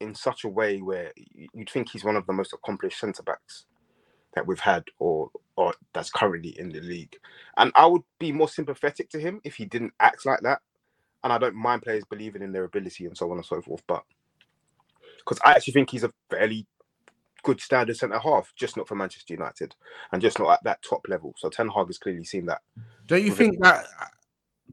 in 0.00 0.14
such 0.14 0.44
a 0.44 0.48
way 0.48 0.80
where 0.80 1.12
you'd 1.54 1.70
think 1.70 1.88
he's 1.90 2.04
one 2.04 2.16
of 2.16 2.26
the 2.26 2.32
most 2.32 2.52
accomplished 2.52 3.00
centre 3.00 3.22
backs 3.22 3.64
that 4.34 4.46
we've 4.46 4.60
had 4.60 4.84
or 4.98 5.30
or 5.56 5.72
that's 5.94 6.10
currently 6.10 6.58
in 6.58 6.70
the 6.70 6.80
league. 6.80 7.16
And 7.56 7.72
I 7.74 7.86
would 7.86 8.02
be 8.18 8.30
more 8.30 8.48
sympathetic 8.48 9.08
to 9.10 9.18
him 9.18 9.40
if 9.42 9.54
he 9.54 9.64
didn't 9.64 9.94
act 10.00 10.26
like 10.26 10.40
that. 10.42 10.60
And 11.24 11.32
I 11.32 11.38
don't 11.38 11.56
mind 11.56 11.82
players 11.82 12.04
believing 12.08 12.42
in 12.42 12.52
their 12.52 12.64
ability 12.64 13.06
and 13.06 13.16
so 13.16 13.30
on 13.30 13.38
and 13.38 13.46
so 13.46 13.60
forth. 13.62 13.82
But 13.88 14.04
because 15.18 15.40
I 15.44 15.52
actually 15.52 15.72
think 15.72 15.90
he's 15.90 16.04
a 16.04 16.12
fairly 16.30 16.66
good 17.42 17.60
standard 17.60 17.96
centre 17.96 18.18
half, 18.18 18.52
just 18.54 18.76
not 18.76 18.86
for 18.86 18.94
Manchester 18.94 19.32
United 19.32 19.74
and 20.12 20.20
just 20.20 20.38
not 20.38 20.50
at 20.50 20.64
that 20.64 20.82
top 20.82 21.06
level. 21.08 21.34
So 21.38 21.48
Ten 21.48 21.68
Hag 21.68 21.86
has 21.86 21.98
clearly 21.98 22.24
seen 22.24 22.46
that. 22.46 22.60
Don't 23.06 23.24
you 23.24 23.32
think 23.32 23.58
that 23.62 23.86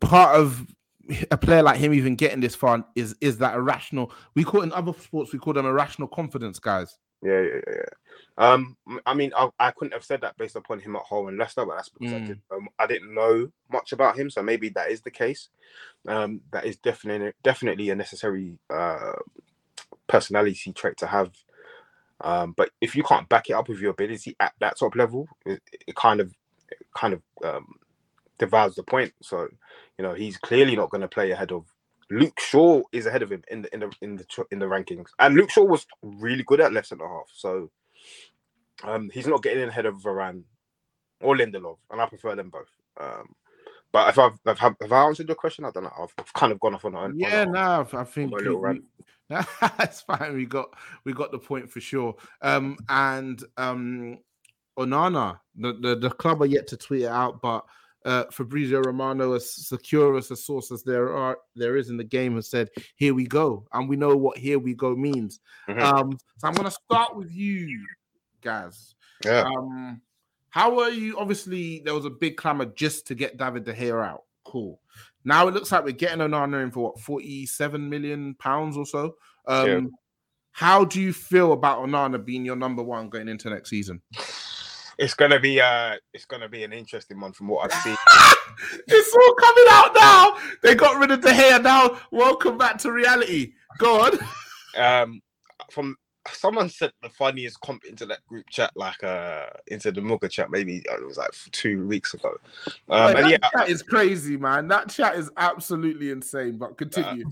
part 0.01 0.35
of 0.35 0.67
a 1.31 1.37
player 1.37 1.61
like 1.61 1.77
him 1.77 1.93
even 1.93 2.15
getting 2.15 2.39
this 2.39 2.55
far 2.55 2.85
is 2.95 3.15
is 3.21 3.37
that 3.39 3.55
irrational? 3.55 4.11
We 4.35 4.43
call 4.43 4.61
in 4.61 4.71
other 4.71 4.93
sports 4.93 5.33
we 5.33 5.39
call 5.39 5.53
them 5.53 5.65
irrational 5.65 6.07
confidence, 6.07 6.59
guys. 6.59 6.97
Yeah, 7.21 7.41
yeah, 7.41 7.61
yeah. 7.67 7.85
Um, 8.37 8.75
I 9.05 9.13
mean, 9.13 9.31
I, 9.37 9.49
I 9.59 9.71
couldn't 9.71 9.93
have 9.93 10.03
said 10.03 10.21
that 10.21 10.37
based 10.37 10.55
upon 10.55 10.79
him 10.79 10.95
at 10.95 11.03
home 11.03 11.27
and 11.27 11.37
Leicester, 11.37 11.65
but 11.65 11.75
that's 11.75 11.89
because 11.89 12.13
I, 12.13 12.17
Mm. 12.17 12.27
did, 12.27 12.41
um, 12.51 12.67
I 12.79 12.87
didn't 12.87 13.13
know 13.13 13.49
much 13.71 13.93
about 13.93 14.17
him, 14.17 14.29
so 14.29 14.41
maybe 14.41 14.69
that 14.69 14.91
is 14.91 15.01
the 15.01 15.11
case. 15.11 15.49
Um, 16.07 16.41
that 16.51 16.65
is 16.65 16.77
definitely 16.77 17.31
definitely 17.43 17.89
a 17.91 17.95
necessary 17.95 18.57
uh, 18.69 19.13
personality 20.07 20.73
trait 20.73 20.97
to 20.97 21.07
have. 21.07 21.31
Um, 22.21 22.53
but 22.57 22.71
if 22.81 22.95
you 22.95 23.03
can't 23.03 23.27
back 23.29 23.49
it 23.49 23.53
up 23.53 23.69
with 23.69 23.79
your 23.79 23.91
ability 23.91 24.35
at 24.39 24.53
that 24.59 24.77
top 24.77 24.95
level, 24.95 25.27
it, 25.45 25.61
it 25.87 25.95
kind 25.95 26.19
of 26.19 26.33
it 26.69 26.85
kind 26.95 27.13
of 27.13 27.21
um, 27.43 27.75
devours 28.43 28.75
the 28.75 28.83
point. 28.83 29.13
So, 29.21 29.47
you 29.97 30.03
know, 30.03 30.13
he's 30.13 30.37
clearly 30.37 30.75
not 30.75 30.89
going 30.89 31.01
to 31.01 31.07
play 31.07 31.31
ahead 31.31 31.51
of 31.51 31.65
Luke 32.09 32.39
Shaw 32.39 32.81
is 32.91 33.05
ahead 33.05 33.23
of 33.23 33.31
him 33.31 33.43
in 33.49 33.63
the 33.63 33.73
in 33.73 33.79
the 33.79 33.91
in 34.01 34.15
the 34.17 34.25
in 34.51 34.59
the 34.59 34.65
rankings, 34.65 35.07
and 35.19 35.35
Luke 35.35 35.49
Shaw 35.49 35.63
was 35.63 35.87
really 36.01 36.43
good 36.43 36.61
at 36.61 36.73
left 36.73 36.87
centre 36.87 37.07
half. 37.07 37.27
So 37.33 37.71
um, 38.83 39.09
he's 39.13 39.27
not 39.27 39.41
getting 39.41 39.63
in 39.63 39.69
ahead 39.69 39.85
of 39.85 39.95
Varane 39.95 40.43
or 41.21 41.35
Lindelof, 41.35 41.77
and 41.89 42.01
I 42.01 42.05
prefer 42.05 42.35
them 42.35 42.49
both. 42.49 42.69
Um, 42.99 43.33
but 43.91 44.09
if 44.09 44.19
I've, 44.19 44.39
if 44.45 44.63
I've 44.63 44.75
have 44.81 44.91
I 44.91 45.03
answered 45.05 45.27
your 45.27 45.35
question, 45.35 45.65
I 45.65 45.71
don't 45.71 45.83
know. 45.83 45.93
I've, 45.97 46.13
I've 46.19 46.33
kind 46.33 46.51
of 46.51 46.59
gone 46.59 46.75
off 46.75 46.85
on 46.85 46.95
a 46.95 47.11
Yeah, 47.15 47.45
on 47.45 47.51
no, 47.53 47.87
I 47.93 48.03
think 48.03 48.31
my 48.31 48.37
little 48.37 48.59
rant. 48.59 48.83
that's 49.29 50.01
fine. 50.01 50.35
We 50.35 50.45
got 50.45 50.67
we 51.05 51.13
got 51.13 51.31
the 51.31 51.39
point 51.39 51.71
for 51.71 51.79
sure. 51.79 52.15
Um, 52.41 52.77
and 52.89 53.41
um, 53.57 54.19
Onana, 54.77 55.39
the, 55.55 55.73
the 55.73 55.95
the 55.95 56.09
club 56.09 56.41
are 56.41 56.47
yet 56.47 56.67
to 56.67 56.77
tweet 56.77 57.03
it 57.03 57.07
out, 57.07 57.41
but 57.41 57.65
uh, 58.05 58.25
Fabrizio 58.31 58.81
Romano, 58.81 59.33
as 59.33 59.53
secure 59.67 60.17
as 60.17 60.29
a 60.31 60.35
source 60.35 60.71
as 60.71 60.83
there 60.83 61.13
are 61.15 61.37
there 61.55 61.77
is 61.77 61.89
in 61.89 61.97
the 61.97 62.03
game, 62.03 62.35
has 62.35 62.49
said, 62.49 62.69
"Here 62.95 63.13
we 63.13 63.25
go," 63.25 63.65
and 63.73 63.87
we 63.87 63.95
know 63.95 64.15
what 64.15 64.37
"here 64.37 64.59
we 64.59 64.73
go" 64.73 64.95
means. 64.95 65.39
Mhm. 65.69 65.81
Um, 65.81 66.17
so 66.37 66.47
I'm 66.47 66.53
gonna 66.53 66.71
start 66.71 67.15
with 67.15 67.31
you, 67.31 67.85
guys. 68.41 68.95
yeah. 69.25 69.43
Um, 69.43 70.01
how 70.49 70.79
are 70.79 70.89
you? 70.91 71.17
Obviously, 71.17 71.81
there 71.85 71.93
was 71.95 72.05
a 72.05 72.09
big 72.09 72.37
clamor 72.37 72.65
just 72.65 73.07
to 73.07 73.15
get 73.15 73.37
David 73.37 73.63
De 73.63 73.73
Gea 73.73 74.05
out. 74.05 74.23
Cool. 74.45 74.79
Now 75.25 75.47
it 75.47 75.53
looks 75.53 75.71
like 75.71 75.85
we're 75.85 75.91
getting 75.93 76.19
Onana 76.19 76.61
in 76.61 76.69
for 76.71 76.83
what 76.83 76.99
47 76.99 77.89
million 77.89 78.35
pounds 78.35 78.75
or 78.77 78.85
so. 78.85 79.15
Um, 79.47 79.67
Yeah. 79.67 79.79
How 80.51 80.85
do 80.85 81.01
you 81.01 81.13
feel 81.13 81.53
about 81.53 81.79
Onana 81.79 82.23
being 82.23 82.45
your 82.45 82.55
number 82.55 82.83
one 82.83 83.09
going 83.09 83.27
into 83.27 83.49
next 83.49 83.71
season? 83.71 84.03
It's 84.97 85.13
gonna 85.13 85.39
be 85.39 85.59
uh, 85.59 85.95
it's 86.13 86.25
gonna 86.25 86.49
be 86.49 86.63
an 86.63 86.73
interesting 86.73 87.19
one 87.19 87.33
from 87.33 87.47
what 87.47 87.65
I've 87.65 87.81
seen. 87.81 87.95
it's 88.87 89.15
all 89.15 89.33
coming 89.35 89.65
out 89.69 89.95
now. 89.95 90.37
They 90.61 90.75
got 90.75 90.99
rid 90.99 91.11
of 91.11 91.21
the 91.21 91.33
hair 91.33 91.59
Now, 91.59 91.99
welcome 92.11 92.57
back 92.57 92.77
to 92.79 92.91
reality. 92.91 93.53
Go 93.79 94.01
on. 94.01 94.19
um, 94.77 95.21
from 95.71 95.95
someone 96.31 96.69
said 96.69 96.91
the 97.01 97.09
funniest 97.09 97.59
comp 97.61 97.85
into 97.85 98.05
that 98.05 98.25
group 98.27 98.45
chat, 98.49 98.71
like 98.75 99.03
uh, 99.03 99.47
into 99.67 99.91
the 99.91 99.99
Muga 99.99 100.29
chat, 100.29 100.51
maybe 100.51 100.83
uh, 100.91 100.95
it 100.95 101.05
was 101.05 101.17
like 101.17 101.31
two 101.51 101.87
weeks 101.87 102.13
ago. 102.13 102.37
Um, 102.89 103.13
that 103.13 103.29
yeah, 103.29 103.49
chat 103.49 103.69
is 103.69 103.81
crazy, 103.81 104.37
man. 104.37 104.67
That 104.67 104.89
chat 104.89 105.15
is 105.15 105.31
absolutely 105.37 106.11
insane. 106.11 106.57
But 106.57 106.77
continue. 106.77 107.25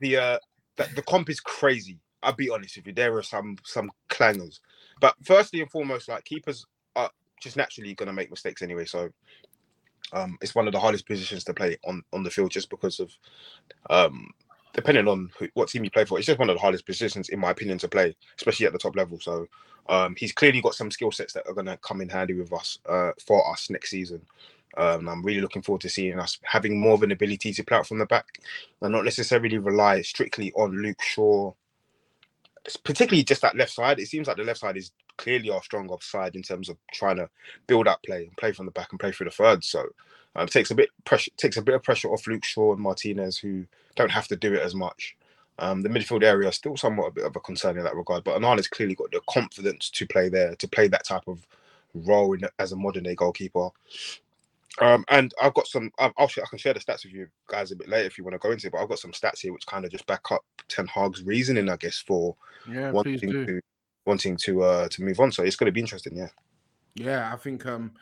the 0.00 0.16
uh 0.16 0.38
the, 0.76 0.88
the 0.96 1.02
comp 1.02 1.30
is 1.30 1.38
crazy. 1.38 2.00
I'll 2.24 2.32
be 2.32 2.50
honest 2.50 2.76
with 2.76 2.88
you. 2.88 2.92
There 2.92 3.16
are 3.16 3.22
some 3.22 3.56
some 3.64 3.92
clangers, 4.10 4.58
but 5.00 5.14
firstly 5.22 5.60
and 5.60 5.70
foremost, 5.70 6.08
like 6.08 6.24
keepers 6.24 6.66
are 6.96 7.10
just 7.40 7.56
naturally 7.56 7.94
going 7.94 8.06
to 8.06 8.12
make 8.12 8.30
mistakes 8.30 8.62
anyway. 8.62 8.84
So 8.84 9.10
um, 10.12 10.38
it's 10.40 10.54
one 10.54 10.66
of 10.66 10.72
the 10.72 10.80
hardest 10.80 11.06
positions 11.06 11.44
to 11.44 11.54
play 11.54 11.76
on 11.84 12.02
on 12.12 12.22
the 12.22 12.30
field 12.30 12.50
just 12.50 12.70
because 12.70 13.00
of 13.00 13.10
um 13.90 14.28
depending 14.74 15.08
on 15.08 15.30
who, 15.38 15.48
what 15.54 15.68
team 15.68 15.84
you 15.84 15.90
play 15.90 16.04
for. 16.04 16.18
It's 16.18 16.26
just 16.26 16.38
one 16.38 16.50
of 16.50 16.56
the 16.56 16.60
hardest 16.60 16.84
positions 16.84 17.28
in 17.28 17.38
my 17.38 17.52
opinion 17.52 17.78
to 17.78 17.88
play, 17.88 18.14
especially 18.36 18.66
at 18.66 18.72
the 18.72 18.78
top 18.78 18.96
level. 18.96 19.18
So 19.20 19.46
um, 19.88 20.14
he's 20.18 20.32
clearly 20.32 20.60
got 20.60 20.74
some 20.74 20.90
skill 20.90 21.12
sets 21.12 21.32
that 21.34 21.46
are 21.46 21.54
going 21.54 21.66
to 21.66 21.76
come 21.78 22.00
in 22.00 22.08
handy 22.08 22.34
with 22.34 22.52
us 22.52 22.78
uh, 22.88 23.12
for 23.24 23.48
us 23.50 23.70
next 23.70 23.90
season. 23.90 24.20
Um, 24.76 25.08
I'm 25.08 25.22
really 25.22 25.40
looking 25.40 25.62
forward 25.62 25.82
to 25.82 25.88
seeing 25.88 26.18
us 26.18 26.38
having 26.42 26.80
more 26.80 26.94
of 26.94 27.04
an 27.04 27.12
ability 27.12 27.52
to 27.52 27.62
play 27.62 27.76
out 27.76 27.86
from 27.86 27.98
the 27.98 28.06
back 28.06 28.40
and 28.82 28.92
not 28.92 29.04
necessarily 29.04 29.58
rely 29.58 30.02
strictly 30.02 30.52
on 30.54 30.82
Luke 30.82 31.00
Shaw 31.00 31.52
particularly 32.82 33.24
just 33.24 33.42
that 33.42 33.56
left 33.56 33.72
side. 33.72 33.98
It 33.98 34.08
seems 34.08 34.26
like 34.26 34.36
the 34.36 34.44
left 34.44 34.60
side 34.60 34.76
is 34.76 34.92
clearly 35.16 35.50
our 35.50 35.62
stronger 35.62 35.96
side 36.00 36.34
in 36.34 36.42
terms 36.42 36.68
of 36.68 36.76
trying 36.92 37.16
to 37.16 37.28
build 37.66 37.86
up 37.88 38.02
play 38.02 38.24
and 38.24 38.36
play 38.36 38.52
from 38.52 38.66
the 38.66 38.72
back 38.72 38.88
and 38.90 39.00
play 39.00 39.12
through 39.12 39.26
the 39.26 39.30
third. 39.30 39.64
So 39.64 39.84
um, 40.36 40.46
takes 40.46 40.70
a 40.70 40.74
bit 40.74 40.90
pressure 41.04 41.30
takes 41.36 41.56
a 41.56 41.62
bit 41.62 41.74
of 41.74 41.82
pressure 41.82 42.08
off 42.08 42.26
Luke 42.26 42.44
Shaw 42.44 42.72
and 42.72 42.82
Martinez 42.82 43.38
who 43.38 43.66
don't 43.96 44.10
have 44.10 44.28
to 44.28 44.36
do 44.36 44.54
it 44.54 44.62
as 44.62 44.74
much. 44.74 45.16
Um, 45.58 45.82
the 45.82 45.88
midfield 45.88 46.24
area 46.24 46.48
is 46.48 46.56
still 46.56 46.76
somewhat 46.76 47.08
a 47.08 47.12
bit 47.12 47.24
of 47.24 47.36
a 47.36 47.40
concern 47.40 47.78
in 47.78 47.84
that 47.84 47.94
regard, 47.94 48.24
but 48.24 48.40
Onana's 48.40 48.66
clearly 48.66 48.96
got 48.96 49.12
the 49.12 49.20
confidence 49.30 49.88
to 49.90 50.06
play 50.06 50.28
there, 50.28 50.56
to 50.56 50.66
play 50.66 50.88
that 50.88 51.04
type 51.04 51.28
of 51.28 51.46
role 51.94 52.34
in, 52.34 52.40
as 52.58 52.72
a 52.72 52.76
modern 52.76 53.04
day 53.04 53.14
goalkeeper. 53.14 53.68
Um, 54.80 55.04
and 55.08 55.32
I've 55.40 55.54
got 55.54 55.66
some. 55.66 55.90
I'll, 55.98 56.12
I'll, 56.18 56.26
I 56.26 56.46
can 56.48 56.58
share 56.58 56.74
the 56.74 56.80
stats 56.80 57.04
with 57.04 57.12
you 57.12 57.28
guys 57.48 57.70
a 57.70 57.76
bit 57.76 57.88
later 57.88 58.06
if 58.06 58.18
you 58.18 58.24
want 58.24 58.34
to 58.34 58.38
go 58.38 58.50
into 58.50 58.66
it. 58.66 58.72
But 58.72 58.82
I've 58.82 58.88
got 58.88 58.98
some 58.98 59.12
stats 59.12 59.40
here 59.40 59.52
which 59.52 59.66
kind 59.66 59.84
of 59.84 59.90
just 59.90 60.06
back 60.06 60.32
up 60.32 60.44
Ten 60.68 60.86
Hag's 60.86 61.22
reasoning, 61.22 61.68
I 61.68 61.76
guess, 61.76 61.98
for 61.98 62.36
Yeah, 62.68 62.90
wanting 62.90 63.18
to 63.18 63.60
wanting 64.06 64.36
to 64.36 64.62
uh 64.62 64.88
to 64.88 65.02
move 65.02 65.20
on. 65.20 65.32
So 65.32 65.42
it's 65.42 65.56
going 65.56 65.66
to 65.66 65.72
be 65.72 65.80
interesting. 65.80 66.16
Yeah. 66.16 66.28
Yeah, 66.94 67.32
I 67.32 67.36
think 67.36 67.66
um 67.66 67.92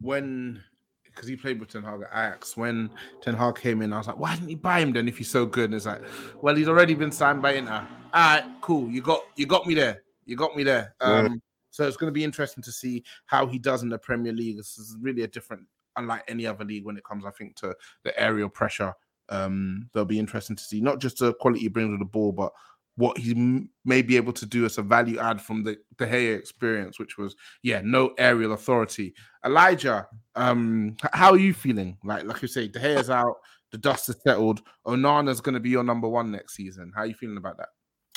when 0.00 0.62
because 1.04 1.28
he 1.28 1.36
played 1.36 1.60
with 1.60 1.68
Ten 1.68 1.82
Hag 1.82 2.00
at 2.02 2.10
Ajax, 2.10 2.56
when 2.56 2.90
Ten 3.20 3.34
Hag 3.34 3.56
came 3.56 3.82
in, 3.82 3.92
I 3.92 3.98
was 3.98 4.06
like, 4.06 4.18
why 4.18 4.34
didn't 4.34 4.48
you 4.48 4.56
buy 4.56 4.80
him 4.80 4.92
then 4.92 5.08
if 5.08 5.18
he's 5.18 5.30
so 5.30 5.44
good? 5.44 5.66
And 5.66 5.74
it's 5.74 5.84
like, 5.84 6.02
well, 6.40 6.54
he's 6.54 6.68
already 6.68 6.94
been 6.94 7.12
signed 7.12 7.42
by 7.42 7.52
Inter. 7.52 7.86
All 8.14 8.20
right, 8.20 8.44
cool. 8.62 8.88
You 8.88 9.02
got 9.02 9.20
you 9.36 9.46
got 9.46 9.66
me 9.66 9.74
there. 9.74 10.02
You 10.24 10.36
got 10.36 10.56
me 10.56 10.62
there. 10.62 10.94
Um, 11.00 11.42
so 11.70 11.86
it's 11.86 11.96
going 11.96 12.08
to 12.08 12.12
be 12.12 12.24
interesting 12.24 12.62
to 12.64 12.72
see 12.72 13.02
how 13.26 13.46
he 13.46 13.58
does 13.58 13.82
in 13.82 13.88
the 13.88 13.98
Premier 13.98 14.32
League. 14.32 14.58
This 14.58 14.78
is 14.78 14.96
really 15.00 15.22
a 15.22 15.26
different, 15.26 15.66
unlike 15.96 16.24
any 16.28 16.46
other 16.46 16.64
league 16.64 16.84
when 16.84 16.96
it 16.96 17.04
comes, 17.04 17.24
I 17.24 17.30
think, 17.30 17.56
to 17.56 17.74
the 18.04 18.18
aerial 18.20 18.48
pressure. 18.48 18.92
Um, 19.28 19.88
they'll 19.92 20.04
be 20.04 20.18
interesting 20.18 20.56
to 20.56 20.62
see 20.62 20.80
not 20.80 21.00
just 21.00 21.18
the 21.18 21.34
quality 21.34 21.62
he 21.62 21.68
brings 21.68 21.90
with 21.90 22.00
the 22.00 22.04
ball, 22.04 22.32
but 22.32 22.52
what 22.96 23.16
he 23.16 23.32
m- 23.32 23.70
may 23.84 24.02
be 24.02 24.16
able 24.16 24.32
to 24.34 24.46
do 24.46 24.64
as 24.64 24.78
a 24.78 24.82
value 24.82 25.18
add 25.18 25.40
from 25.40 25.64
the 25.64 25.78
De 25.96 26.06
Gea 26.06 26.36
experience, 26.36 26.98
which 26.98 27.16
was 27.16 27.34
yeah, 27.62 27.80
no 27.82 28.12
aerial 28.18 28.52
authority. 28.52 29.14
Elijah, 29.44 30.06
um, 30.34 30.96
how 31.12 31.30
are 31.30 31.38
you 31.38 31.54
feeling? 31.54 31.96
Like 32.04 32.24
like 32.24 32.42
you 32.42 32.48
say, 32.48 32.68
De 32.68 32.78
Gea's 32.78 33.10
out, 33.10 33.36
the 33.70 33.78
dust 33.78 34.08
is 34.08 34.16
settled. 34.26 34.60
Onana's 34.86 35.40
going 35.40 35.54
to 35.54 35.60
be 35.60 35.70
your 35.70 35.84
number 35.84 36.08
one 36.08 36.30
next 36.30 36.54
season. 36.54 36.92
How 36.94 37.02
are 37.02 37.06
you 37.06 37.14
feeling 37.14 37.38
about 37.38 37.58
that? 37.58 37.68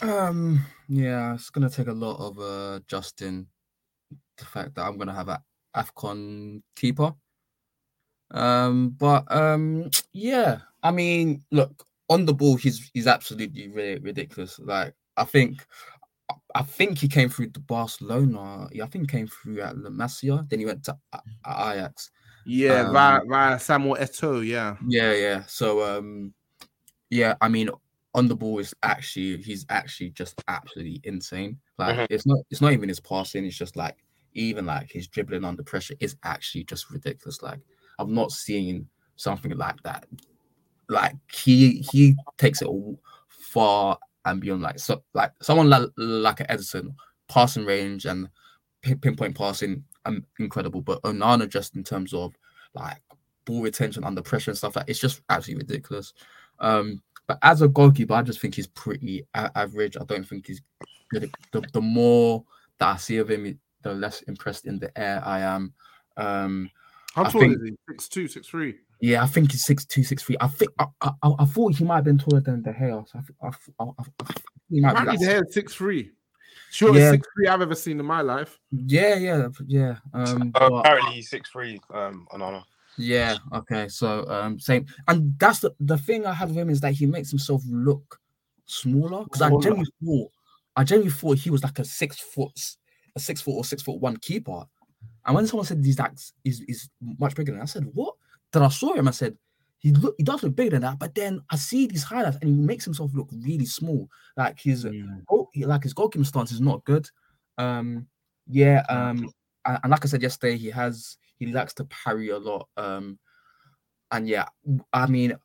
Um, 0.01 0.59
yeah, 0.89 1.33
it's 1.33 1.49
gonna 1.49 1.69
take 1.69 1.87
a 1.87 1.93
lot 1.93 2.17
of 2.19 2.39
uh 2.39 2.81
Justin. 2.87 3.47
The 4.37 4.45
fact 4.45 4.75
that 4.75 4.85
I'm 4.85 4.97
gonna 4.97 5.13
have 5.13 5.29
a 5.29 5.41
Afcon 5.75 6.61
keeper. 6.75 7.13
Um, 8.31 8.89
but 8.89 9.23
um, 9.31 9.89
yeah, 10.13 10.59
I 10.83 10.91
mean, 10.91 11.43
look 11.51 11.85
on 12.09 12.25
the 12.25 12.33
ball, 12.33 12.55
he's 12.55 12.89
he's 12.93 13.07
absolutely 13.07 13.67
ri- 13.69 13.99
ridiculous. 13.99 14.59
Like 14.59 14.93
I 15.17 15.23
think, 15.23 15.65
I 16.53 16.63
think 16.63 16.97
he 16.97 17.07
came 17.07 17.29
through 17.29 17.49
the 17.49 17.59
Barcelona. 17.59 18.67
Yeah, 18.71 18.83
I 18.85 18.87
think 18.87 19.09
he 19.09 19.17
came 19.17 19.27
through 19.27 19.61
at 19.61 19.77
La 19.77 19.89
Masia. 19.89 20.47
Then 20.49 20.59
he 20.59 20.65
went 20.65 20.83
to 20.85 20.97
Ajax. 21.45 22.11
Yeah, 22.45 22.81
Um, 22.87 22.93
via, 22.93 23.19
via 23.27 23.59
Samuel 23.59 23.95
Eto'o. 23.97 24.45
Yeah, 24.45 24.77
Yeah, 24.87 25.13
yeah. 25.13 25.43
So 25.47 25.83
um 25.83 26.33
yeah, 27.09 27.35
I 27.41 27.47
mean 27.49 27.69
on 28.13 28.27
the 28.27 28.35
ball 28.35 28.59
is 28.59 28.73
actually 28.83 29.37
he's 29.41 29.65
actually 29.69 30.11
just 30.11 30.41
absolutely 30.47 31.01
insane. 31.03 31.59
Like 31.77 31.95
Mhm. 31.97 32.07
it's 32.09 32.25
not 32.25 32.39
it's 32.49 32.61
not 32.61 32.73
even 32.73 32.89
his 32.89 32.99
passing, 32.99 33.45
it's 33.45 33.57
just 33.57 33.75
like 33.75 33.97
even 34.33 34.65
like 34.65 34.91
his 34.91 35.07
dribbling 35.07 35.43
under 35.45 35.63
pressure 35.63 35.95
is 35.99 36.15
actually 36.23 36.63
just 36.65 36.89
ridiculous. 36.91 37.41
Like 37.41 37.59
I've 37.99 38.09
not 38.09 38.31
seen 38.31 38.87
something 39.15 39.55
like 39.57 39.81
that. 39.83 40.05
Like 40.89 41.15
he 41.31 41.85
he 41.91 42.15
takes 42.37 42.61
it 42.61 42.69
far 43.27 43.97
and 44.25 44.41
beyond 44.41 44.61
like 44.61 44.79
so 44.79 45.03
like 45.13 45.31
someone 45.41 45.69
like 45.69 45.89
like 45.97 46.37
Ederson 46.37 46.93
passing 47.27 47.65
range 47.65 48.05
and 48.05 48.29
pinpoint 48.81 49.37
passing 49.37 49.83
um, 50.05 50.25
incredible. 50.39 50.81
But 50.81 51.01
Onana 51.03 51.49
just 51.49 51.75
in 51.75 51.83
terms 51.83 52.13
of 52.13 52.33
like 52.73 53.01
ball 53.45 53.61
retention 53.61 54.03
under 54.03 54.21
pressure 54.21 54.51
and 54.51 54.57
stuff 54.57 54.75
like 54.75 54.89
it's 54.89 54.99
just 54.99 55.21
absolutely 55.29 55.63
ridiculous. 55.65 56.13
Um 56.59 57.01
but 57.27 57.39
as 57.41 57.61
a 57.61 57.67
goalkeeper 57.67 58.13
I 58.13 58.21
just 58.21 58.39
think 58.39 58.55
he's 58.55 58.67
pretty 58.67 59.25
a- 59.33 59.57
average. 59.57 59.97
I 59.97 60.03
don't 60.03 60.27
think 60.27 60.47
he's 60.47 60.61
good. 61.09 61.31
The, 61.51 61.61
the 61.73 61.81
more 61.81 62.43
that 62.79 62.93
I 62.93 62.97
see 62.97 63.17
of 63.17 63.29
him 63.29 63.59
the 63.81 63.93
less 63.93 64.21
impressed 64.23 64.65
in 64.65 64.79
the 64.79 64.95
air 64.99 65.21
I 65.25 65.39
am. 65.41 65.73
Um 66.17 66.69
how 67.15 67.23
I 67.25 67.29
tall 67.31 67.41
think- 67.41 67.55
is 67.57 67.63
he? 67.69 67.75
Six 67.89 68.07
two, 68.09 68.27
six 68.27 68.47
three. 68.47 68.75
yeah, 69.01 69.23
I 69.23 69.27
think 69.27 69.51
he's 69.51 69.63
six 69.65 69.85
two, 69.85 70.03
six 70.03 70.21
three. 70.23 70.35
I 70.39 70.47
think 70.47 70.71
I, 70.79 70.85
I, 71.01 71.11
I 71.23 71.31
I 71.39 71.45
thought 71.45 71.75
he 71.75 71.83
might 71.83 71.95
have 71.95 72.03
been 72.05 72.17
taller 72.17 72.41
than 72.41 72.61
De 72.61 72.73
Gea. 72.73 73.07
So 73.07 73.19
I, 73.41 73.47
I, 73.47 73.49
I, 73.79 73.83
I, 73.83 73.91
I 73.99 74.03
think 74.25 74.39
he 74.69 74.81
might 74.81 74.93
be 74.93 74.99
Apparently, 74.99 75.27
like, 75.27 75.35
De 75.37 75.43
Gea's 75.45 75.53
six 75.53 75.73
three. 75.73 76.11
Shortest 76.71 76.99
Yeah. 77.01 77.11
six 77.11 77.27
three 77.35 77.47
I've 77.47 77.61
ever 77.61 77.75
seen 77.75 77.99
in 77.99 78.05
my 78.05 78.21
life. 78.21 78.59
yeah, 78.71 79.15
yeah, 79.15 79.47
yeah. 79.65 79.95
Um, 80.13 80.51
Uh, 80.55 80.69
but- 80.69 80.73
apparently 80.79 81.13
he's 81.15 81.29
six 81.29 81.49
three. 81.49 81.79
Um, 81.93 82.27
Onana. 82.33 82.63
yeah. 82.97 83.37
Okay. 83.53 83.87
So 83.87 84.27
um, 84.29 84.59
same, 84.59 84.85
and 85.07 85.33
that's 85.39 85.59
the 85.59 85.71
the 85.79 85.97
thing 85.97 86.25
I 86.25 86.33
have 86.33 86.49
with 86.49 86.57
him 86.57 86.69
is 86.69 86.81
that 86.81 86.93
he 86.93 87.05
makes 87.05 87.29
himself 87.29 87.61
look 87.69 88.19
smaller. 88.65 89.23
Because 89.23 89.41
I 89.41 89.47
Smaller. 89.47 89.63
genuinely 89.63 89.91
thought, 90.03 90.31
I 90.75 90.83
genuinely 90.83 91.13
thought 91.15 91.37
he 91.37 91.49
was 91.49 91.63
like 91.63 91.79
a 91.79 91.85
six 91.85 92.19
foot, 92.19 92.51
a 93.15 93.19
six 93.19 93.41
foot 93.41 93.53
or 93.55 93.63
six 93.63 93.81
foot 93.83 93.99
one 94.01 94.17
keeper. 94.17 94.65
And 95.25 95.35
when 95.35 95.47
someone 95.47 95.65
said 95.65 95.83
he's 95.83 95.99
like 95.99 96.13
is 96.43 96.61
is 96.61 96.89
much 97.01 97.35
bigger 97.35 97.51
than, 97.51 97.59
that, 97.59 97.63
I 97.63 97.65
said 97.65 97.85
what? 97.93 98.15
Then 98.51 98.63
I 98.63 98.69
saw 98.69 98.93
him. 98.93 99.07
I 99.07 99.11
said 99.11 99.37
he 99.79 99.91
look 99.91 100.15
he 100.17 100.23
does 100.23 100.43
look 100.43 100.55
bigger 100.55 100.71
than 100.71 100.81
that. 100.81 100.99
But 100.99 101.15
then 101.15 101.41
I 101.49 101.55
see 101.55 101.87
these 101.87 102.03
highlights 102.03 102.37
and 102.41 102.49
he 102.49 102.55
makes 102.55 102.85
himself 102.85 103.11
look 103.13 103.29
really 103.31 103.65
small. 103.65 104.09
Like 104.37 104.59
his 104.59 104.85
goal, 105.27 105.49
like 105.55 105.83
his 105.83 105.93
goalkeeping 105.93 106.25
stance 106.25 106.51
is 106.51 106.61
not 106.61 106.83
good. 106.85 107.09
Um, 107.57 108.07
yeah. 108.47 108.83
Um, 108.89 109.31
and, 109.65 109.79
and 109.83 109.91
like 109.91 110.05
I 110.05 110.07
said 110.07 110.21
yesterday, 110.21 110.57
he 110.57 110.69
has 110.69 111.17
he 111.37 111.47
likes 111.47 111.73
to 111.75 111.85
parry 111.85 112.29
a 112.29 112.37
lot. 112.37 112.67
Um, 112.77 113.19
and 114.11 114.27
yeah, 114.27 114.45
I 114.93 115.07
mean, 115.07 115.35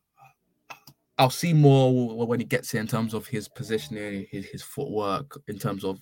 I'll 1.18 1.30
see 1.30 1.52
more 1.52 2.26
when 2.26 2.40
he 2.40 2.46
gets 2.46 2.70
here 2.70 2.80
in 2.80 2.86
terms 2.86 3.14
of 3.14 3.26
his 3.26 3.48
positioning, 3.48 4.26
his, 4.30 4.46
his 4.46 4.62
footwork, 4.62 5.40
in 5.48 5.58
terms 5.58 5.84
of 5.84 5.98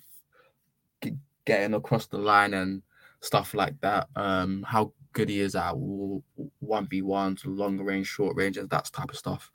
g- 1.03 1.17
getting 1.45 1.73
across 1.73 2.07
the 2.07 2.17
line 2.17 2.53
and 2.53 2.81
stuff 3.21 3.53
like 3.53 3.79
that. 3.81 4.07
Um, 4.15 4.63
how 4.67 4.93
good 5.13 5.29
he 5.29 5.39
is 5.39 5.55
at 5.55 5.73
one 5.75 6.87
v 6.87 7.01
ones, 7.01 7.45
long 7.45 7.77
range, 7.79 8.07
short 8.07 8.35
range, 8.35 8.57
and 8.57 8.69
that 8.69 8.85
type 8.93 9.09
of 9.09 9.17
stuff. 9.17 9.51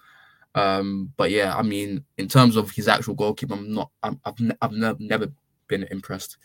Um, 0.54 1.12
but 1.16 1.30
yeah, 1.30 1.56
I 1.56 1.62
mean, 1.62 2.04
in 2.18 2.28
terms 2.28 2.56
of 2.56 2.70
his 2.70 2.88
actual 2.88 3.14
goalkeeper, 3.14 3.54
I'm 3.54 3.72
not. 3.72 3.90
I'm, 4.02 4.20
I've 4.24 4.38
ne- 4.40 4.56
I've 4.62 4.72
never 4.72 4.96
never 5.00 5.26
been 5.68 5.84
impressed. 5.90 6.36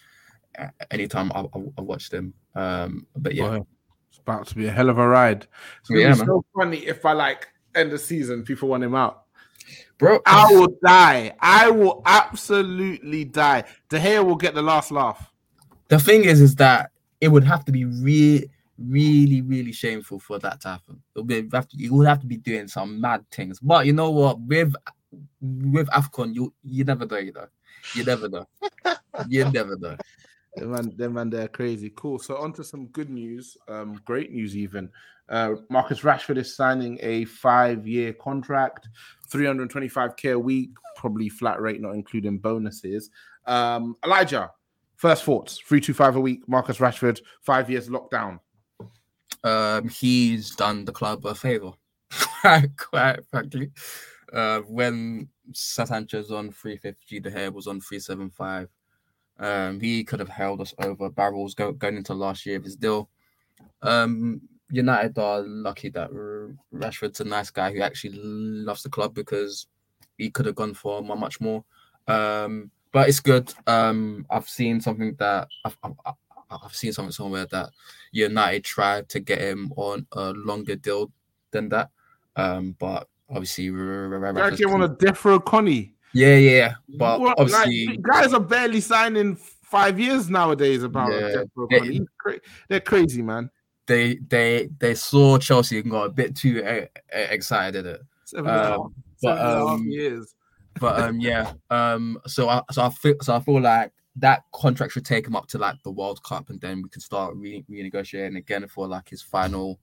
Anytime 0.92 1.32
I, 1.34 1.42
I, 1.42 1.60
I 1.78 1.82
watched 1.82 2.12
him. 2.14 2.34
Um, 2.56 3.06
but 3.16 3.36
yeah, 3.36 3.60
it's 4.10 4.18
about 4.18 4.48
to 4.48 4.56
be 4.56 4.66
a 4.66 4.72
hell 4.72 4.90
of 4.90 4.98
a 4.98 5.08
ride. 5.08 5.48
It's 5.80 5.90
gonna 5.90 6.02
Yeah, 6.02 6.14
be 6.14 6.18
man. 6.20 6.28
so 6.28 6.44
funny 6.56 6.78
if 6.88 7.06
I 7.06 7.14
like 7.14 7.48
end 7.76 7.92
the 7.92 8.00
season, 8.00 8.44
people 8.44 8.68
want 8.70 8.84
him 8.84 8.96
out. 8.96 9.26
bro. 10.00 10.20
I 10.26 10.48
will 10.52 10.76
die. 10.84 11.34
I 11.40 11.70
will 11.70 12.02
absolutely 12.06 13.26
die. 13.26 13.64
De 13.90 14.00
Gea 14.00 14.26
will 14.26 14.36
get 14.36 14.56
the 14.56 14.62
last 14.62 14.92
laugh. 14.92 15.32
the 15.90 16.00
thing 16.00 16.26
is, 16.26 16.42
is 16.42 16.56
that 16.56 16.92
it 17.22 17.28
would 17.28 17.44
have 17.44 17.66
to 17.66 17.72
be 17.72 17.86
really, 17.86 18.50
really, 18.78 19.42
really 19.42 19.72
shameful 19.72 20.20
for 20.20 20.40
that 20.40 20.62
to 20.62 20.70
happen. 20.70 21.02
It 21.16 21.20
would 21.20 21.28
be, 21.28 21.48
have 21.54 21.68
to, 21.68 21.78
you 21.78 21.94
would 21.94 22.08
have 22.08 22.22
to 22.22 22.28
be 22.28 22.38
doing 22.38 22.68
some 22.68 23.00
mad 23.00 23.26
things. 23.32 23.60
But 23.60 23.86
you 23.86 23.94
know 23.94 24.10
what? 24.12 24.40
With 24.42 24.74
with 25.42 25.88
Afcon, 25.88 26.34
you 26.36 26.54
you 26.64 26.84
never 26.84 27.06
know. 27.06 27.18
You 27.18 27.34
know, 27.34 27.48
you 27.96 28.04
never 28.04 28.30
know. 28.30 28.46
you 29.28 29.50
never 29.52 29.78
know. 29.78 29.98
Them 30.56 30.72
man, 30.72 30.94
them 30.96 31.14
man, 31.14 31.30
they're 31.30 31.48
crazy. 31.48 31.92
Cool. 31.96 32.20
So 32.20 32.38
on 32.38 32.54
to 32.54 32.64
some 32.64 32.88
good 32.88 33.10
news. 33.10 33.58
Um, 33.68 34.02
great 34.06 34.32
news 34.32 34.58
even. 34.58 34.90
Uh, 35.28 35.56
Marcus 35.70 36.02
Rashford 36.02 36.38
is 36.38 36.56
signing 36.56 36.98
a 37.02 37.26
five-year 37.26 38.14
contract, 38.14 38.90
325k 39.30 40.34
a 40.34 40.40
week, 40.40 40.72
probably 40.96 41.30
flat 41.30 41.62
rate, 41.62 41.80
not 41.80 41.94
including 41.94 42.40
bonuses. 42.40 43.12
Um, 43.46 43.96
Elijah, 44.04 44.50
first 45.00 45.24
thoughts: 45.24 45.58
three 45.58 45.80
two 45.82 45.94
five 45.94 46.16
a 46.16 46.20
week. 46.20 46.48
Marcus 46.48 46.78
Rashford, 46.78 47.22
five 47.42 47.70
years 47.70 47.90
lockdown. 47.90 48.40
Um, 49.44 49.88
he's 49.88 50.56
done 50.56 50.84
the 50.84 50.92
club 50.92 51.26
a 51.26 51.34
favor, 51.34 51.72
quite 52.78 53.20
frankly. 53.32 53.72
Uh, 54.32 54.60
when 54.68 55.28
Sanchez 55.54 56.30
on 56.30 56.52
350, 56.52 57.20
the 57.20 57.32
hair 57.32 57.52
was 57.52 57.66
on 57.66 57.80
375. 57.80 58.70
Um, 59.40 59.80
he 59.80 60.04
could 60.04 60.20
have 60.20 60.30
held 60.30 60.62
us 60.62 60.74
over 60.84 61.10
barrels 61.10 61.56
go, 61.56 61.72
going 61.72 61.96
into 61.96 62.14
last 62.14 62.46
year 62.46 62.58
of 62.58 62.64
his 62.64 62.76
deal. 62.76 63.10
Um, 63.82 64.42
United 64.70 65.18
are 65.18 65.42
lucky 65.42 65.90
that 65.90 66.12
Rashford's 66.74 67.22
a 67.22 67.24
nice 67.24 67.50
guy 67.50 67.74
who 67.74 67.82
actually 67.82 68.20
loves 68.22 68.84
the 68.84 68.90
club 68.90 69.16
because 69.16 69.68
he 70.18 70.30
could 70.30 70.46
have 70.46 70.56
gone 70.56 70.74
for 70.74 71.02
much 71.02 71.42
more. 71.42 71.64
Um, 72.08 72.70
but 72.92 73.08
it's 73.10 73.20
good. 73.20 73.54
Um, 73.68 74.26
I've 74.30 74.50
seen 74.50 74.82
something 74.82 75.16
that 75.20 75.48
I've, 75.66 75.78
I've, 75.84 75.94
I've- 76.06 76.16
seen 76.74 76.92
something 76.94 77.12
somewhere 77.12 77.46
that 77.48 77.70
United 78.12 78.64
tried 78.64 79.08
to 79.10 79.20
get 79.20 79.40
him 79.40 79.72
on 79.76 80.08
a 80.14 80.32
longer 80.32 80.76
deal 80.76 81.12
than 81.52 81.70
that. 81.70 81.90
Um, 82.36 82.76
but 82.80 83.08
obviously, 83.30 83.66
get 83.66 84.70
one 84.70 84.82
of 84.82 84.98
Death 84.98 85.24
Row 85.26 85.40
Connie. 85.40 85.94
Yeah, 86.14 86.38
yeah. 86.38 86.74
But 86.98 87.20
What, 87.20 87.40
obviously, 87.40 87.86
like, 87.88 88.02
guys 88.02 88.34
are 88.34 88.40
barely 88.40 88.82
signing 88.82 89.36
five 89.36 90.00
years 90.00 90.28
nowadays. 90.30 90.82
About 90.82 91.12
Yeah. 91.12 91.44
They, 91.70 92.02
they're 92.68 92.80
crazy, 92.80 93.22
man. 93.22 93.52
they 93.86 94.16
they 94.28 94.70
they 94.80 94.96
saw 94.96 95.38
Chelsea 95.38 95.80
and 95.80 95.92
got 95.92 96.06
a 96.06 96.10
bit 96.10 96.36
too 96.36 96.60
e- 96.60 96.82
e- 96.82 96.88
excited 97.12 97.86
at 97.86 97.96
it. 97.96 98.02
Seven 98.26 98.50
and 98.50 98.60
a 98.60 98.64
half- 98.64 98.80
Um, 98.80 98.94
seven 99.18 99.38
but 99.38 99.46
a 99.46 99.58
half 99.60 99.70
um, 99.70 99.88
years. 99.88 100.34
But 100.80 101.00
um, 101.00 101.20
yeah. 101.20 101.54
Um, 101.70 102.20
so 102.26 102.50
I 102.50 102.62
so 102.72 102.84
I 102.84 102.90
feel 102.90 103.16
so 103.22 103.36
I 103.36 103.40
feel 103.40 103.62
like 103.62 103.92
that 104.16 104.44
contract 104.54 104.94
should 104.94 105.06
take 105.06 105.26
him 105.26 105.36
up 105.36 105.48
to 105.48 105.58
like 105.58 105.76
the 105.84 105.92
World 105.92 106.24
Cup, 106.24 106.50
and 106.50 106.60
then 106.62 106.82
we 106.82 106.90
can 106.90 107.02
start 107.02 107.36
re- 107.36 107.66
renegotiating 107.70 108.38
again 108.38 108.68
for 108.68 108.88
like 108.88 109.10
his 109.10 109.22
final 109.22 109.80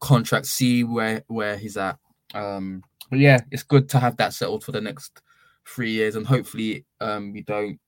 contract. 0.00 0.46
See 0.46 0.84
where 0.84 1.22
where 1.28 1.56
he's 1.56 1.76
at. 1.76 1.98
Um, 2.34 2.82
but 3.10 3.18
yeah, 3.18 3.40
it's 3.50 3.62
good 3.62 3.88
to 3.90 3.98
have 3.98 4.16
that 4.18 4.32
settled 4.32 4.64
for 4.64 4.72
the 4.72 4.80
next 4.80 5.22
three 5.66 5.90
years, 5.90 6.16
and 6.16 6.26
hopefully, 6.26 6.84
um, 7.00 7.32
we 7.32 7.42
don't 7.42 7.78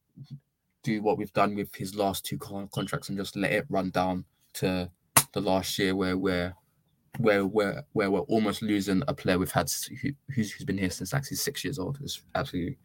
do 0.82 1.02
what 1.02 1.16
we've 1.16 1.32
done 1.32 1.54
with 1.54 1.74
his 1.74 1.94
last 1.94 2.24
two 2.24 2.38
con- 2.38 2.68
contracts 2.72 3.08
and 3.08 3.18
just 3.18 3.36
let 3.36 3.52
it 3.52 3.66
run 3.68 3.90
down 3.90 4.24
to 4.54 4.90
the 5.32 5.40
last 5.40 5.78
year 5.78 5.94
where 5.94 6.18
we're 6.18 6.52
where 7.18 7.44
we're 7.44 7.82
where 7.92 8.10
we're 8.10 8.20
almost 8.20 8.62
losing 8.62 9.02
a 9.08 9.14
player 9.14 9.38
we've 9.38 9.52
had 9.52 9.70
who, 10.00 10.10
who's, 10.34 10.50
who's 10.52 10.64
been 10.64 10.78
here 10.78 10.90
since 10.90 11.12
actually 11.12 11.36
six 11.36 11.62
years 11.64 11.78
old. 11.78 11.98
It's 12.02 12.22
absolutely 12.34 12.78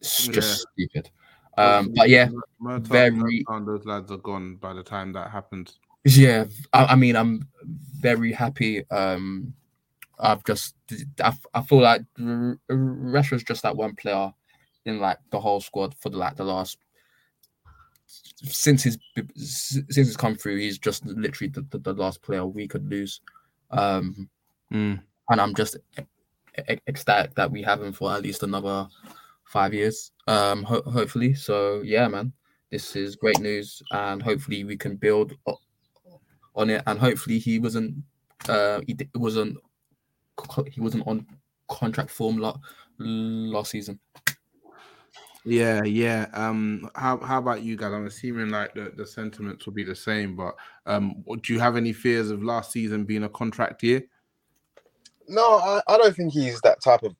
it's 0.00 0.28
just 0.28 0.66
stupid. 0.72 1.10
Um, 1.58 1.92
but 1.94 2.08
yeah, 2.08 2.28
Murtaugh- 2.62 2.86
very- 2.86 3.10
Murtaugh 3.44 3.66
those 3.66 3.84
lads 3.84 4.10
are 4.10 4.16
gone 4.18 4.56
by 4.56 4.72
the 4.72 4.82
time 4.82 5.12
that 5.12 5.30
happens. 5.30 5.78
yeah. 6.04 6.44
I, 6.72 6.86
I 6.86 6.94
mean, 6.94 7.16
I'm 7.16 7.46
very 7.98 8.32
happy. 8.32 8.88
Um, 8.90 9.52
I've 10.18 10.42
just 10.44 10.74
I, 11.22 11.34
I 11.54 11.62
feel 11.62 11.80
like 11.80 12.02
R- 12.18 12.58
R- 12.70 12.76
Rashford's 12.76 13.44
just 13.44 13.62
that 13.62 13.76
one 13.76 13.94
player 13.94 14.32
in 14.86 15.00
like 15.00 15.18
the 15.30 15.40
whole 15.40 15.60
squad 15.60 15.94
for 16.00 16.08
the 16.08 16.16
like 16.16 16.36
the 16.36 16.44
last 16.44 16.78
since 18.06 18.82
he's 18.84 18.98
since 19.36 19.94
he's 19.96 20.16
come 20.16 20.34
through. 20.34 20.56
He's 20.56 20.78
just 20.78 21.04
literally 21.04 21.50
the, 21.50 21.62
the, 21.70 21.78
the 21.78 21.92
last 21.94 22.22
player 22.22 22.46
we 22.46 22.66
could 22.66 22.88
lose. 22.88 23.20
Um, 23.70 24.28
Mm. 24.72 25.02
and 25.30 25.40
I'm 25.40 25.54
just 25.54 25.76
ecstatic 26.88 27.34
that 27.34 27.50
we 27.50 27.62
have 27.62 27.82
him 27.82 27.92
for 27.92 28.12
at 28.12 28.22
least 28.22 28.42
another 28.42 28.88
five 29.44 29.74
years. 29.74 30.12
Um, 30.28 30.62
ho- 30.62 30.82
hopefully. 30.82 31.34
So 31.34 31.80
yeah, 31.82 32.06
man, 32.08 32.32
this 32.70 32.94
is 32.94 33.16
great 33.16 33.40
news, 33.40 33.82
and 33.90 34.22
hopefully 34.22 34.62
we 34.64 34.76
can 34.76 34.96
build 34.96 35.36
o- 35.46 35.58
on 36.54 36.70
it. 36.70 36.82
And 36.86 36.98
hopefully 36.98 37.38
he 37.38 37.58
wasn't, 37.58 37.96
uh, 38.48 38.80
he 38.86 38.96
wasn't, 39.14 39.58
he 40.70 40.80
wasn't 40.80 41.06
on 41.06 41.26
contract 41.68 42.10
form 42.10 42.38
la- 42.38 42.58
last 42.98 43.72
season. 43.72 43.98
Yeah, 45.44 45.84
yeah. 45.84 46.26
Um, 46.34 46.90
how 46.94 47.18
how 47.18 47.38
about 47.38 47.62
you 47.62 47.76
guys? 47.76 47.92
I'm 47.92 48.06
assuming 48.06 48.50
like 48.50 48.74
the, 48.74 48.92
the 48.94 49.06
sentiments 49.06 49.64
will 49.64 49.72
be 49.72 49.84
the 49.84 49.94
same, 49.94 50.36
but 50.36 50.54
um, 50.86 51.24
do 51.42 51.52
you 51.54 51.60
have 51.60 51.76
any 51.76 51.92
fears 51.92 52.30
of 52.30 52.42
last 52.42 52.72
season 52.72 53.04
being 53.04 53.24
a 53.24 53.28
contract 53.28 53.82
year? 53.82 54.02
No, 55.28 55.58
I, 55.58 55.80
I 55.88 55.96
don't 55.96 56.14
think 56.14 56.32
he's 56.32 56.60
that 56.60 56.82
type 56.82 57.02
of. 57.04 57.14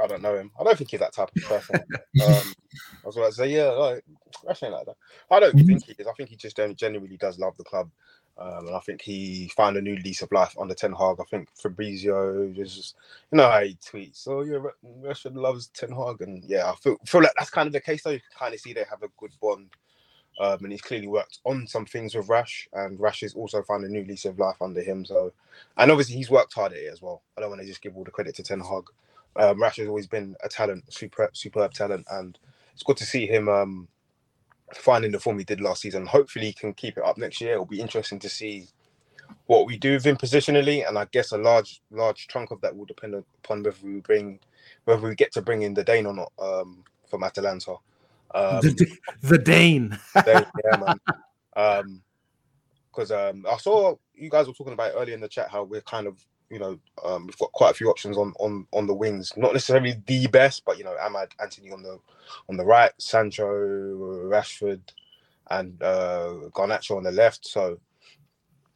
I 0.00 0.06
don't 0.06 0.22
know 0.22 0.36
him. 0.36 0.52
I 0.60 0.64
don't 0.64 0.76
think 0.78 0.90
he's 0.90 1.00
that 1.00 1.14
type 1.14 1.30
of 1.34 1.48
person. 1.48 1.76
um, 2.22 2.54
I 3.04 3.06
was 3.06 3.16
about 3.16 3.28
to 3.28 3.32
say, 3.34 3.48
yeah, 3.48 3.68
like, 3.68 4.04
ain't 4.62 4.72
like 4.72 4.86
that. 4.86 4.96
I 5.30 5.38
don't 5.38 5.56
think 5.56 5.84
he 5.84 5.94
is. 5.96 6.06
I 6.08 6.12
think 6.12 6.28
he 6.28 6.36
just 6.36 6.56
gen- 6.56 6.74
genuinely 6.74 7.16
does 7.16 7.38
love 7.38 7.56
the 7.56 7.62
club. 7.62 7.88
Um, 8.38 8.66
and 8.66 8.76
I 8.76 8.80
think 8.80 9.00
he 9.00 9.50
found 9.56 9.76
a 9.76 9.82
new 9.82 9.96
lease 9.96 10.22
of 10.22 10.30
life 10.30 10.54
under 10.60 10.74
Ten 10.74 10.92
Hag. 10.92 11.16
I 11.20 11.24
think 11.24 11.48
Fabrizio 11.54 12.52
just, 12.52 12.96
you 13.32 13.38
know, 13.38 13.50
he 13.60 13.76
tweets, 13.76 14.28
oh, 14.28 14.42
yeah, 14.42 14.56
Ra- 14.56 14.90
Rashford 15.02 15.36
loves 15.36 15.68
Ten 15.68 15.90
Hag. 15.90 16.20
And 16.20 16.44
yeah, 16.44 16.70
I 16.70 16.74
feel, 16.76 16.96
feel 17.06 17.22
like 17.22 17.32
that's 17.38 17.50
kind 17.50 17.66
of 17.66 17.72
the 17.72 17.80
case, 17.80 18.02
though. 18.02 18.10
You 18.10 18.20
can 18.20 18.38
kind 18.38 18.54
of 18.54 18.60
see 18.60 18.72
they 18.72 18.84
have 18.90 19.02
a 19.02 19.08
good 19.18 19.32
bond. 19.40 19.70
Um, 20.38 20.58
and 20.64 20.70
he's 20.70 20.82
clearly 20.82 21.06
worked 21.06 21.38
on 21.44 21.66
some 21.66 21.86
things 21.86 22.14
with 22.14 22.28
Rash, 22.28 22.68
and 22.74 23.00
Rash 23.00 23.22
has 23.22 23.32
also 23.32 23.62
found 23.62 23.84
a 23.84 23.88
new 23.88 24.04
lease 24.04 24.26
of 24.26 24.38
life 24.38 24.60
under 24.60 24.82
him. 24.82 25.02
So, 25.02 25.32
and 25.78 25.90
obviously 25.90 26.16
he's 26.16 26.30
worked 26.30 26.52
hard 26.52 26.72
at 26.72 26.78
it 26.78 26.92
as 26.92 27.00
well. 27.00 27.22
I 27.36 27.40
don't 27.40 27.48
want 27.48 27.62
to 27.62 27.66
just 27.66 27.80
give 27.80 27.96
all 27.96 28.04
the 28.04 28.10
credit 28.10 28.34
to 28.34 28.42
Ten 28.42 28.60
Hag. 28.60 28.84
Um, 29.36 29.62
Rash 29.62 29.76
has 29.76 29.88
always 29.88 30.06
been 30.06 30.36
a 30.44 30.48
talent, 30.48 30.92
superb, 30.92 31.34
superb 31.34 31.72
talent, 31.72 32.06
and 32.10 32.38
it's 32.74 32.82
good 32.82 32.98
to 32.98 33.06
see 33.06 33.26
him 33.26 33.48
um, 33.48 33.88
finding 34.74 35.12
the 35.12 35.20
form 35.20 35.38
he 35.38 35.44
did 35.44 35.60
last 35.60 35.82
season. 35.82 36.06
Hopefully, 36.06 36.46
he 36.46 36.52
can 36.52 36.74
keep 36.74 36.98
it 36.98 37.04
up 37.04 37.18
next 37.18 37.40
year. 37.40 37.54
It'll 37.54 37.66
be 37.66 37.80
interesting 37.80 38.18
to 38.20 38.28
see 38.28 38.68
what 39.46 39.66
we 39.66 39.76
do 39.76 39.92
with 39.92 40.06
him 40.06 40.16
positionally, 40.16 40.86
and 40.86 40.98
I 40.98 41.06
guess 41.06 41.32
a 41.32 41.38
large, 41.38 41.80
large 41.90 42.28
chunk 42.28 42.50
of 42.50 42.60
that 42.60 42.76
will 42.76 42.84
depend 42.84 43.14
upon 43.14 43.62
whether 43.62 43.76
we 43.82 44.00
bring, 44.00 44.40
whether 44.84 45.06
we 45.06 45.14
get 45.14 45.32
to 45.32 45.42
bring 45.42 45.62
in 45.62 45.74
the 45.74 45.84
Dane 45.84 46.06
or 46.06 46.14
not 46.14 46.32
um, 46.38 46.84
from 47.08 47.22
Atalanta. 47.22 47.76
Um, 48.34 48.60
the, 48.60 48.98
the 49.22 49.38
Dane. 49.38 49.98
Dane, 50.24 50.46
yeah, 50.64 50.76
man. 50.76 51.00
Um, 51.56 52.02
because 52.96 53.12
um, 53.12 53.44
I 53.48 53.56
saw 53.58 53.94
you 54.14 54.30
guys 54.30 54.46
were 54.46 54.54
talking 54.54 54.72
about 54.72 54.92
earlier 54.96 55.14
in 55.14 55.20
the 55.20 55.28
chat 55.28 55.50
how 55.50 55.62
we're 55.62 55.82
kind 55.82 56.06
of, 56.06 56.24
you 56.50 56.58
know, 56.58 56.78
um, 57.04 57.26
we've 57.26 57.38
got 57.38 57.52
quite 57.52 57.70
a 57.70 57.74
few 57.74 57.90
options 57.90 58.16
on 58.16 58.32
on 58.38 58.66
on 58.72 58.86
the 58.86 58.94
wings. 58.94 59.32
Not 59.36 59.52
necessarily 59.52 60.00
the 60.06 60.26
best, 60.28 60.64
but 60.64 60.78
you 60.78 60.84
know, 60.84 60.96
Amad 61.00 61.30
Antony 61.40 61.70
on 61.70 61.82
the 61.82 61.98
on 62.48 62.56
the 62.56 62.64
right, 62.64 62.92
Sancho, 62.98 63.46
Rashford, 63.46 64.80
and 65.50 65.80
uh, 65.82 66.34
Garnacho 66.52 66.96
on 66.96 67.02
the 67.02 67.12
left. 67.12 67.46
So, 67.46 67.78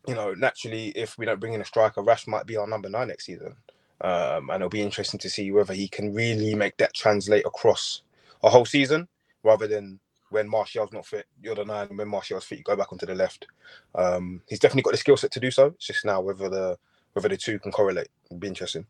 you 0.07 0.15
know, 0.15 0.35
naturally, 0.35 0.89
if 0.89 1.19
we 1.19 1.27
don't 1.27 1.41
bring 1.41 1.55
in 1.55 1.61
a 1.61 1.65
striker, 1.65 2.03
Rash 2.03 2.27
might 2.27 2.47
be 2.47 2.57
our 2.57 2.67
number 2.67 2.89
nine 2.89 3.09
next 3.09 3.27
season. 3.27 3.57
Um, 4.03 4.49
and 4.49 4.57
it'll 4.57 4.71
be 4.71 4.81
interesting 4.81 5.21
to 5.21 5.29
see 5.29 5.53
whether 5.53 5.75
he 5.75 5.87
can 5.87 6.15
really 6.15 6.55
make 6.55 6.77
that 6.79 6.95
translate 6.95 7.45
across 7.45 8.01
a 8.43 8.49
whole 8.49 8.65
season 8.65 9.07
rather 9.43 9.67
than 9.67 10.01
when 10.31 10.49
Martial's 10.49 10.93
not 10.93 11.05
fit, 11.05 11.27
you're 11.43 11.55
the 11.55 11.65
nine. 11.65 11.89
When 11.97 12.09
Martial's 12.09 12.45
fit, 12.45 12.59
you 12.59 12.65
go 12.65 12.77
back 12.77 12.93
onto 12.93 13.05
the 13.05 13.15
left. 13.15 13.47
Um, 13.95 14.41
he's 14.49 14.61
definitely 14.61 14.83
got 14.83 14.93
the 14.93 14.97
skill 14.97 15.17
set 15.17 15.33
to 15.33 15.41
do 15.41 15.51
so. 15.51 15.67
It's 15.67 15.87
just 15.87 16.05
now 16.05 16.21
whether 16.21 16.49
the 16.49 16.79
whether 17.13 17.29
the 17.29 17.37
two 17.37 17.59
can 17.59 17.73
correlate. 17.73 18.09
It'll 18.27 18.39
be 18.39 18.49
interesting. 18.49 18.87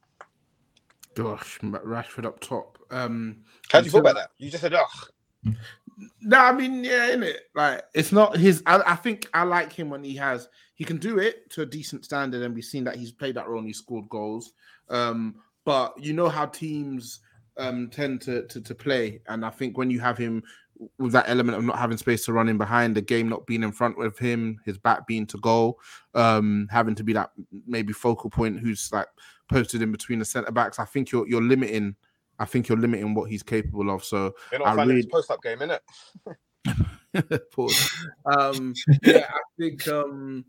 Gosh, 1.14 1.58
Rashford 1.60 2.24
up 2.24 2.40
top. 2.40 2.78
Um, 2.90 3.38
How 3.70 3.80
do 3.80 3.86
you 3.86 3.90
feel 3.90 4.00
about 4.00 4.16
that? 4.16 4.30
You 4.38 4.50
just 4.50 4.62
said, 4.62 4.74
"Ugh." 4.74 5.54
No, 6.22 6.38
I 6.38 6.52
mean, 6.52 6.84
yeah, 6.84 7.12
in 7.12 7.22
it, 7.22 7.50
like 7.54 7.82
it's 7.94 8.12
not 8.12 8.36
his. 8.36 8.62
I, 8.66 8.80
I 8.86 8.96
think 8.96 9.28
I 9.34 9.42
like 9.42 9.72
him 9.72 9.90
when 9.90 10.04
he 10.04 10.14
has 10.16 10.48
he 10.74 10.84
can 10.84 10.96
do 10.96 11.18
it 11.18 11.50
to 11.50 11.62
a 11.62 11.66
decent 11.66 12.04
standard, 12.04 12.42
and 12.42 12.54
we've 12.54 12.64
seen 12.64 12.84
that 12.84 12.96
he's 12.96 13.12
played 13.12 13.34
that 13.34 13.48
role 13.48 13.58
and 13.58 13.66
he 13.66 13.72
scored 13.72 14.08
goals. 14.08 14.52
Um, 14.88 15.36
but 15.64 15.94
you 16.02 16.12
know 16.12 16.28
how 16.28 16.46
teams 16.46 17.20
um 17.58 17.90
tend 17.90 18.22
to, 18.22 18.46
to 18.46 18.60
to 18.60 18.74
play, 18.74 19.20
and 19.28 19.44
I 19.44 19.50
think 19.50 19.76
when 19.76 19.90
you 19.90 20.00
have 20.00 20.16
him 20.16 20.42
with 20.98 21.12
that 21.12 21.28
element 21.28 21.58
of 21.58 21.64
not 21.64 21.78
having 21.78 21.96
space 21.98 22.24
to 22.24 22.32
run 22.32 22.48
in 22.48 22.56
behind, 22.58 22.96
the 22.96 23.02
game 23.02 23.28
not 23.28 23.46
being 23.46 23.62
in 23.62 23.72
front 23.72 23.98
with 23.98 24.18
him, 24.18 24.58
his 24.64 24.78
back 24.78 25.06
being 25.06 25.26
to 25.26 25.38
goal, 25.38 25.78
um, 26.14 26.66
having 26.70 26.94
to 26.94 27.04
be 27.04 27.12
that 27.12 27.30
maybe 27.66 27.92
focal 27.92 28.30
point 28.30 28.58
who's 28.58 28.90
like 28.92 29.06
posted 29.48 29.82
in 29.82 29.92
between 29.92 30.18
the 30.18 30.24
centre 30.24 30.52
backs. 30.52 30.78
I 30.78 30.84
think 30.84 31.10
you're 31.12 31.28
you're 31.28 31.42
limiting. 31.42 31.96
I 32.38 32.46
think 32.46 32.68
you're 32.68 32.78
limiting 32.78 33.12
what 33.14 33.28
he's 33.30 33.42
capable 33.42 33.90
of. 33.90 34.02
So 34.02 34.32
You're 34.50 34.60
not 34.60 34.78
I 34.78 34.84
really- 34.84 35.06
post 35.06 35.30
up 35.30 35.42
game, 35.42 35.58
innit? 35.58 35.80
Pause. 37.52 37.90
Um, 38.24 38.74
yeah, 39.02 39.26
I 39.28 39.40
think 39.58 39.86
um, 39.88 40.44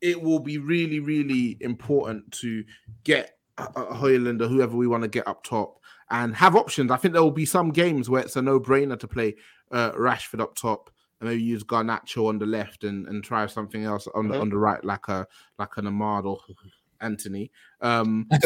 it 0.00 0.20
will 0.20 0.40
be 0.40 0.58
really, 0.58 0.98
really 0.98 1.56
important 1.60 2.30
to 2.40 2.64
get 3.04 3.36
Hojlund 3.58 4.40
or 4.42 4.48
whoever 4.48 4.76
we 4.76 4.86
want 4.86 5.02
to 5.02 5.08
get 5.08 5.28
up 5.28 5.44
top 5.44 5.78
and 6.10 6.34
have 6.36 6.56
options. 6.56 6.90
I 6.90 6.96
think 6.96 7.14
there 7.14 7.22
will 7.22 7.30
be 7.30 7.46
some 7.46 7.70
games 7.70 8.08
where 8.08 8.22
it's 8.22 8.36
a 8.36 8.42
no-brainer 8.42 8.98
to 8.98 9.08
play 9.08 9.36
uh, 9.72 9.92
Rashford 9.92 10.40
up 10.40 10.54
top 10.54 10.90
and 11.20 11.28
maybe 11.30 11.42
use 11.42 11.64
Garnacho 11.64 12.28
on 12.28 12.38
the 12.38 12.46
left 12.46 12.84
and, 12.84 13.06
and 13.08 13.24
try 13.24 13.46
something 13.46 13.84
else 13.84 14.06
on 14.14 14.28
the 14.28 14.34
Mhm. 14.34 14.40
on 14.42 14.48
the 14.50 14.58
right, 14.58 14.84
like 14.84 15.08
a 15.08 15.26
like 15.58 15.76
an 15.76 15.86
Amad 15.86 16.24
or 16.24 16.38
Antony. 17.00 17.50
Um, 17.80 18.26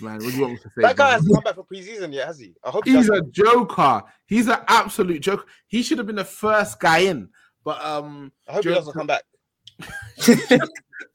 man, 0.00 0.14
what 0.16 0.20
do 0.20 0.30
you 0.30 0.40
want 0.40 0.52
me 0.54 0.58
to 0.58 0.68
say? 0.70 0.82
That 0.82 0.96
guy 0.96 1.04
man? 1.04 1.12
hasn't 1.14 1.34
come 1.34 1.42
back 1.44 1.54
for 1.54 1.64
preseason 1.64 2.12
yet, 2.12 2.26
has 2.26 2.38
he? 2.38 2.54
I 2.64 2.70
hope 2.70 2.84
He's 2.84 3.08
does. 3.08 3.18
a 3.18 3.22
joker. 3.30 4.02
He's 4.26 4.48
an 4.48 4.58
absolute 4.68 5.20
joke. 5.20 5.46
He 5.66 5.82
should 5.82 5.98
have 5.98 6.06
been 6.06 6.16
the 6.16 6.24
first 6.24 6.80
guy 6.80 6.98
in, 6.98 7.28
but 7.64 7.82
um, 7.84 8.32
I 8.48 8.52
hope 8.54 8.64
he 8.64 8.70
Joe- 8.70 8.74
doesn't 8.76 8.92
come 8.94 9.06
back. 9.06 9.22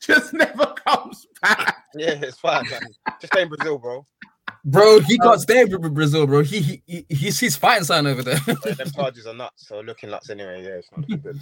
just 0.01 0.33
never 0.33 0.65
comes 0.85 1.25
back. 1.41 1.77
Yeah, 1.95 2.11
it's 2.21 2.37
fine. 2.39 2.63
Man. 2.69 2.81
Just 3.21 3.33
stay 3.33 3.43
in 3.43 3.49
Brazil, 3.49 3.77
bro. 3.77 4.05
Bro, 4.65 5.01
he 5.01 5.17
can't 5.17 5.39
stay 5.39 5.63
with 5.63 5.93
Brazil, 5.93 6.27
bro. 6.27 6.43
He, 6.43 6.59
he, 6.59 6.83
he 6.85 7.05
he's 7.09 7.39
he's 7.39 7.55
fighting 7.55 7.85
something 7.85 8.11
over 8.11 8.23
there. 8.23 8.39
Yeah, 8.47 8.73
them 8.73 8.91
charges 8.95 9.25
are 9.25 9.33
nuts. 9.33 9.67
So 9.67 9.79
looking 9.81 10.09
nuts 10.09 10.29
anyway. 10.29 10.63
Yeah, 10.63 10.69
it's 10.71 10.89
not 10.91 11.09
looking 11.09 11.21
good. 11.21 11.41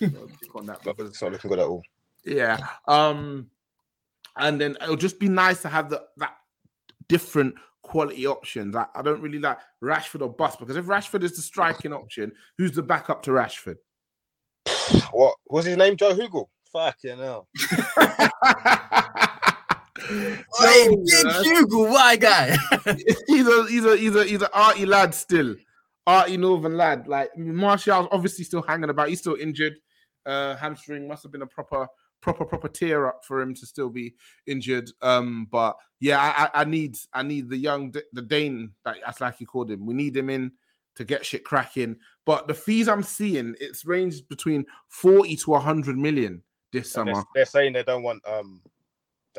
on 0.54 0.66
that, 0.66 0.80
But 0.84 0.98
it's 1.00 1.22
not 1.22 1.32
looking 1.32 1.50
good 1.50 1.60
at 1.60 1.66
all. 1.66 1.82
Yeah. 2.24 2.58
Um, 2.86 3.50
and 4.36 4.60
then 4.60 4.76
it'll 4.82 4.96
just 4.96 5.18
be 5.18 5.28
nice 5.28 5.62
to 5.62 5.68
have 5.68 5.88
the 5.90 6.02
that 6.18 6.36
different 7.08 7.54
quality 7.82 8.26
options. 8.26 8.76
I, 8.76 8.86
I 8.94 9.02
don't 9.02 9.20
really 9.20 9.38
like 9.38 9.58
Rashford 9.82 10.22
or 10.22 10.28
Bus 10.28 10.56
because 10.56 10.76
if 10.76 10.86
Rashford 10.86 11.22
is 11.22 11.36
the 11.36 11.42
striking 11.42 11.92
option, 11.92 12.32
who's 12.58 12.72
the 12.72 12.82
backup 12.82 13.22
to 13.24 13.30
Rashford? 13.30 13.76
What 15.12 15.36
was 15.48 15.64
his 15.64 15.76
name? 15.76 15.96
Joe 15.96 16.14
Hugill. 16.14 16.48
Fuck 16.72 16.98
you 17.02 17.16
know. 17.16 17.46
Hey, 20.08 20.88
big. 20.88 21.32
Hugo, 21.42 21.88
my 21.88 22.16
guy. 22.16 22.56
he's 23.26 23.46
a 23.46 23.66
he's 23.68 23.84
a 23.84 23.96
he's 23.96 24.14
a 24.14 24.24
he's 24.24 24.42
an 24.42 24.48
arty 24.52 24.86
lad 24.86 25.14
still, 25.14 25.54
arty 26.06 26.36
northern 26.36 26.76
lad. 26.76 27.06
Like 27.06 27.36
Martial's 27.36 28.08
obviously 28.10 28.44
still 28.44 28.62
hanging 28.62 28.90
about. 28.90 29.08
He's 29.08 29.20
still 29.20 29.36
injured. 29.36 29.78
Uh, 30.24 30.56
hamstring 30.56 31.06
must 31.08 31.22
have 31.22 31.32
been 31.32 31.42
a 31.42 31.46
proper 31.46 31.86
proper 32.20 32.44
proper 32.44 32.68
tear 32.68 33.06
up 33.06 33.24
for 33.24 33.40
him 33.40 33.54
to 33.54 33.66
still 33.66 33.90
be 33.90 34.14
injured. 34.46 34.90
Um, 35.02 35.46
but 35.50 35.76
yeah, 36.00 36.18
I, 36.18 36.44
I, 36.44 36.62
I 36.62 36.64
need 36.64 36.96
I 37.12 37.22
need 37.22 37.48
the 37.48 37.56
young 37.56 37.90
D- 37.90 38.02
the 38.12 38.22
Dane 38.22 38.72
that 38.84 38.96
that's 39.04 39.20
like 39.20 39.40
you 39.40 39.46
called 39.46 39.70
him. 39.70 39.86
We 39.86 39.94
need 39.94 40.16
him 40.16 40.30
in 40.30 40.52
to 40.96 41.04
get 41.04 41.24
shit 41.24 41.44
cracking. 41.44 41.96
But 42.26 42.48
the 42.48 42.54
fees 42.54 42.88
I'm 42.88 43.02
seeing, 43.02 43.54
it's 43.60 43.84
ranged 43.84 44.28
between 44.28 44.66
forty 44.88 45.36
to 45.36 45.54
hundred 45.54 45.96
million 45.96 46.42
this 46.72 46.94
And 46.96 47.08
summer. 47.08 47.12
They're, 47.12 47.24
they're 47.34 47.46
saying 47.46 47.72
they 47.74 47.82
don't 47.82 48.02
want 48.02 48.26
um 48.26 48.62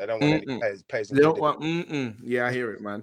they 0.00 0.06
don't 0.06 0.20
want 0.20 0.32
any 0.32 0.46
Mm-mm. 0.46 0.58
players 0.60 0.82
players. 0.84 1.08
They 1.10 1.20
don't 1.20 1.38
want. 1.38 1.60
Mm-mm. 1.60 2.16
Yeah, 2.24 2.46
I 2.46 2.52
hear 2.52 2.72
it, 2.72 2.80
man. 2.80 3.02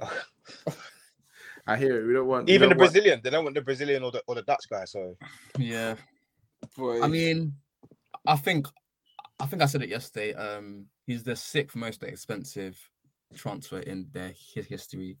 I 1.66 1.76
hear 1.76 2.00
it. 2.02 2.06
We 2.06 2.14
don't 2.14 2.26
want 2.26 2.48
even 2.48 2.68
the 2.70 2.74
don't 2.74 2.78
want- 2.80 2.92
Brazilian. 2.92 3.20
They 3.22 3.30
don't 3.30 3.44
want 3.44 3.54
the 3.54 3.60
Brazilian 3.60 4.02
or 4.02 4.10
the 4.10 4.22
or 4.26 4.34
the 4.34 4.42
Dutch 4.42 4.64
guy. 4.70 4.84
So 4.86 5.16
yeah. 5.58 5.96
Boy. 6.76 7.02
I 7.02 7.06
mean, 7.06 7.54
I 8.26 8.36
think 8.36 8.66
I 9.38 9.46
think 9.46 9.62
I 9.62 9.66
said 9.66 9.82
it 9.82 9.90
yesterday. 9.90 10.32
Um, 10.34 10.86
he's 11.06 11.22
the 11.22 11.36
sixth 11.36 11.76
most 11.76 12.02
expensive 12.02 12.78
transfer 13.36 13.80
in 13.80 14.08
their 14.12 14.32
hi- 14.54 14.62
history. 14.62 15.18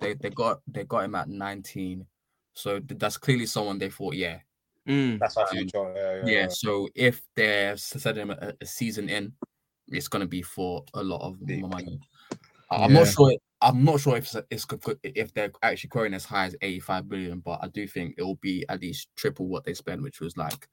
They 0.00 0.14
they 0.14 0.30
got 0.30 0.60
they 0.66 0.84
got 0.84 1.04
him 1.04 1.14
at 1.14 1.28
19. 1.28 2.06
So 2.54 2.80
that's 2.84 3.16
clearly 3.18 3.46
someone 3.46 3.78
they 3.78 3.90
thought, 3.90 4.14
yeah, 4.14 4.38
Mm. 4.88 5.18
that's 5.20 5.36
our 5.36 5.44
Um, 5.50 5.56
future. 5.56 5.92
Yeah, 5.94 6.14
yeah. 6.16 6.40
yeah. 6.42 6.48
So 6.48 6.88
if 6.94 7.22
they're 7.36 7.76
setting 7.76 8.22
him 8.22 8.30
a, 8.30 8.52
a 8.60 8.66
season 8.66 9.08
in, 9.08 9.32
it's 9.90 10.08
gonna 10.08 10.26
be 10.26 10.42
for 10.42 10.84
a 10.94 11.02
lot 11.02 11.20
of 11.22 11.36
money. 11.40 12.00
I- 12.70 12.84
I'm 12.84 12.92
not 12.92 13.08
sure. 13.08 13.34
I'm 13.62 13.84
not 13.84 14.00
sure 14.00 14.16
if 14.16 14.34
it's, 14.34 14.36
it's 14.50 14.66
if 15.02 15.34
they're 15.34 15.52
actually 15.62 15.88
growing 15.88 16.14
as 16.14 16.24
high 16.24 16.46
as 16.46 16.56
85 16.62 17.08
billion, 17.10 17.40
but 17.40 17.58
I 17.62 17.68
do 17.68 17.86
think 17.86 18.14
it 18.16 18.22
will 18.22 18.36
be 18.36 18.64
at 18.70 18.80
least 18.80 19.08
triple 19.16 19.48
what 19.48 19.64
they 19.64 19.74
spent, 19.74 20.00
which 20.02 20.20
was 20.20 20.34
like 20.38 20.66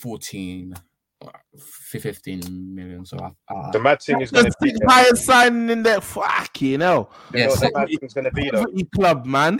14, 0.00 0.74
uh, 1.22 1.28
15 1.56 2.74
million. 2.74 3.04
So 3.04 3.18
I, 3.20 3.54
I 3.54 3.70
The 3.72 3.78
mad 3.80 4.02
thing 4.02 4.20
is 4.20 4.30
going 4.30 4.46
The 4.46 4.50
to 4.50 4.56
be 4.60 4.68
sixth 4.70 4.82
highest 4.88 5.24
signing 5.24 5.70
in 5.70 5.82
that 5.84 6.02
fucking 6.02 6.80
hell. 6.80 7.10
you 7.32 7.38
know 7.38 7.44
Yes. 7.44 7.60
what 7.60 7.72
the 7.72 7.78
mad 7.78 7.88
thing's 8.00 8.14
going 8.14 8.24
to 8.24 8.30
be 8.32 8.50
though. 8.50 8.64
Poverty 8.64 8.88
club, 8.94 9.26
man. 9.26 9.58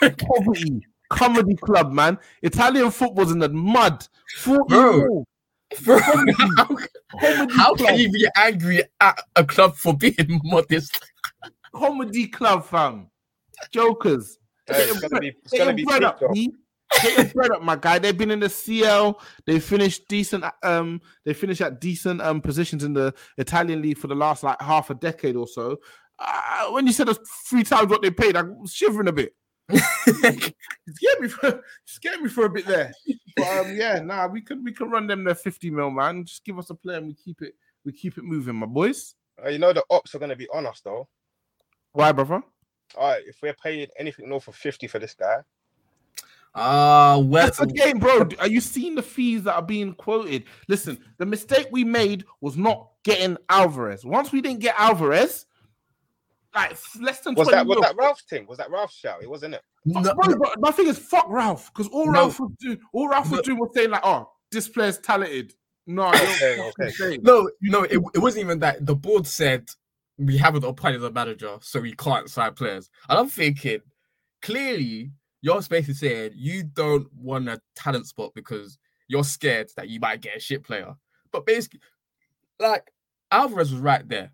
Poverty. 0.18 0.86
Comedy 1.08 1.56
club, 1.56 1.92
man. 1.92 2.18
Italian 2.42 2.90
football's 2.90 3.32
in 3.32 3.38
the 3.38 3.48
mud. 3.48 4.06
40 4.38 4.68
Bro. 4.68 5.24
Mil. 5.70 5.84
Bro, 5.84 5.98
how, 5.98 7.48
how 7.50 7.74
can 7.74 7.98
you 7.98 8.10
be 8.10 8.28
angry 8.36 8.82
at 9.00 9.22
a 9.36 9.44
club 9.44 9.76
for 9.76 9.96
being 9.96 10.40
modest? 10.44 11.02
Comedy 11.74 12.26
club, 12.26 12.66
fam. 12.66 13.08
Jokers. 13.72 14.38
Hey, 14.66 14.82
it's 14.82 15.00
going 15.00 15.10
to 15.10 15.20
be 15.20 15.28
it's 15.28 15.52
Get 15.52 15.58
going 15.58 15.68
your 15.68 15.70
to 15.70 15.76
be 15.76 15.84
bread 15.84 16.04
up, 16.04 16.20
though. 16.20 16.32
Get 17.02 17.16
your 17.16 17.26
bread 17.26 17.50
up, 17.52 17.62
my 17.62 17.76
guy. 17.76 17.98
They've 17.98 18.16
been 18.16 18.30
in 18.30 18.40
the 18.40 18.48
CL. 18.48 19.20
They 19.46 19.60
finished 19.60 20.08
decent. 20.08 20.44
Um, 20.62 21.00
they 21.24 21.34
finished 21.34 21.60
at 21.60 21.80
decent 21.80 22.20
um 22.20 22.40
positions 22.40 22.84
in 22.84 22.92
the 22.92 23.14
Italian 23.38 23.82
league 23.82 23.98
for 23.98 24.08
the 24.08 24.14
last 24.14 24.42
like 24.42 24.60
half 24.60 24.90
a 24.90 24.94
decade 24.94 25.36
or 25.36 25.46
so. 25.46 25.78
Uh, 26.18 26.70
when 26.70 26.86
you 26.86 26.92
said 26.92 27.08
it's 27.08 27.20
three 27.48 27.62
times 27.62 27.90
what 27.90 28.02
they 28.02 28.10
paid, 28.10 28.36
I 28.36 28.42
was 28.42 28.72
shivering 28.72 29.08
a 29.08 29.12
bit. 29.12 29.34
It 29.72 30.54
scared 30.96 31.20
me 31.20 31.28
for 31.28 31.46
it 31.48 31.60
scared 31.84 32.20
me 32.20 32.28
for 32.28 32.46
a 32.46 32.50
bit 32.50 32.66
there. 32.66 32.92
But 33.36 33.46
um, 33.58 33.76
yeah, 33.76 34.00
nah, 34.00 34.26
we 34.26 34.40
can 34.40 34.64
we 34.64 34.72
can 34.72 34.90
run 34.90 35.06
them 35.06 35.24
their 35.24 35.34
50 35.34 35.70
mil, 35.70 35.90
man. 35.90 36.24
Just 36.24 36.44
give 36.44 36.58
us 36.58 36.70
a 36.70 36.74
play 36.74 36.96
and 36.96 37.06
we 37.06 37.14
keep 37.14 37.42
it 37.42 37.54
we 37.84 37.92
keep 37.92 38.18
it 38.18 38.24
moving, 38.24 38.56
my 38.56 38.66
boys. 38.66 39.14
Uh, 39.42 39.48
you 39.48 39.58
know 39.58 39.72
the 39.72 39.84
ops 39.90 40.14
are 40.14 40.18
going 40.18 40.30
to 40.30 40.36
be 40.36 40.48
on 40.48 40.66
us 40.66 40.80
though. 40.84 41.08
Why, 41.92 42.12
brother? 42.12 42.42
All 42.96 43.08
right, 43.10 43.22
if 43.26 43.36
we're 43.42 43.54
paying 43.54 43.86
anything 43.98 44.28
north 44.28 44.48
of 44.48 44.56
fifty 44.56 44.86
for 44.86 44.98
this 44.98 45.14
guy, 45.14 45.38
Ah, 46.54 47.16
well, 47.18 47.44
That's 47.46 47.58
the 47.58 47.66
game, 47.66 47.98
bro. 47.98 48.28
Are 48.40 48.48
you 48.48 48.60
seeing 48.60 48.96
the 48.96 49.02
fees 49.02 49.44
that 49.44 49.54
are 49.54 49.62
being 49.62 49.94
quoted? 49.94 50.44
Listen, 50.68 50.98
the 51.18 51.26
mistake 51.26 51.68
we 51.70 51.84
made 51.84 52.24
was 52.40 52.56
not 52.56 52.90
getting 53.04 53.36
Alvarez. 53.48 54.04
Once 54.04 54.32
we 54.32 54.40
didn't 54.40 54.60
get 54.60 54.74
Alvarez, 54.76 55.46
like 56.54 56.76
less 57.00 57.20
than 57.20 57.34
was 57.34 57.48
20 57.48 57.56
that 57.56 57.66
was 57.66 57.76
mil. 57.76 57.82
that 57.82 57.96
Ralph's 57.96 58.24
thing? 58.24 58.46
Was 58.46 58.58
that 58.58 58.70
Ralph's 58.70 58.94
shout? 58.94 59.22
It 59.22 59.30
wasn't 59.30 59.54
it. 59.54 59.62
no, 59.84 60.02
Bro, 60.14 60.36
but 60.38 60.60
my 60.60 60.70
thing 60.70 60.88
is 60.88 60.98
fuck 60.98 61.26
Ralph, 61.28 61.70
because 61.72 61.88
all 61.92 62.06
No. 62.06 62.12
Ralph 62.12 62.40
was 62.40 62.50
doing, 62.58 62.78
all 62.92 63.08
Ralph 63.08 63.30
was 63.30 63.38
No. 63.38 63.42
doing 63.42 63.58
was 63.58 63.70
saying 63.74 63.90
like, 63.90 64.02
"Oh, 64.04 64.30
this 64.50 64.68
player's 64.68 64.98
talented." 64.98 65.54
No, 65.86 66.02
I 66.04 66.12
don't 66.18 66.60
Okay, 66.78 66.92
okay. 67.02 67.18
no, 67.22 67.50
no, 67.62 67.82
it, 67.84 67.98
it 68.14 68.18
wasn't 68.18 68.44
even 68.44 68.58
that. 68.60 68.84
The 68.86 68.94
board 68.94 69.26
said 69.26 69.68
we 70.18 70.36
haven't 70.36 70.64
appointed 70.64 71.02
a 71.02 71.10
manager, 71.10 71.56
so 71.62 71.80
we 71.80 71.94
can't 71.94 72.28
sign 72.30 72.52
players. 72.54 72.90
And 73.08 73.18
I'm 73.18 73.28
thinking, 73.28 73.80
clearly, 74.42 75.10
your 75.40 75.62
space 75.62 75.88
is 75.88 76.00
saying 76.00 76.32
you 76.34 76.64
don't 76.64 77.12
want 77.14 77.48
a 77.48 77.60
talent 77.74 78.06
spot 78.06 78.32
because 78.34 78.78
you're 79.08 79.24
scared 79.24 79.70
that 79.76 79.88
you 79.88 79.98
might 79.98 80.20
get 80.20 80.36
a 80.36 80.40
shit 80.40 80.62
player. 80.62 80.94
But 81.32 81.46
basically, 81.46 81.80
like 82.58 82.92
Alvarez 83.32 83.72
was 83.72 83.80
right 83.80 84.06
there. 84.08 84.32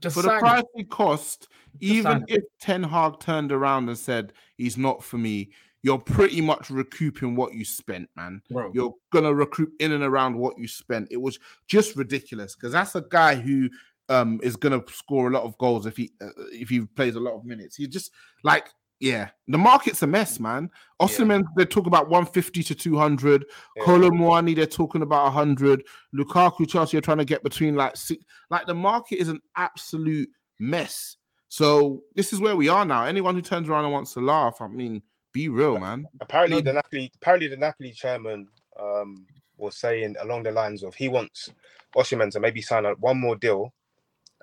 Just 0.00 0.16
for 0.16 0.22
the 0.22 0.38
price 0.38 0.62
it 0.74 0.90
cost, 0.90 1.48
even 1.80 2.02
sign 2.02 2.24
if 2.28 2.44
Ten 2.60 2.82
Hag 2.82 3.20
turned 3.20 3.52
around 3.52 3.88
and 3.88 3.98
said 3.98 4.32
he's 4.56 4.76
not 4.76 5.02
for 5.02 5.18
me, 5.18 5.50
you're 5.82 5.98
pretty 5.98 6.40
much 6.40 6.70
recouping 6.70 7.36
what 7.36 7.54
you 7.54 7.64
spent, 7.64 8.08
man. 8.16 8.42
bro. 8.50 8.70
You're 8.74 8.94
gonna 9.12 9.34
recoup 9.34 9.70
in 9.80 9.92
and 9.92 10.04
around 10.04 10.36
what 10.36 10.58
you 10.58 10.68
spent. 10.68 11.08
It 11.10 11.20
was 11.20 11.38
just 11.66 11.96
ridiculous 11.96 12.54
because 12.54 12.72
that's 12.72 12.94
a 12.94 13.04
guy 13.08 13.34
who 13.34 13.68
um 14.08 14.40
is 14.42 14.56
gonna 14.56 14.82
score 14.88 15.28
a 15.28 15.32
lot 15.32 15.42
of 15.42 15.56
goals 15.58 15.86
if 15.86 15.96
he 15.96 16.10
uh, 16.20 16.28
if 16.52 16.68
he 16.68 16.80
plays 16.80 17.14
a 17.14 17.20
lot 17.20 17.34
of 17.34 17.44
minutes. 17.44 17.76
He 17.76 17.86
just 17.86 18.12
like 18.42 18.68
yeah, 19.00 19.28
the 19.46 19.58
market's 19.58 20.02
a 20.02 20.06
mess, 20.06 20.40
man. 20.40 20.70
Osimhen, 21.00 21.44
they 21.56 21.64
talk 21.64 21.86
about 21.86 22.08
150 22.08 22.62
to 22.64 22.74
200. 22.74 23.44
Yeah. 23.76 23.84
Kolo 23.84 24.10
Muani, 24.10 24.56
they're 24.56 24.66
talking 24.66 25.02
about 25.02 25.24
100. 25.24 25.84
Lukaku, 26.16 26.68
Chelsea 26.68 26.98
are 26.98 27.02
trying 27.02 27.18
to 27.18 27.24
get 27.24 27.42
between 27.44 27.76
like 27.76 27.96
six. 27.96 28.24
Like 28.50 28.66
the 28.66 28.74
market 28.74 29.16
is 29.20 29.28
an 29.28 29.40
absolute 29.56 30.28
mess. 30.58 31.16
So 31.48 32.02
this 32.14 32.32
is 32.32 32.40
where 32.40 32.56
we 32.56 32.68
are 32.68 32.84
now. 32.84 33.04
Anyone 33.04 33.34
who 33.34 33.42
turns 33.42 33.68
around 33.68 33.84
and 33.84 33.92
wants 33.92 34.14
to 34.14 34.20
laugh, 34.20 34.60
I 34.60 34.66
mean, 34.66 35.02
be 35.32 35.48
real, 35.48 35.78
man. 35.78 36.06
Apparently, 36.20 36.56
No. 36.56 36.62
the 36.62 36.72
Napoli 36.74 37.12
apparently 37.16 37.48
the 37.48 37.56
Napoli 37.56 37.92
chairman 37.92 38.48
um 38.80 39.26
was 39.56 39.76
saying 39.76 40.14
along 40.20 40.42
the 40.44 40.52
lines 40.52 40.82
of 40.82 40.94
he 40.94 41.08
wants 41.08 41.50
Osimhen 41.96 42.30
to 42.32 42.40
maybe 42.40 42.60
sign 42.62 42.86
up 42.86 42.98
one 43.00 43.18
more 43.18 43.36
deal, 43.36 43.72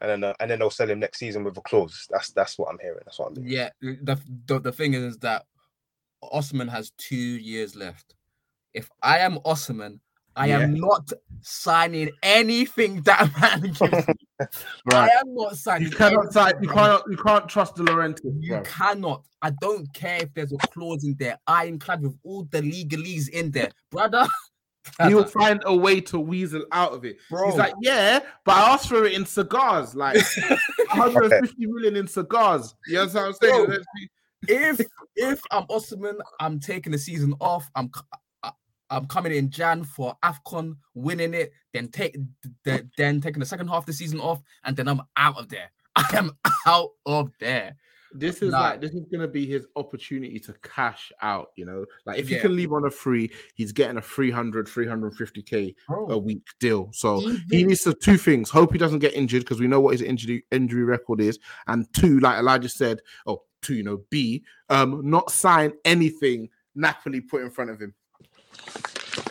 and 0.01 0.09
then 0.09 0.23
uh, 0.23 0.33
and 0.39 0.49
then 0.51 0.59
they'll 0.59 0.69
sell 0.69 0.89
him 0.89 0.99
next 0.99 1.19
season 1.19 1.43
with 1.43 1.57
a 1.57 1.61
clause. 1.61 2.07
That's 2.09 2.31
that's 2.31 2.57
what 2.57 2.69
I'm 2.69 2.79
hearing. 2.79 3.01
That's 3.05 3.19
what 3.19 3.29
I'm 3.29 3.35
hearing. 3.35 3.51
Yeah, 3.51 3.69
the, 3.81 4.19
the 4.47 4.59
the 4.59 4.71
thing 4.71 4.93
is 4.93 5.17
that 5.19 5.45
Osman 6.21 6.67
has 6.67 6.91
two 6.97 7.15
years 7.15 7.75
left. 7.75 8.15
If 8.73 8.89
I 9.01 9.19
am 9.19 9.39
Osman, 9.45 10.01
I 10.35 10.49
am 10.49 10.73
not 10.73 11.11
signing 11.41 12.09
anything 12.21 13.01
that 13.03 13.31
man 13.41 13.61
gives 13.61 13.81
me. 14.07 14.13
I 14.91 15.09
am 15.19 15.33
not 15.33 15.55
signing. 15.55 15.89
You 15.89 15.95
cannot 15.95 16.33
sign, 16.33 16.53
you 16.61 16.67
cannot 16.67 17.03
you 17.09 17.17
can't 17.17 17.47
trust 17.47 17.75
De 17.75 17.83
Laurentiis, 17.83 18.35
You 18.41 18.55
bro. 18.55 18.61
cannot. 18.63 19.23
I 19.41 19.51
don't 19.61 19.91
care 19.93 20.23
if 20.23 20.33
there's 20.33 20.51
a 20.51 20.57
clause 20.57 21.05
in 21.05 21.15
there, 21.17 21.37
ironclad 21.47 22.01
with 22.01 22.17
all 22.23 22.43
the 22.51 22.61
legalese 22.61 23.29
in 23.29 23.51
there, 23.51 23.69
brother. 23.91 24.27
He'll 25.07 25.23
find 25.39 25.61
a 25.65 25.75
way 25.75 26.01
to 26.01 26.19
weasel 26.19 26.65
out 26.71 26.93
of 26.93 27.05
it. 27.05 27.17
Bro. 27.29 27.49
He's 27.49 27.57
like, 27.57 27.73
yeah, 27.81 28.19
but 28.43 28.55
I 28.55 28.73
asked 28.73 28.89
for 28.89 29.05
it 29.05 29.13
in 29.13 29.25
cigars, 29.25 29.95
like 29.95 30.15
150 30.93 31.65
million 31.65 31.95
in 31.95 32.07
cigars. 32.07 32.75
You 32.87 32.95
know 32.95 33.05
what 33.05 33.15
I'm 33.15 33.33
saying? 33.33 33.65
Bro. 33.65 33.77
If 34.47 34.81
if 35.15 35.41
I'm 35.51 35.65
Osman, 35.69 36.17
I'm 36.39 36.59
taking 36.59 36.91
the 36.91 36.97
season 36.99 37.33
off. 37.39 37.69
I'm 37.75 37.89
c- 37.95 38.01
I- 38.43 38.51
I'm 38.91 39.07
coming 39.07 39.33
in 39.33 39.49
Jan 39.49 39.83
for 39.83 40.15
Afcon, 40.23 40.77
winning 40.93 41.33
it, 41.33 41.51
then 41.73 41.87
take 41.87 42.15
the, 42.63 42.87
then 42.97 43.21
taking 43.21 43.39
the 43.39 43.45
second 43.45 43.67
half 43.67 43.79
of 43.79 43.85
the 43.87 43.93
season 43.93 44.19
off, 44.19 44.41
and 44.63 44.77
then 44.77 44.87
I'm 44.87 45.01
out 45.17 45.37
of 45.37 45.49
there. 45.49 45.71
I 45.95 46.05
am 46.13 46.31
out 46.67 46.89
of 47.05 47.31
there. 47.39 47.75
This 48.17 48.41
is 48.41 48.51
Nah. 48.51 48.61
like 48.61 48.81
this 48.81 48.91
is 48.91 49.05
gonna 49.11 49.27
be 49.27 49.45
his 49.45 49.67
opportunity 49.75 50.39
to 50.39 50.53
cash 50.63 51.11
out, 51.21 51.49
you 51.55 51.65
know. 51.65 51.85
Like 52.05 52.17
if 52.17 52.29
he 52.29 52.39
can 52.39 52.55
leave 52.55 52.71
on 52.71 52.85
a 52.85 52.89
free, 52.89 53.31
he's 53.55 53.71
getting 53.71 53.97
a 53.97 54.01
300, 54.01 54.67
350k 54.67 55.69
a 55.69 55.73
Bro, 55.87 56.17
week 56.19 56.47
deal. 56.59 56.89
So 56.93 57.19
he 57.49 57.63
needs 57.63 57.83
to 57.83 57.93
two 57.93 58.17
things. 58.17 58.49
Hope 58.49 58.71
he 58.71 58.77
doesn't 58.77 58.99
get 58.99 59.13
injured 59.13 59.43
because 59.43 59.59
we 59.59 59.67
know 59.67 59.81
what 59.81 59.91
his 59.91 60.01
injury 60.01 60.45
injury 60.51 60.83
record 60.83 61.19
is. 61.19 61.39
And 61.67 61.85
two, 61.93 62.19
like 62.19 62.39
Elijah 62.39 62.69
said, 62.69 63.01
oh, 63.27 63.43
two, 63.61 63.75
you 63.75 63.83
know, 63.83 64.01
B, 64.09 64.43
um, 64.69 65.01
not 65.09 65.31
sign 65.31 65.73
anything 65.83 66.49
Napoli 66.75 67.21
put 67.21 67.41
in 67.41 67.49
front 67.49 67.71
of 67.71 67.79
him. 67.79 67.93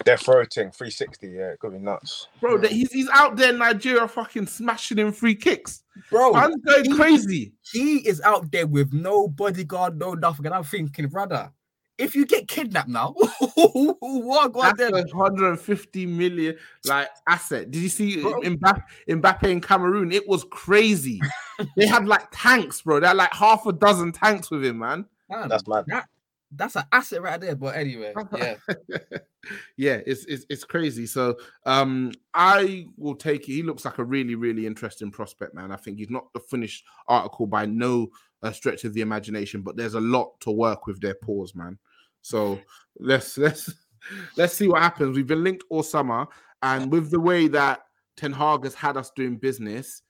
They're 0.05 0.19
floating 0.19 0.71
360. 0.71 1.29
Yeah, 1.29 1.51
it 1.51 1.59
could 1.59 1.73
be 1.73 1.79
nuts. 1.79 2.29
Bro, 2.41 2.59
that 2.59 2.71
he's 2.73 2.93
he's 2.93 3.09
out 3.11 3.37
there 3.37 3.51
in 3.51 3.59
Nigeria 3.59 4.07
fucking 4.07 4.47
smashing 4.47 4.99
in 4.99 5.13
free 5.13 5.35
kicks. 5.35 5.83
bro, 6.11 6.35
I'm 6.35 6.59
going 6.61 6.85
he- 6.85 6.95
crazy. 6.97 7.53
he 7.73 7.97
is 8.07 8.21
out 8.23 8.51
there 8.53 8.67
with 8.67 8.93
no 8.93 9.29
bodyguard, 9.29 9.99
no 9.99 10.15
nothing, 10.15 10.47
and 10.47 10.55
I'm 10.55 10.65
thinking, 10.65 11.09
brother, 11.09 11.51
if 11.97 12.15
you 12.15 12.27
get 12.27 12.49
kidnapped 12.49 12.89
now, 12.89 13.15
what 13.15 14.53
go 14.53 14.61
on 14.61 14.75
That's 14.77 14.91
there? 14.91 14.91
150 14.91 16.07
million 16.07 16.57
like 16.85 17.09
asset. 17.29 17.71
Did 17.71 17.83
you 17.83 17.89
see 17.89 18.21
Bro. 18.21 18.41
Mbappe, 18.41 18.83
Mbappe 19.09 19.45
in 19.45 19.61
Cameroon? 19.61 20.11
It 20.13 20.29
was 20.29 20.45
crazy. 20.51 21.21
they 21.77 21.87
had 21.87 22.07
like 22.07 22.27
tanks, 22.33 22.83
bro. 22.83 23.01
They 23.01 23.07
had 23.07 23.17
like 23.17 23.33
half 23.33 23.65
a 23.67 23.73
dozen 23.73 24.13
tanks 24.13 24.51
with 24.51 24.65
him, 24.65 24.79
man. 24.79 25.07
Man, 25.31 25.49
That's 25.49 25.67
mad. 25.69 25.85
That, 25.87 26.09
that's 26.57 26.77
an 26.77 26.85
asset 26.93 27.23
right 27.23 27.41
there. 27.41 27.57
But 27.57 27.77
anyway, 27.77 28.13
yeah. 28.37 28.55
yeah, 29.77 30.01
it's, 30.07 30.25
it's 30.27 30.47
it's 30.49 30.65
crazy. 30.65 31.07
So 31.07 31.37
um 31.67 32.13
I 32.33 32.87
will 32.97 33.15
take 33.15 33.49
it. 33.49 33.53
He 33.53 33.63
looks 33.63 33.85
like 33.85 33.99
a 33.99 34.05
really, 34.05 34.35
really 34.35 34.67
interesting 34.67 35.11
prospect, 35.11 35.55
man. 35.55 35.73
I 35.73 35.77
think 35.77 35.99
he's 35.99 36.11
not 36.11 36.33
the 36.33 36.41
finished 36.41 36.85
article 37.09 37.47
by 37.47 37.67
no 37.67 38.09
uh, 38.43 38.53
stretch 38.53 38.85
of 38.85 38.95
the 38.95 39.01
imagination, 39.01 39.63
but 39.63 39.77
there's 39.77 39.95
a 39.95 40.01
lot 40.01 40.39
to 40.41 40.51
work 40.51 40.87
with 40.87 41.01
their 41.01 41.15
paws, 41.15 41.55
man. 41.55 41.79
So 42.23 42.61
let's 42.99 43.39
let's 43.39 43.73
let's 44.37 44.55
see 44.55 44.69
what 44.69 44.83
happens. 44.83 45.17
We've 45.17 45.27
been 45.27 45.45
linked 45.45 45.65
all 45.71 45.83
summer, 45.83 46.27
and 46.63 46.93
with 46.93 47.11
the 47.11 47.21
way 47.21 47.49
that 47.49 47.81
Ten 48.17 48.33
Hag 48.33 48.65
has 48.65 48.75
had 48.75 48.97
us 48.97 49.11
doing 49.17 49.37
business, 49.37 50.03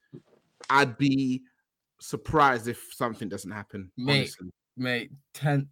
I'd 0.68 0.98
be 0.98 1.42
surprised 2.00 2.68
if 2.68 2.92
something 2.92 3.28
doesn't 3.28 3.50
happen. 3.50 3.90
Mate. 3.96 4.18
honestly. 4.18 4.50
mate, 4.76 5.10
Ten 5.32 5.68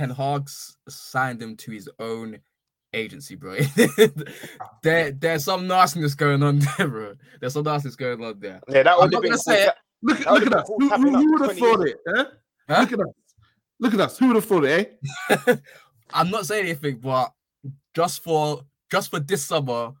Ten 0.00 0.08
Hag's 0.08 0.78
signed 0.88 1.42
him 1.42 1.56
to 1.58 1.70
his 1.72 1.86
own 1.98 2.38
agency, 2.94 3.34
bro. 3.34 3.58
there, 4.82 5.12
there's 5.12 5.44
some 5.44 5.66
nastiness 5.66 6.14
going 6.14 6.42
on 6.42 6.58
there, 6.78 6.88
bro. 6.88 7.14
There's 7.38 7.52
some 7.52 7.64
nastiness 7.64 7.96
going 7.96 8.24
on 8.24 8.40
there. 8.40 8.62
Yeah, 8.66 8.84
that 8.84 8.98
would 8.98 9.12
have 9.12 9.20
been 9.22 9.32
cool. 9.32 9.38
say 9.38 9.66
it. 9.66 9.74
Look, 10.02 10.20
at 10.20 10.24
That 10.24 10.32
look 10.32 10.46
at 10.46 10.54
us. 10.54 10.66
cool 10.68 10.78
Who, 10.80 10.88
who, 10.88 11.10
who 11.18 11.32
would 11.32 11.40
have 11.42 11.58
20 11.58 11.60
thought 11.60 11.86
it? 11.86 11.98
Huh? 12.08 12.24
Huh? 12.66 12.80
Look 12.80 12.92
at 12.94 13.00
us. 13.00 13.06
Look 13.78 13.92
at 13.94 14.00
us. 14.00 14.18
Who 14.18 14.26
would 14.28 14.36
have 14.36 14.44
thought 14.46 14.64
it, 14.64 14.98
eh? 15.46 15.56
I'm 16.14 16.30
not 16.30 16.46
saying 16.46 16.64
anything, 16.64 16.96
but 16.96 17.30
just 17.94 18.22
for 18.24 18.62
just 18.90 19.10
for 19.10 19.20
this 19.20 19.44
summer, 19.44 19.92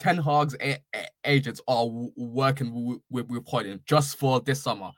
Ten 0.00 0.16
Hag's 0.18 0.56
a- 0.60 0.82
a- 0.96 1.06
agents 1.24 1.60
are 1.68 1.84
w- 1.86 2.10
working 2.16 2.70
w- 2.70 3.00
with 3.08 3.28
with 3.28 3.44
Hojlund 3.46 3.84
just 3.86 4.16
for 4.18 4.40
this 4.40 4.60
summer. 4.64 4.90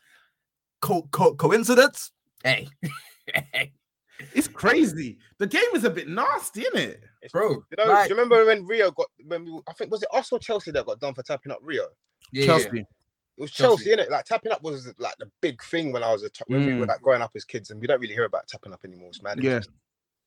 Co- 0.80 1.06
co- 1.12 1.34
coincidence? 1.34 2.10
Hey, 2.42 2.68
It's 4.34 4.48
crazy. 4.48 5.18
The 5.38 5.46
game 5.46 5.62
is 5.74 5.84
a 5.84 5.90
bit 5.90 6.08
nasty, 6.08 6.62
isn't 6.62 6.76
it? 6.78 7.00
It's- 7.22 7.32
bro. 7.32 7.50
You 7.50 7.62
know, 7.78 7.84
like- 7.86 8.08
do 8.08 8.14
you 8.14 8.20
remember 8.20 8.44
when 8.44 8.64
Rio 8.66 8.90
got 8.90 9.06
when 9.26 9.44
we, 9.44 9.60
I 9.68 9.72
think 9.74 9.90
was 9.90 10.02
it 10.02 10.08
us 10.12 10.32
or 10.32 10.38
Chelsea 10.38 10.70
that 10.70 10.86
got 10.86 11.00
done 11.00 11.14
for 11.14 11.22
tapping 11.22 11.52
up 11.52 11.58
Rio? 11.62 11.86
yeah, 12.32 12.44
yeah, 12.44 12.56
It 12.56 12.86
was 13.38 13.50
Chelsea. 13.50 13.84
Chelsea, 13.84 13.90
innit? 13.96 14.10
Like 14.10 14.24
tapping 14.24 14.52
up 14.52 14.62
was 14.62 14.92
like 14.98 15.14
the 15.18 15.30
big 15.40 15.62
thing 15.64 15.92
when 15.92 16.02
I 16.02 16.12
was 16.12 16.22
a 16.22 16.30
t- 16.30 16.44
when 16.46 16.64
we 16.66 16.74
were 16.74 16.86
Mm. 16.86 16.88
like 16.88 17.02
growing 17.02 17.22
up 17.22 17.32
as 17.34 17.44
kids, 17.44 17.70
and 17.70 17.80
we 17.80 17.86
don't 17.86 18.00
really 18.00 18.14
hear 18.14 18.24
about 18.24 18.46
tapping 18.48 18.72
up 18.72 18.84
anymore. 18.84 19.08
It's 19.08 19.22
mad. 19.22 19.42
Yeah. 19.42 19.60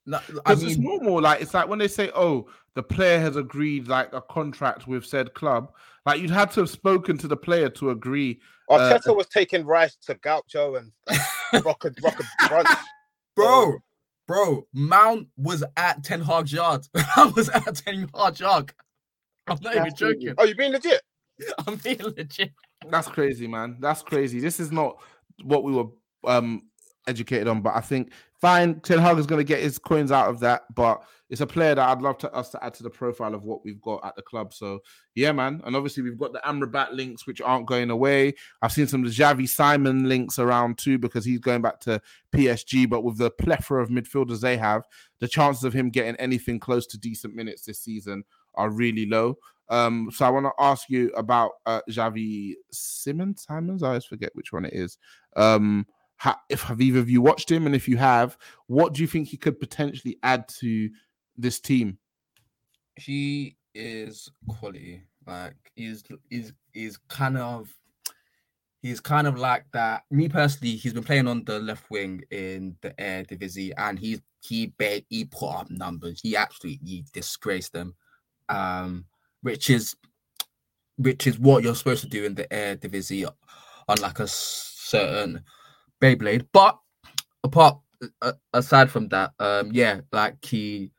No, 0.06 0.18
I 0.18 0.22
Because 0.32 0.64
it's 0.64 0.78
mean, 0.78 0.88
normal. 0.88 1.22
Like 1.22 1.42
it's 1.42 1.54
like 1.54 1.68
when 1.68 1.78
they 1.80 1.88
say, 1.88 2.10
"Oh, 2.16 2.48
the 2.74 2.82
player 2.84 3.20
has 3.20 3.36
agreed 3.36 3.88
like 3.88 4.14
a 4.14 4.22
contract 4.22 4.88
with 4.88 5.06
said 5.06 5.34
club." 5.34 5.72
Like 6.06 6.22
you'd 6.22 6.30
had 6.32 6.52
to 6.52 6.62
have 6.62 6.70
spoken 6.70 7.18
to 7.20 7.28
the 7.28 7.36
player 7.38 7.70
to 7.72 7.90
agree. 7.92 8.40
Arteta 8.70 9.16
was 9.16 9.28
taking 9.28 9.66
Rice 9.66 9.96
to 10.06 10.16
Gaucho 10.16 10.76
and 10.76 10.92
like, 11.08 11.20
rock 11.66 11.86
a 11.86 11.92
rock 12.02 12.20
a 12.20 12.24
brunch. 12.44 12.78
Bro, 13.40 13.78
bro, 14.28 14.68
Mount 14.74 15.28
was 15.38 15.64
at 15.78 16.04
Ten 16.04 16.22
Hag's 16.22 16.54
yard. 16.54 16.88
I 16.96 17.32
was 17.36 17.50
at 17.50 17.76
Ten 17.76 18.10
Hag's 18.16 18.40
yard. 18.40 18.74
I'm 19.48 19.58
not 19.62 19.74
even 19.76 19.84
That's 19.84 20.00
crazy. 20.00 20.14
joking. 20.16 20.36
Oh, 20.38 20.46
you 20.46 20.56
being 20.56 20.72
legit? 20.72 21.02
I'm 21.68 21.76
being 21.78 22.02
legit. 22.02 22.52
That's 22.90 23.08
crazy, 23.08 23.48
man. 23.48 23.78
That's 23.80 24.02
crazy. 24.02 24.40
This 24.40 24.60
is 24.60 24.72
not 24.72 24.98
what 25.44 25.64
we 25.64 25.74
were 25.74 25.86
um 26.26 26.69
educated 27.10 27.48
on, 27.48 27.62
but 27.62 27.76
I 27.76 27.82
think 27.82 28.12
fine. 28.40 28.80
Ten 28.82 29.00
Hag 29.00 29.18
is 29.18 29.26
going 29.26 29.40
to 29.40 29.44
get 29.44 29.62
his 29.62 29.78
coins 29.78 30.12
out 30.12 30.30
of 30.30 30.40
that, 30.42 30.64
but 30.74 31.04
it's 31.30 31.42
a 31.42 31.48
player 31.48 31.76
that 31.76 31.88
I'd 31.88 32.02
love 32.02 32.18
to 32.20 32.34
us 32.34 32.50
to 32.50 32.64
add 32.64 32.74
to 32.76 32.84
the 32.84 32.90
profile 32.90 33.36
of 33.36 33.44
what 33.44 33.64
we've 33.64 33.82
got 33.82 34.04
at 34.04 34.16
the 34.16 34.22
club. 34.22 34.52
So 34.52 34.80
yeah, 35.14 35.32
man. 35.32 35.62
And 35.64 35.76
obviously 35.76 36.02
we've 36.02 36.18
got 36.18 36.34
the 36.34 36.40
Amrabat 36.40 36.94
links 36.94 37.28
which 37.28 37.40
aren't 37.40 37.68
going 37.68 37.92
away. 37.92 38.34
I've 38.62 38.72
seen 38.72 38.88
some 38.88 39.04
Xavi 39.04 39.48
Simon 39.48 40.10
links 40.10 40.40
around 40.40 40.80
too 40.80 40.98
because 40.98 41.26
he's 41.26 41.40
going 41.40 41.62
back 41.62 41.80
to 41.82 42.02
PSG. 42.34 42.90
But 42.90 43.04
with 43.04 43.18
the 43.18 43.30
plethora 43.30 43.84
of 43.84 43.90
midfielders 43.90 44.42
they 44.42 44.58
have, 44.58 44.88
the 45.20 45.28
chances 45.28 45.64
of 45.64 45.74
him 45.74 45.92
getting 45.92 46.16
anything 46.16 46.60
close 46.60 46.88
to 46.88 46.98
decent 46.98 47.36
minutes 47.36 47.64
this 47.64 47.80
season 47.80 48.24
are 48.56 48.72
really 48.72 49.06
low. 49.06 49.38
Um, 49.70 50.10
so 50.12 50.26
I 50.26 50.30
want 50.30 50.48
to 50.48 50.54
ask 50.58 50.90
you 50.90 51.12
about 51.16 51.52
uh, 51.68 51.82
Xavi 51.88 52.56
Simmons, 52.72 53.46
Simons. 53.48 53.84
I 53.84 53.90
always 53.90 54.06
forget 54.06 54.32
which 54.34 54.52
one 54.52 54.66
it 54.66 54.74
is. 54.74 54.98
Um, 55.36 55.86
if 56.50 56.62
have 56.64 56.82
either 56.82 57.00
of 57.00 57.10
you 57.10 57.22
watched 57.22 57.50
him, 57.50 57.66
and 57.66 57.76
if 57.76 57.88
you 57.88 57.98
have, 57.98 58.38
what 58.68 58.94
do 58.94 59.02
you 59.02 59.08
think 59.08 59.28
he 59.28 59.38
could 59.38 59.60
potentially 59.60 60.18
add 60.24 60.48
to 60.60 60.90
this 61.38 61.60
team? 61.60 61.98
he 63.00 63.56
is 63.74 64.30
quality. 64.48 65.04
Like 65.26 65.56
he's 65.76 66.04
is 66.30 66.54
is 66.74 66.98
kind 67.08 67.38
of 67.38 67.74
he's 68.82 69.00
kind 69.00 69.28
of 69.28 69.38
like 69.38 69.66
that. 69.74 70.04
Me 70.12 70.30
personally, 70.30 70.76
he's 70.76 70.94
been 70.94 71.04
playing 71.04 71.28
on 71.28 71.44
the 71.46 71.60
left 71.60 71.90
wing 71.90 72.22
in 72.32 72.76
the 72.82 72.92
Eredivisie, 72.92 73.74
and 73.78 73.98
he's 73.98 74.22
he 74.42 74.74
ba- 74.78 75.04
he 75.10 75.26
put 75.26 75.50
up 75.54 75.70
numbers. 75.70 76.20
He 76.22 76.36
absolutely 76.36 77.06
disgraced 77.14 77.74
them, 77.74 77.96
um, 78.50 79.06
which 79.42 79.70
is 79.70 79.96
which 80.98 81.28
is 81.28 81.40
what 81.40 81.64
you're 81.64 81.76
supposed 81.76 82.02
to 82.02 82.10
do 82.10 82.26
in 82.26 82.36
the 82.36 82.46
Eredivisie, 82.46 83.30
unlike 83.88 84.20
a 84.20 84.28
certain 84.28 85.44
Beyblade. 86.02 86.48
But 86.54 86.78
apart 87.44 87.80
a- 88.22 88.36
aside 88.54 88.90
from 88.90 89.08
that, 89.10 89.32
um, 89.40 89.72
yeah, 89.72 90.02
like 90.12 90.44
he 90.44 90.92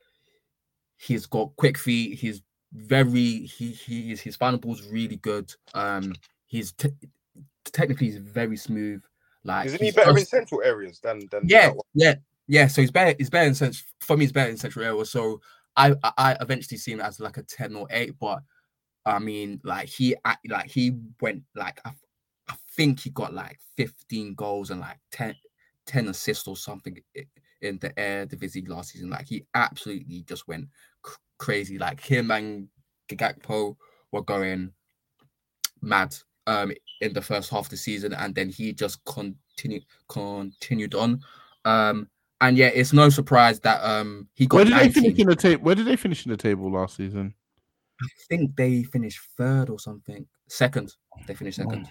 he's 0.97 1.27
got 1.27 1.55
quick 1.57 1.79
feet. 1.79 2.19
He's 2.19 2.43
very 2.73 3.47
he 3.47 3.71
he's 3.73 4.21
his 4.21 4.37
final 4.37 4.59
ball's 4.59 4.87
really 4.89 5.17
good. 5.17 5.53
Um, 5.75 6.15
he's 6.47 6.73
te- 6.73 6.93
technically 7.65 8.07
he's 8.09 8.19
very 8.19 8.57
smooth. 8.57 9.03
Like 9.45 9.67
Isn't 9.67 9.83
he 9.83 9.91
better 9.91 10.17
in 10.17 10.27
central 10.27 10.63
areas 10.63 11.01
than 11.01 11.27
than 11.31 11.43
yeah, 11.47 11.73
yeah, 11.95 12.15
yeah. 12.47 12.67
So 12.67 12.83
he's 12.83 12.91
better. 12.91 13.15
He's 13.19 13.31
better 13.31 13.49
in 13.49 13.55
sense 13.55 13.83
for 14.01 14.17
me. 14.17 14.25
He's 14.25 14.33
better 14.33 14.51
in 14.51 14.57
central 14.59 14.85
areas. 14.85 15.11
So 15.11 15.41
I 15.77 15.95
I- 16.19 16.37
eventually 16.41 16.77
see 16.79 16.93
him 16.93 17.01
as 17.01 17.21
like 17.21 17.39
a 17.39 17.43
ten 17.43 17.75
or 17.75 17.87
eight, 17.91 18.19
but 18.21 18.43
I 19.07 19.19
mean 19.19 19.61
like 19.65 19.89
he 19.89 20.15
like 20.49 20.71
he 20.71 20.93
went 21.23 21.43
like 21.55 21.81
I 21.87 21.93
think 22.77 23.01
he 23.01 23.11
got 23.11 23.35
like 23.35 23.59
fifteen 23.77 24.35
goals 24.35 24.71
and 24.71 24.81
like 24.81 24.99
10, 25.13 25.35
10 25.87 26.09
assists 26.09 26.47
or 26.47 26.57
something 26.57 26.97
in 27.63 27.79
the 27.79 27.99
air 27.99 28.27
division 28.27 28.65
last 28.67 28.91
season. 28.91 29.11
Like 29.11 29.29
he 29.29 29.45
absolutely 29.55 30.25
just 30.27 30.47
went 30.49 30.69
c- 31.07 31.15
crazy. 31.39 31.79
Like 31.79 32.01
him 32.01 32.31
and 32.31 32.69
Gakpo 33.09 33.77
were 34.13 34.23
going 34.23 34.73
mad 35.83 36.15
um 36.47 36.73
in 37.01 37.13
the 37.13 37.23
first 37.23 37.51
half 37.51 37.67
of 37.67 37.71
the 37.71 37.77
season 37.77 38.13
and 38.15 38.35
then 38.35 38.49
he 38.49 38.73
just 38.73 39.03
continued 39.05 39.85
continued 40.09 40.95
on 40.95 41.21
um 41.65 42.09
and 42.41 42.57
yeah 42.57 42.69
it's 42.69 42.93
no 42.93 43.09
surprise 43.09 43.61
that 43.61 43.83
um 43.83 44.29
he 44.35 44.47
got 44.47 44.57
Where 44.57 44.65
did 44.67 44.75
they 44.75 44.89
finish 44.91 45.19
in 45.19 45.27
the 45.27 45.37
table? 45.37 45.63
Where 45.63 45.75
did 45.75 45.87
they 45.87 45.97
finish 45.97 46.27
in 46.27 46.31
the 46.31 46.37
table 46.37 46.71
last 46.71 46.97
season? 46.97 47.35
I 48.03 48.07
think 48.29 48.57
they 48.57 48.83
finished 48.83 49.21
third 49.37 49.71
or 49.71 49.79
something 49.79 50.27
second 50.49 50.93
they 51.27 51.35
finished 51.35 51.59
second 51.59 51.89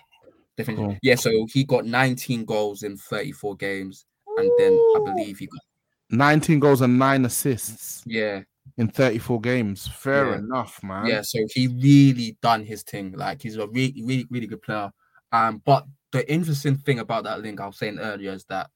they 0.59 0.63
finished 0.65 0.83
cool. 0.83 0.97
yeah 1.01 1.15
so 1.15 1.31
he 1.51 1.63
got 1.63 1.85
19 1.85 2.45
goals 2.45 2.83
in 2.83 2.95
34 2.97 3.55
games 3.55 4.05
and 4.37 4.51
then 4.57 4.73
I 4.95 4.99
believe 4.99 5.39
he 5.39 5.47
got 5.47 5.61
19 6.11 6.59
goals 6.59 6.81
and 6.81 6.99
nine 6.99 7.25
assists 7.25 8.03
yeah 8.05 8.41
in 8.77 8.87
34 8.87 9.41
games. 9.41 9.87
Fair 9.87 10.29
Yeah. 10.29 10.37
enough, 10.37 10.81
man. 10.83 11.05
Yeah, 11.07 11.21
so 11.21 11.39
he 11.53 11.67
really 11.67 12.37
done 12.41 12.63
his 12.63 12.83
thing. 12.83 13.11
Like 13.13 13.41
he's 13.41 13.57
a 13.57 13.67
really, 13.67 14.01
really, 14.05 14.25
really 14.29 14.47
good 14.47 14.61
player. 14.61 14.91
Um, 15.31 15.61
but 15.65 15.85
the 16.11 16.31
interesting 16.31 16.77
thing 16.77 16.99
about 16.99 17.23
that 17.25 17.41
link 17.41 17.59
I 17.59 17.65
was 17.65 17.77
saying 17.77 17.99
earlier 17.99 18.31
is 18.31 18.45
that 18.45 18.69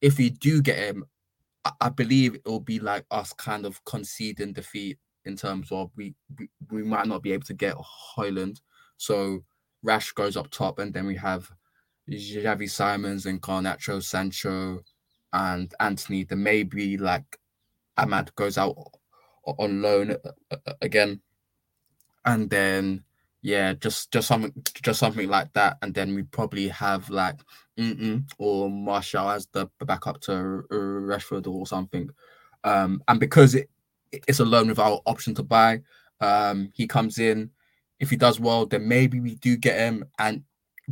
if 0.00 0.16
we 0.18 0.30
do 0.30 0.62
get 0.62 0.78
him, 0.78 1.04
I, 1.64 1.72
I 1.80 1.88
believe 1.90 2.36
it 2.36 2.44
will 2.46 2.60
be 2.60 2.78
like 2.78 3.04
us 3.10 3.32
kind 3.34 3.66
of 3.66 3.84
conceding 3.84 4.52
defeat 4.54 4.98
in 5.24 5.36
terms 5.36 5.70
of 5.72 5.90
we, 5.96 6.14
we 6.38 6.48
we 6.70 6.82
might 6.82 7.06
not 7.08 7.22
be 7.22 7.32
able 7.32 7.44
to 7.46 7.54
get 7.54 7.74
Hojlund. 8.16 8.60
So 8.96 9.42
Rash 9.84 10.12
goes 10.12 10.36
up 10.36 10.50
top, 10.50 10.80
and 10.80 10.92
then 10.94 11.06
we 11.06 11.16
have 11.16 11.50
Xavi 12.10 12.68
Simons 12.70 13.26
and 13.26 13.40
Garnacho, 13.40 14.02
Sancho, 14.02 14.80
and 15.32 15.72
Antony. 15.80 16.24
Then 16.24 16.42
maybe 16.42 16.96
like 16.98 17.38
Amad 17.98 18.34
goes 18.34 18.58
out 18.58 18.76
on 19.46 19.82
loan 19.82 20.12
uh, 20.12 20.56
uh, 20.66 20.72
again, 20.82 21.20
and 22.24 22.50
then 22.50 23.04
yeah, 23.42 23.74
just 23.74 24.10
just 24.10 24.28
something 24.28 24.52
just 24.82 24.98
something 25.00 25.28
like 25.28 25.52
that, 25.52 25.78
and 25.82 25.94
then 25.94 26.14
we 26.14 26.22
probably 26.24 26.68
have 26.68 27.10
like 27.10 27.40
Mm-mm 27.78 28.24
or 28.38 28.70
Martial 28.70 29.30
as 29.30 29.46
the 29.52 29.68
backup 29.84 30.20
to 30.22 30.32
uh, 30.32 30.74
Rashford 30.74 31.46
or 31.46 31.66
something, 31.66 32.08
um, 32.64 33.02
and 33.08 33.20
because 33.20 33.54
it 33.54 33.70
it's 34.12 34.40
a 34.40 34.44
loan 34.44 34.68
without 34.68 35.02
option 35.06 35.34
to 35.34 35.42
buy, 35.42 35.82
um, 36.20 36.70
he 36.74 36.86
comes 36.86 37.18
in. 37.18 37.50
If 38.00 38.10
he 38.10 38.16
does 38.16 38.40
well, 38.40 38.66
then 38.66 38.88
maybe 38.88 39.20
we 39.20 39.36
do 39.36 39.56
get 39.56 39.78
him, 39.78 40.04
and 40.18 40.42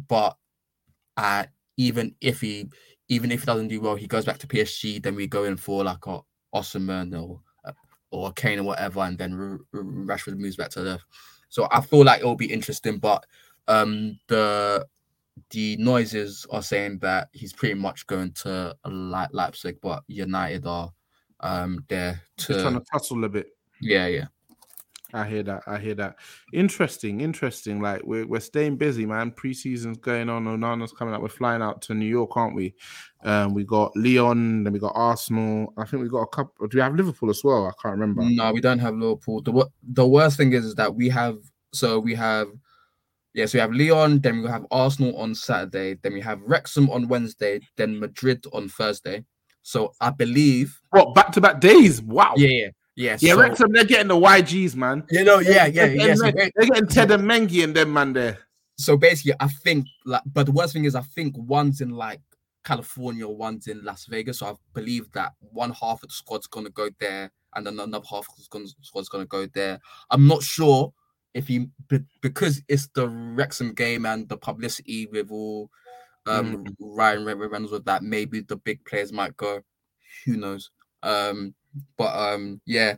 but 0.08 0.36
uh, 1.16 1.44
even 1.76 2.14
if 2.20 2.40
he 2.40 2.68
even 3.08 3.30
if 3.30 3.40
he 3.40 3.46
doesn't 3.46 3.68
do 3.68 3.80
well, 3.80 3.94
he 3.96 4.06
goes 4.06 4.24
back 4.24 4.38
to 4.38 4.46
PSG, 4.46 5.02
then 5.02 5.14
we 5.14 5.26
go 5.26 5.44
in 5.44 5.56
for 5.56 5.84
like 5.84 6.06
a 6.06 6.20
Osman 6.52 7.14
or 7.14 7.40
uh, 7.64 7.72
or 8.10 8.32
Kane 8.32 8.60
or 8.60 8.64
whatever, 8.64 9.00
and 9.00 9.18
then 9.18 9.58
Rashford 9.74 10.38
moves 10.38 10.56
back 10.56 10.70
to 10.70 10.80
the 10.80 10.90
left. 10.92 11.04
So 11.48 11.68
I 11.70 11.80
feel 11.80 12.04
like 12.04 12.20
it'll 12.20 12.36
be 12.36 12.52
interesting, 12.52 12.98
but 12.98 13.26
um, 13.68 14.18
the 14.28 14.86
the 15.50 15.76
noises 15.78 16.46
are 16.50 16.62
saying 16.62 16.98
that 17.00 17.28
he's 17.32 17.52
pretty 17.52 17.74
much 17.74 18.06
going 18.06 18.32
to 18.32 18.74
Le- 18.86 19.28
Leipzig, 19.32 19.78
but 19.82 20.02
United 20.06 20.66
are 20.66 20.90
um 21.40 21.84
there 21.88 22.22
Just 22.36 22.60
trying 22.60 22.74
to 22.74 22.80
to 22.80 22.86
tussle 22.90 23.24
a 23.24 23.28
bit. 23.28 23.48
yeah 23.80 24.06
yeah 24.06 24.26
I 25.12 25.26
hear 25.26 25.42
that. 25.42 25.62
I 25.66 25.78
hear 25.78 25.94
that. 25.96 26.16
Interesting, 26.52 27.20
interesting. 27.20 27.80
Like 27.80 28.02
we're 28.04 28.26
we're 28.26 28.40
staying 28.40 28.76
busy, 28.76 29.04
man. 29.04 29.30
Preseason's 29.30 29.98
going 29.98 30.28
on. 30.28 30.44
Onana's 30.44 30.92
coming 30.92 31.14
up. 31.14 31.20
We're 31.20 31.28
flying 31.28 31.62
out 31.62 31.82
to 31.82 31.94
New 31.94 32.06
York, 32.06 32.36
aren't 32.36 32.54
we? 32.54 32.74
Um, 33.24 33.54
we 33.54 33.64
got 33.64 33.94
Lyon, 33.96 34.64
then 34.64 34.72
we 34.72 34.78
got 34.78 34.92
Arsenal. 34.94 35.72
I 35.76 35.84
think 35.84 36.02
we 36.02 36.08
got 36.08 36.22
a 36.22 36.26
couple. 36.26 36.66
Do 36.66 36.76
we 36.76 36.82
have 36.82 36.94
Liverpool 36.94 37.30
as 37.30 37.42
well? 37.44 37.66
I 37.66 37.72
can't 37.82 37.98
remember. 37.98 38.22
No, 38.24 38.52
we 38.52 38.60
don't 38.60 38.78
have 38.78 38.94
Liverpool. 38.94 39.42
The 39.42 39.66
the 39.82 40.06
worst 40.06 40.36
thing 40.36 40.52
is, 40.52 40.64
is 40.64 40.74
that 40.76 40.94
we 40.94 41.08
have 41.10 41.36
so 41.72 41.98
we 41.98 42.14
have 42.14 42.48
yeah, 43.34 43.46
so 43.46 43.56
we 43.56 43.60
have 43.60 43.72
Lyon, 43.72 44.20
then 44.20 44.42
we 44.42 44.48
have 44.48 44.66
Arsenal 44.70 45.16
on 45.16 45.34
Saturday, 45.34 45.98
then 46.02 46.12
we 46.12 46.20
have 46.20 46.40
Wrexham 46.42 46.90
on 46.90 47.08
Wednesday, 47.08 47.60
then 47.76 47.98
Madrid 47.98 48.44
on 48.52 48.68
Thursday. 48.68 49.24
So 49.62 49.92
I 50.00 50.10
believe 50.10 50.78
What 50.90 51.14
back 51.14 51.32
to 51.32 51.40
back 51.40 51.60
days? 51.60 52.02
Wow. 52.02 52.34
yeah, 52.36 52.48
yeah, 52.48 52.68
yeah. 52.96 53.16
Yeah, 53.20 53.34
so, 53.34 53.40
Wrexham, 53.40 53.72
they're 53.72 53.84
getting 53.84 54.08
the 54.08 54.14
YGs, 54.16 54.74
man. 54.76 55.04
you 55.10 55.24
know, 55.24 55.38
yeah, 55.40 55.66
yeah, 55.66 55.86
They're 55.86 55.94
yeah. 55.94 55.96
getting, 55.96 56.16
So, 56.16 56.22
they're 56.30 56.50
ba- 56.54 56.66
getting 56.66 56.86
Teden 56.86 57.22
Mengi 57.22 57.64
and 57.64 57.74
them 57.74 57.92
man 57.92 58.12
there. 58.12 58.38
so 58.78 58.96
basically, 58.96 59.34
I 59.40 59.48
think 59.48 59.86
like, 60.04 60.22
but 60.26 60.46
the 60.46 60.52
worst 60.52 60.72
thing 60.72 60.84
is, 60.84 60.94
I 60.94 61.02
think 61.02 61.34
one's 61.38 61.80
in 61.80 61.90
like 61.90 62.20
California, 62.64 63.26
one's 63.28 63.66
in 63.66 63.82
Las 63.84 64.06
Vegas. 64.06 64.38
So 64.38 64.46
I 64.46 64.54
believe 64.74 65.10
that 65.12 65.32
one 65.40 65.70
half 65.72 66.02
of 66.02 66.08
the 66.08 66.14
squad's 66.14 66.46
gonna 66.46 66.70
go 66.70 66.90
there, 67.00 67.30
and 67.54 67.66
then 67.66 67.78
another 67.80 68.04
half 68.08 68.26
of 68.28 68.36
the 68.36 68.68
squad's 68.82 69.08
gonna- 69.08 69.24
go 69.26 69.46
there. 69.46 69.80
I'm 70.10 70.26
not 70.28 70.42
sure 70.42 70.92
if 71.34 71.48
he 71.48 71.68
because 72.20 72.60
it's 72.68 72.88
the 72.94 73.08
Wrexham 73.08 73.72
game 73.72 74.04
and 74.06 74.28
the 74.28 74.36
publicity 74.36 75.06
with 75.06 75.30
all 75.30 75.70
um 76.26 76.64
Ryan 76.78 77.24
Re- 77.24 77.34
Reynolds 77.34 77.72
with 77.72 77.84
that. 77.86 78.02
Maybe 78.02 78.40
the 78.40 78.56
big 78.56 78.84
players 78.84 79.12
might 79.12 79.36
go. 79.36 79.62
Who 80.26 80.36
knows? 80.36 80.70
Um, 81.02 81.54
but 81.96 82.14
um, 82.14 82.60
yeah. 82.66 82.96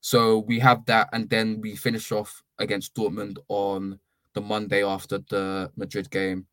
So 0.00 0.38
we 0.38 0.58
have 0.58 0.84
that, 0.86 1.08
and 1.12 1.28
then 1.30 1.60
we 1.60 1.76
finish 1.76 2.10
off 2.10 2.42
against 2.58 2.94
Dortmund 2.94 3.36
on 3.48 3.98
the 4.34 4.40
Monday 4.40 4.84
after 4.84 5.18
the 5.18 5.70
Madrid 5.76 6.10
game, 6.10 6.46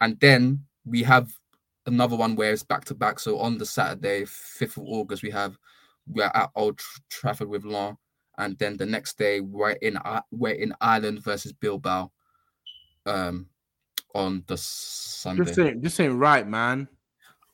and 0.00 0.18
then 0.20 0.64
we 0.84 1.02
have 1.02 1.32
another 1.86 2.16
one 2.16 2.36
where 2.36 2.52
it's 2.52 2.62
back 2.62 2.84
to 2.86 2.94
back. 2.94 3.18
So 3.18 3.38
on 3.38 3.58
the 3.58 3.66
Saturday, 3.66 4.24
fifth 4.26 4.76
of 4.76 4.84
August, 4.84 5.22
we 5.22 5.30
have 5.30 5.58
we're 6.06 6.30
at 6.34 6.50
Old 6.54 6.78
Tr- 6.78 7.00
Trafford 7.08 7.48
with 7.48 7.64
Lens, 7.64 7.96
and 8.38 8.56
then 8.58 8.76
the 8.76 8.86
next 8.86 9.18
day 9.18 9.40
we're 9.40 9.72
in 9.72 9.98
we're 10.30 10.54
in 10.54 10.74
Ireland 10.80 11.22
versus 11.22 11.52
Bilbao. 11.52 12.12
Um, 13.04 13.48
on 14.14 14.44
the 14.46 14.56
Sunday. 14.56 15.44
This 15.44 15.58
ain't 15.58 15.82
this 15.82 16.00
ain't 16.00 16.14
right, 16.14 16.46
man. 16.46 16.88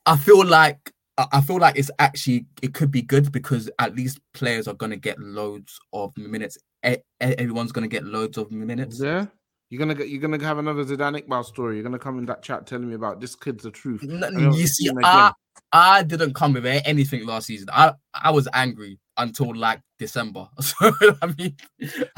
I 0.07 0.17
feel 0.17 0.45
like 0.45 0.93
I 1.33 1.41
feel 1.41 1.59
like 1.59 1.77
it's 1.79 1.91
actually 1.99 2.47
it 2.63 2.75
could 2.75 2.91
be 2.91 3.03
good 3.03 3.33
because 3.33 3.69
at 3.79 3.95
least 3.95 4.21
players 4.35 4.69
are 4.69 4.75
gonna 4.75 4.97
get 4.97 5.19
loads 5.19 5.79
of 5.93 6.17
minutes. 6.17 6.57
E- 6.87 6.97
Everyone's 7.21 7.73
gonna 7.73 7.89
get 7.89 8.05
loads 8.05 8.39
of 8.39 8.51
minutes. 8.53 9.01
Yeah. 9.01 9.27
You're 9.71 9.81
gonna 9.81 9.95
get 9.95 10.09
you're 10.09 10.21
gonna 10.21 10.43
have 10.45 10.59
another 10.59 10.85
Zidane 10.85 11.21
Iqbal 11.23 11.45
story. 11.45 11.75
You're 11.77 11.85
gonna 11.85 11.99
come 11.99 12.19
in 12.19 12.27
that 12.27 12.43
chat 12.43 12.67
telling 12.67 12.89
me 12.89 12.95
about 12.95 13.21
this 13.21 13.35
kid's 13.37 13.65
the 13.65 13.71
truth. 13.71 14.03
N- 14.03 14.23
I 14.25 14.31
don't 14.31 14.53
You 14.53 14.67
see 14.67 14.87
see, 14.87 14.91
I. 15.03 15.33
I 15.71 16.03
didn't 16.03 16.35
come 16.35 16.55
with 16.55 16.65
anything 16.65 17.27
last 17.27 17.47
season. 17.49 17.69
I 17.71 17.93
I 18.15 18.31
was 18.31 18.49
angry 18.55 18.99
until 19.19 19.55
like 19.55 19.81
December. 19.99 20.49
So 20.63 20.93
I 21.21 21.35
mean, 21.37 21.57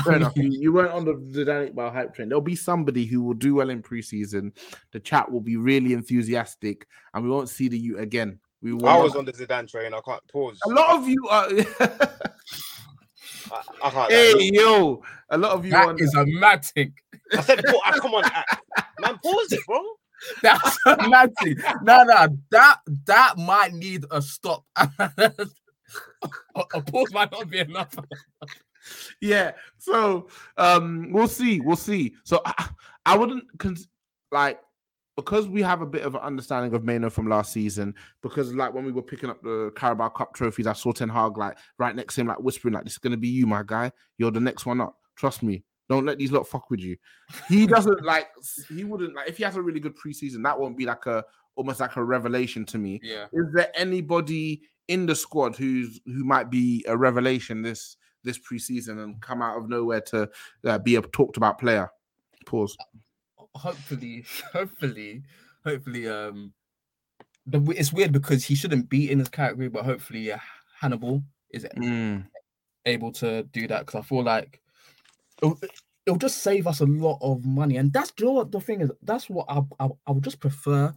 Fair 0.04 0.12
I 0.12 0.16
enough. 0.16 0.36
mean, 0.36 0.52
You, 0.52 0.60
you 0.60 0.72
weren't 0.72 0.92
on 0.92 1.04
the 1.04 1.14
Zidane 1.14 1.72
Iqbal 1.74 1.92
hype 1.92 2.14
train. 2.14 2.28
There'll 2.28 2.42
be 2.42 2.54
somebody 2.54 3.06
who 3.06 3.22
will 3.22 3.34
do 3.34 3.56
well 3.56 3.70
in 3.70 3.82
preseason. 3.82 4.52
The 4.92 5.00
chat 5.00 5.28
will 5.32 5.40
be 5.40 5.56
really 5.56 5.94
enthusiastic, 5.94 6.86
and 7.14 7.24
we 7.24 7.30
won't 7.30 7.48
see 7.48 7.66
the 7.68 7.78
you 7.78 7.98
again. 7.98 8.38
We 8.62 8.72
will. 8.72 8.86
I 8.86 8.96
was 8.98 9.16
on 9.16 9.24
the 9.24 9.32
Zidane 9.32 9.68
train. 9.68 9.94
I 9.94 10.00
can't 10.00 10.22
pause. 10.30 10.58
a 10.66 10.68
lot 10.68 10.96
of 10.98 11.08
you 11.08 11.26
are. 11.30 11.48
I, 13.52 13.62
I 13.82 13.90
can't. 13.90 14.12
hey 14.12 14.34
lie. 14.34 14.50
yo, 14.52 15.02
a 15.30 15.38
lot 15.38 15.52
of 15.52 15.64
you 15.64 15.70
that 15.72 15.88
on. 15.88 16.00
is 16.00 16.14
a 16.14 16.26
mad 16.26 16.64
thing. 16.64 16.92
I 17.32 17.40
said, 17.40 17.62
"Paul, 17.64 17.80
ah, 17.84 17.92
come 18.00 18.14
on, 18.14 18.22
man, 19.00 19.18
pause 19.22 19.52
it, 19.52 19.64
bro. 19.66 19.80
That's 20.42 20.76
a 20.86 21.08
mad 21.08 21.32
thing. 21.42 21.56
No, 21.82 22.02
no, 22.04 22.28
that 22.50 22.78
that 23.06 23.38
might 23.38 23.72
need 23.72 24.04
a 24.10 24.20
stop. 24.20 24.64
a, 24.76 25.32
a 26.56 26.82
pause 26.82 27.12
might 27.12 27.32
not 27.32 27.48
be 27.48 27.58
enough. 27.58 27.94
yeah 29.20 29.52
so 29.78 30.26
um 30.56 31.08
we'll 31.12 31.28
see 31.28 31.60
we'll 31.60 31.76
see 31.76 32.14
so 32.24 32.40
i, 32.46 32.68
I 33.04 33.16
wouldn't 33.16 33.44
cons- 33.58 33.88
like 34.32 34.58
because 35.20 35.48
we 35.48 35.62
have 35.62 35.82
a 35.82 35.86
bit 35.86 36.02
of 36.02 36.14
an 36.14 36.20
understanding 36.20 36.74
of 36.74 36.84
Mainoo 36.84 37.10
from 37.10 37.28
last 37.28 37.52
season 37.52 37.94
because 38.22 38.54
like 38.54 38.72
when 38.74 38.84
we 38.84 38.92
were 38.92 39.02
picking 39.02 39.30
up 39.30 39.42
the 39.42 39.72
Carabao 39.76 40.08
Cup 40.10 40.34
trophies 40.34 40.66
I 40.66 40.72
saw 40.72 40.92
Ten 40.92 41.08
Hag 41.08 41.36
like 41.36 41.56
right 41.78 41.94
next 41.94 42.14
to 42.14 42.22
him 42.22 42.26
like 42.28 42.40
whispering 42.40 42.74
like 42.74 42.84
this 42.84 42.94
is 42.94 42.98
gonna 42.98 43.16
be 43.16 43.28
you 43.28 43.46
my 43.46 43.62
guy 43.64 43.92
you're 44.18 44.30
the 44.30 44.40
next 44.40 44.66
one 44.66 44.80
up 44.80 44.96
trust 45.16 45.42
me 45.42 45.62
don't 45.88 46.06
let 46.06 46.18
these 46.18 46.32
lot 46.32 46.46
fuck 46.46 46.70
with 46.70 46.80
you 46.80 46.96
he 47.48 47.66
doesn't 47.74 48.04
like 48.04 48.28
he 48.68 48.84
wouldn't 48.84 49.14
like 49.14 49.28
if 49.28 49.36
he 49.36 49.44
has 49.44 49.56
a 49.56 49.62
really 49.62 49.80
good 49.80 49.96
preseason 49.96 50.42
that 50.42 50.58
won't 50.58 50.76
be 50.76 50.86
like 50.86 51.06
a 51.06 51.24
almost 51.56 51.80
like 51.80 51.96
a 51.96 52.04
revelation 52.04 52.64
to 52.64 52.78
me 52.78 53.00
Yeah. 53.02 53.26
is 53.32 53.46
there 53.52 53.70
anybody 53.74 54.62
in 54.88 55.06
the 55.06 55.14
squad 55.14 55.54
who's 55.56 56.00
who 56.04 56.24
might 56.24 56.50
be 56.50 56.84
a 56.88 56.96
revelation 56.96 57.62
this 57.62 57.96
this 58.24 58.38
preseason 58.38 59.02
and 59.02 59.20
come 59.22 59.40
out 59.40 59.56
of 59.56 59.68
nowhere 59.68 60.00
to 60.00 60.28
uh, 60.66 60.78
be 60.78 60.96
a 60.96 61.02
talked 61.02 61.36
about 61.36 61.58
player? 61.58 61.90
Pause. 62.44 62.76
Hopefully, 63.54 64.24
hopefully, 64.52 65.22
hopefully, 65.64 66.08
um, 66.08 66.52
the, 67.46 67.60
it's 67.76 67.92
weird 67.92 68.12
because 68.12 68.44
he 68.44 68.54
shouldn't 68.54 68.88
be 68.88 69.10
in 69.10 69.18
this 69.18 69.28
category, 69.28 69.68
but 69.68 69.84
hopefully, 69.84 70.32
uh, 70.32 70.38
Hannibal 70.78 71.22
is 71.50 71.66
Mm. 71.76 72.26
able 72.86 73.12
to 73.12 73.42
do 73.44 73.66
that 73.68 73.86
because 73.86 74.00
I 74.00 74.02
feel 74.02 74.22
like 74.22 74.60
it'll, 75.42 75.58
it'll 76.06 76.18
just 76.18 76.38
save 76.42 76.66
us 76.66 76.80
a 76.80 76.86
lot 76.86 77.18
of 77.20 77.44
money, 77.44 77.76
and 77.76 77.92
that's 77.92 78.12
you 78.18 78.26
know 78.26 78.32
what 78.32 78.52
the 78.52 78.60
thing 78.60 78.80
is. 78.80 78.90
That's 79.02 79.28
what 79.28 79.46
I 79.48 79.60
I, 79.78 79.88
I 80.06 80.12
would 80.12 80.24
just 80.24 80.40
prefer 80.40 80.94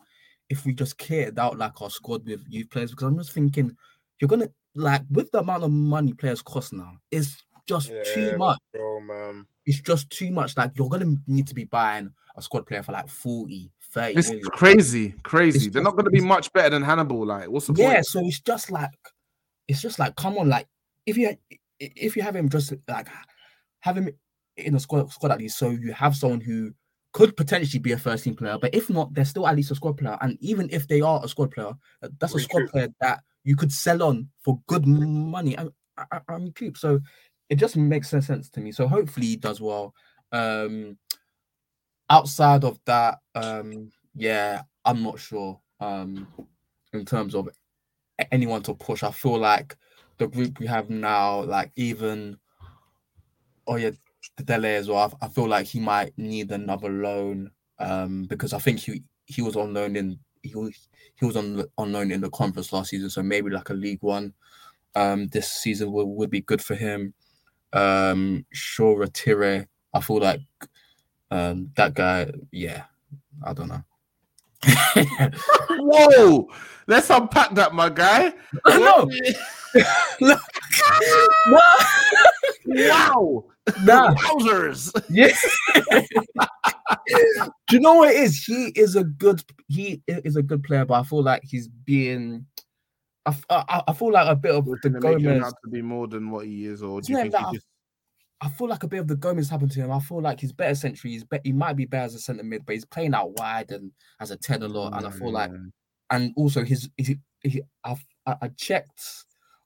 if 0.50 0.66
we 0.66 0.74
just 0.74 0.98
cared 0.98 1.40
out 1.40 1.58
like 1.58 1.82
our 1.82 1.90
squad 1.90 2.26
with 2.26 2.44
youth 2.48 2.70
players 2.70 2.92
because 2.92 3.08
I'm 3.08 3.18
just 3.18 3.32
thinking 3.32 3.76
you're 4.20 4.28
gonna 4.28 4.50
like 4.76 5.02
with 5.10 5.32
the 5.32 5.40
amount 5.40 5.64
of 5.64 5.72
money 5.72 6.14
players 6.14 6.42
cost 6.42 6.74
now, 6.74 6.94
it's 7.12 7.44
just 7.68 7.92
too 8.14 8.38
much. 8.38 8.60
bro, 8.74 9.00
man. 9.02 9.46
It's 9.66 9.80
just 9.82 10.10
too 10.10 10.32
much. 10.32 10.58
Like 10.58 10.72
you're 10.76 10.90
gonna 10.90 11.16
need 11.28 11.48
to 11.48 11.56
be 11.56 11.64
buying 11.64 12.12
a 12.36 12.42
squad 12.42 12.66
player 12.68 12.84
for 12.84 12.92
like 12.92 13.08
40, 13.08 13.72
30 13.92 14.18
It's 14.18 14.28
million. 14.30 14.44
crazy, 14.52 15.16
crazy. 15.24 15.68
It's 15.68 15.74
They're 15.74 15.84
not 15.84 15.94
going 15.94 16.06
to 16.06 16.12
be 16.12 16.18
it's- 16.18 16.28
much 16.28 16.52
better 16.52 16.72
than 16.72 16.84
Hannibal. 16.84 17.26
Like, 17.26 17.50
what's 17.50 17.68
the 17.68 17.74
Yeah, 17.74 17.94
point? 17.94 18.06
so 18.08 18.20
it's 18.26 18.40
just 18.42 18.72
like 18.72 18.90
it's 19.68 19.82
just 19.82 20.00
like 20.00 20.16
come 20.16 20.38
on, 20.38 20.50
like 20.50 20.68
if 21.06 21.18
you 21.18 21.36
if 21.80 22.16
you 22.16 22.22
have 22.24 22.36
him 22.36 22.50
just 22.50 22.74
like 22.88 23.08
have 23.82 23.98
him 23.98 24.10
in 24.58 24.76
a 24.76 24.80
squad 24.80 25.12
squad 25.12 25.32
at 25.32 25.40
least, 25.40 25.58
so 25.58 25.70
you 25.70 25.94
have 25.94 26.16
someone 26.16 26.42
who 26.42 26.72
could 27.14 27.38
potentially 27.38 27.80
be 27.80 27.92
a 27.92 27.98
first 27.98 28.24
team 28.24 28.36
player, 28.36 28.58
but 28.60 28.74
if 28.74 28.90
not, 28.90 29.14
they're 29.14 29.24
still 29.26 29.48
at 29.48 29.56
least 29.56 29.70
a 29.72 29.76
squad 29.76 29.98
player. 29.98 30.18
And 30.22 30.36
even 30.42 30.68
if 30.72 30.88
they 30.88 31.02
are 31.02 31.22
a 31.24 31.28
squad 31.28 31.52
player, 31.52 31.74
that's 32.20 32.34
a 32.34 32.40
squad 32.40 32.60
Recoup. 32.62 32.72
player 32.72 32.88
that 33.02 33.22
you 33.44 33.56
could 33.56 33.72
sell 33.72 34.02
on 34.02 34.30
for 34.44 34.60
good 34.68 34.88
money 34.88 35.56
and 35.56 35.70
I, 35.98 36.06
I, 36.12 36.20
I 36.28 36.34
recoup. 36.38 36.76
So 36.78 37.00
it 37.54 37.60
just 37.60 37.78
makes 37.78 38.12
no 38.12 38.20
sense 38.20 38.50
to 38.50 38.60
me. 38.60 38.72
So 38.72 38.88
hopefully 38.88 39.28
he 39.28 39.36
does 39.36 39.62
well. 39.62 39.94
Um 40.32 40.98
outside 42.10 42.64
of 42.64 42.80
that, 42.86 43.20
um, 43.36 43.92
yeah, 44.16 44.64
I'm 44.84 45.04
not 45.04 45.20
sure. 45.20 45.60
Um 45.80 46.28
in 46.94 47.06
terms 47.06 47.36
of 47.36 47.50
anyone 48.32 48.64
to 48.64 48.74
push. 48.74 49.04
I 49.04 49.12
feel 49.12 49.38
like 49.38 49.76
the 50.18 50.28
group 50.28 50.60
we 50.60 50.66
have 50.66 50.90
now, 50.90 51.44
like 51.44 51.72
even 51.76 52.38
oh 53.68 53.76
yeah, 53.76 53.92
Dele 54.44 54.76
as 54.76 54.88
well. 54.90 55.16
I, 55.22 55.26
I 55.26 55.30
feel 55.30 55.48
like 55.48 55.68
he 55.68 55.80
might 55.80 56.18
need 56.18 56.52
another 56.52 56.90
loan 56.90 57.52
um 57.80 58.24
because 58.24 58.54
I 58.54 58.60
think 58.60 58.80
he 58.80 59.04
he 59.26 59.44
was 59.44 59.56
on 59.56 59.74
loan 59.76 59.96
in 59.96 60.20
he 60.42 60.56
was 60.56 60.90
he 61.16 61.26
was 61.26 61.38
on 61.38 61.64
on 61.78 61.92
loan 61.92 62.12
in 62.12 62.22
the 62.22 62.32
conference 62.32 62.74
last 62.74 62.90
season, 62.90 63.12
so 63.12 63.22
maybe 63.22 63.52
like 63.52 63.70
a 63.70 63.74
League 63.76 64.02
One 64.02 64.34
um 64.96 65.28
this 65.28 65.52
season 65.52 65.92
would, 65.92 66.06
would 66.06 66.30
be 66.32 66.42
good 66.42 66.64
for 66.64 66.76
him. 66.76 67.14
Um 67.74 68.46
Shoretire, 68.56 69.68
I 69.94 70.02
feel 70.02 70.20
like 70.20 70.42
um 71.32 71.72
that 71.76 71.94
guy, 71.94 72.32
yeah, 72.52 72.84
I 73.44 73.54
don't 73.54 73.70
know. 73.70 73.84
Whoa, 75.70 76.48
let's 76.88 77.10
unpack 77.10 77.54
that, 77.56 77.74
my 77.74 77.90
guy. 77.90 78.34
no, 78.68 79.10
no, 80.22 80.36
wow, 82.68 83.44
nah. 83.84 84.14
wowzers. 84.14 84.92
Yeah. 85.10 85.36
Do 87.68 87.76
you 87.76 87.80
know 87.80 87.96
what 87.96 88.12
it 88.12 88.18
is? 88.18 88.44
He 88.44 88.68
is 88.76 88.96
a 88.96 89.04
good 89.04 89.44
he 89.68 90.02
is 90.08 90.36
a 90.36 90.44
good 90.44 90.64
player, 90.64 90.86
but 90.86 91.00
I 91.00 91.04
feel 91.04 91.24
like 91.24 91.44
he's 91.44 91.68
being 91.68 92.46
I, 93.26 93.30
f- 93.30 93.46
I, 93.50 93.84
I 93.88 93.94
feel 93.94 94.12
like 94.12 94.28
a 94.28 94.36
bit 94.36 94.54
of 94.54 94.66
the 94.66 94.78
gonna 94.78 95.00
make 95.00 95.20
him 95.20 95.40
Gomes. 95.40 95.46
out 95.46 95.54
to 95.64 95.70
be 95.70 95.82
more 95.82 96.08
than 96.08 96.30
what 96.30 96.46
he 96.46 96.66
is, 96.66 96.84
or 96.84 97.02
do 97.02 97.14
you 97.14 97.20
think 97.20 97.36
he 97.36 97.44
I- 97.44 97.54
just 97.54 97.66
I 98.42 98.50
feel 98.50 98.68
like 98.68 98.84
a 98.84 98.88
bit 98.90 99.00
of 99.00 99.08
the 99.08 99.16
Gomes 99.16 99.50
happened 99.50 99.72
to 99.72 99.80
him. 99.80 99.92
I 99.92 100.00
feel 100.02 100.22
like 100.22 100.42
he's 100.42 100.52
better 100.52 100.76
century. 100.76 101.12
He's 101.12 101.24
be- 101.24 101.40
he 101.46 101.54
might 101.54 101.78
be 101.78 101.86
better 101.86 102.04
as 102.04 102.16
a 102.16 102.20
centre 102.20 102.44
mid, 102.44 102.66
but 102.66 102.74
he's 102.74 102.84
playing 102.84 103.14
out 103.14 103.40
wide 103.40 103.72
and 103.72 103.90
as 104.20 104.32
a 104.32 104.36
ten 104.36 104.62
a 104.64 104.68
lot. 104.68 104.98
And 104.98 105.08
I 105.08 105.12
feel 105.12 105.32
like, 105.32 105.50
and 106.10 106.34
also 106.36 106.62
his, 106.66 106.90
he, 106.98 107.18
he, 107.42 107.62
I've, 107.86 108.04
I, 108.26 108.36
I 108.42 108.48
checked, 108.50 109.02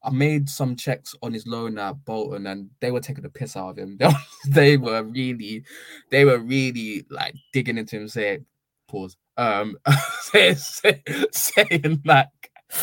I 0.04 0.12
made 0.12 0.48
some 0.48 0.76
checks 0.76 1.16
on 1.24 1.34
his 1.34 1.48
loan 1.48 1.80
at 1.80 2.06
Bolton, 2.06 2.46
and 2.46 2.70
they 2.80 2.92
were 2.92 3.00
taking 3.00 3.24
the 3.24 3.30
piss 3.32 3.58
out 3.58 3.70
of 3.70 3.78
him. 3.80 3.98
They 3.98 4.06
were, 4.08 4.14
they 4.48 4.78
were 4.78 5.02
really, 5.02 5.64
they 6.12 6.26
were 6.26 6.38
really 6.38 7.04
like 7.10 7.34
digging 7.54 7.80
into 7.80 7.96
him, 7.96 8.08
saying, 8.08 8.46
"Pause." 8.88 9.18
Um, 9.38 9.76
say, 10.22 10.54
say, 10.54 11.02
saying 11.32 12.04
like, 12.06 12.28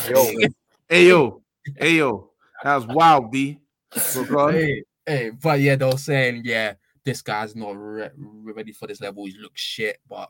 Yo, 0.09 0.29
Hey 0.87 1.07
yo, 1.07 1.41
hey 1.77 1.91
yo, 1.97 2.29
that 2.63 2.75
was 2.75 2.85
wild, 2.85 3.31
B. 3.31 3.59
Hey, 4.51 4.83
hey, 5.03 5.31
but 5.31 5.59
yeah, 5.59 5.75
they 5.75 5.85
were 5.85 5.97
saying, 5.97 6.43
yeah, 6.45 6.75
this 7.03 7.23
guy's 7.23 7.55
not 7.55 7.75
re- 7.75 8.11
ready 8.15 8.71
for 8.71 8.85
this 8.85 9.01
level. 9.01 9.25
He 9.25 9.35
looks 9.39 9.61
shit, 9.61 9.97
but 10.07 10.29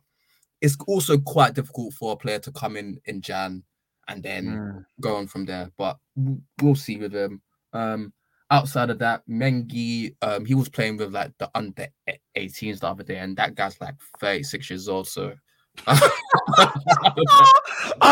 it's 0.62 0.78
also 0.88 1.18
quite 1.18 1.56
difficult 1.56 1.94
for 1.94 2.14
a 2.14 2.16
player 2.16 2.40
to 2.40 2.54
come 2.54 2.78
in 2.78 3.02
in 3.04 3.20
Jan 3.20 3.64
and 4.08 4.24
then 4.24 4.46
Mm. 4.46 4.86
go 5.02 5.18
on 5.18 5.28
from 5.28 5.44
there. 5.44 5.72
But 5.78 5.98
we'll 6.62 6.76
see 6.76 6.96
with 6.96 7.14
him. 7.14 7.42
Um, 7.74 8.14
outside 8.50 8.90
of 8.90 9.00
that, 9.00 9.28
Mengi, 9.28 10.16
um, 10.22 10.46
he 10.46 10.56
was 10.56 10.70
playing 10.70 10.96
with 10.96 11.14
like 11.14 11.38
the 11.38 11.52
under 11.54 11.90
18s 12.38 12.80
the 12.80 12.88
other 12.88 13.04
day, 13.04 13.18
and 13.18 13.36
that 13.36 13.56
guy's 13.56 13.82
like 13.82 13.96
36 14.22 14.70
years 14.70 14.88
old. 14.88 15.10
So 15.10 15.36
I 15.88 16.00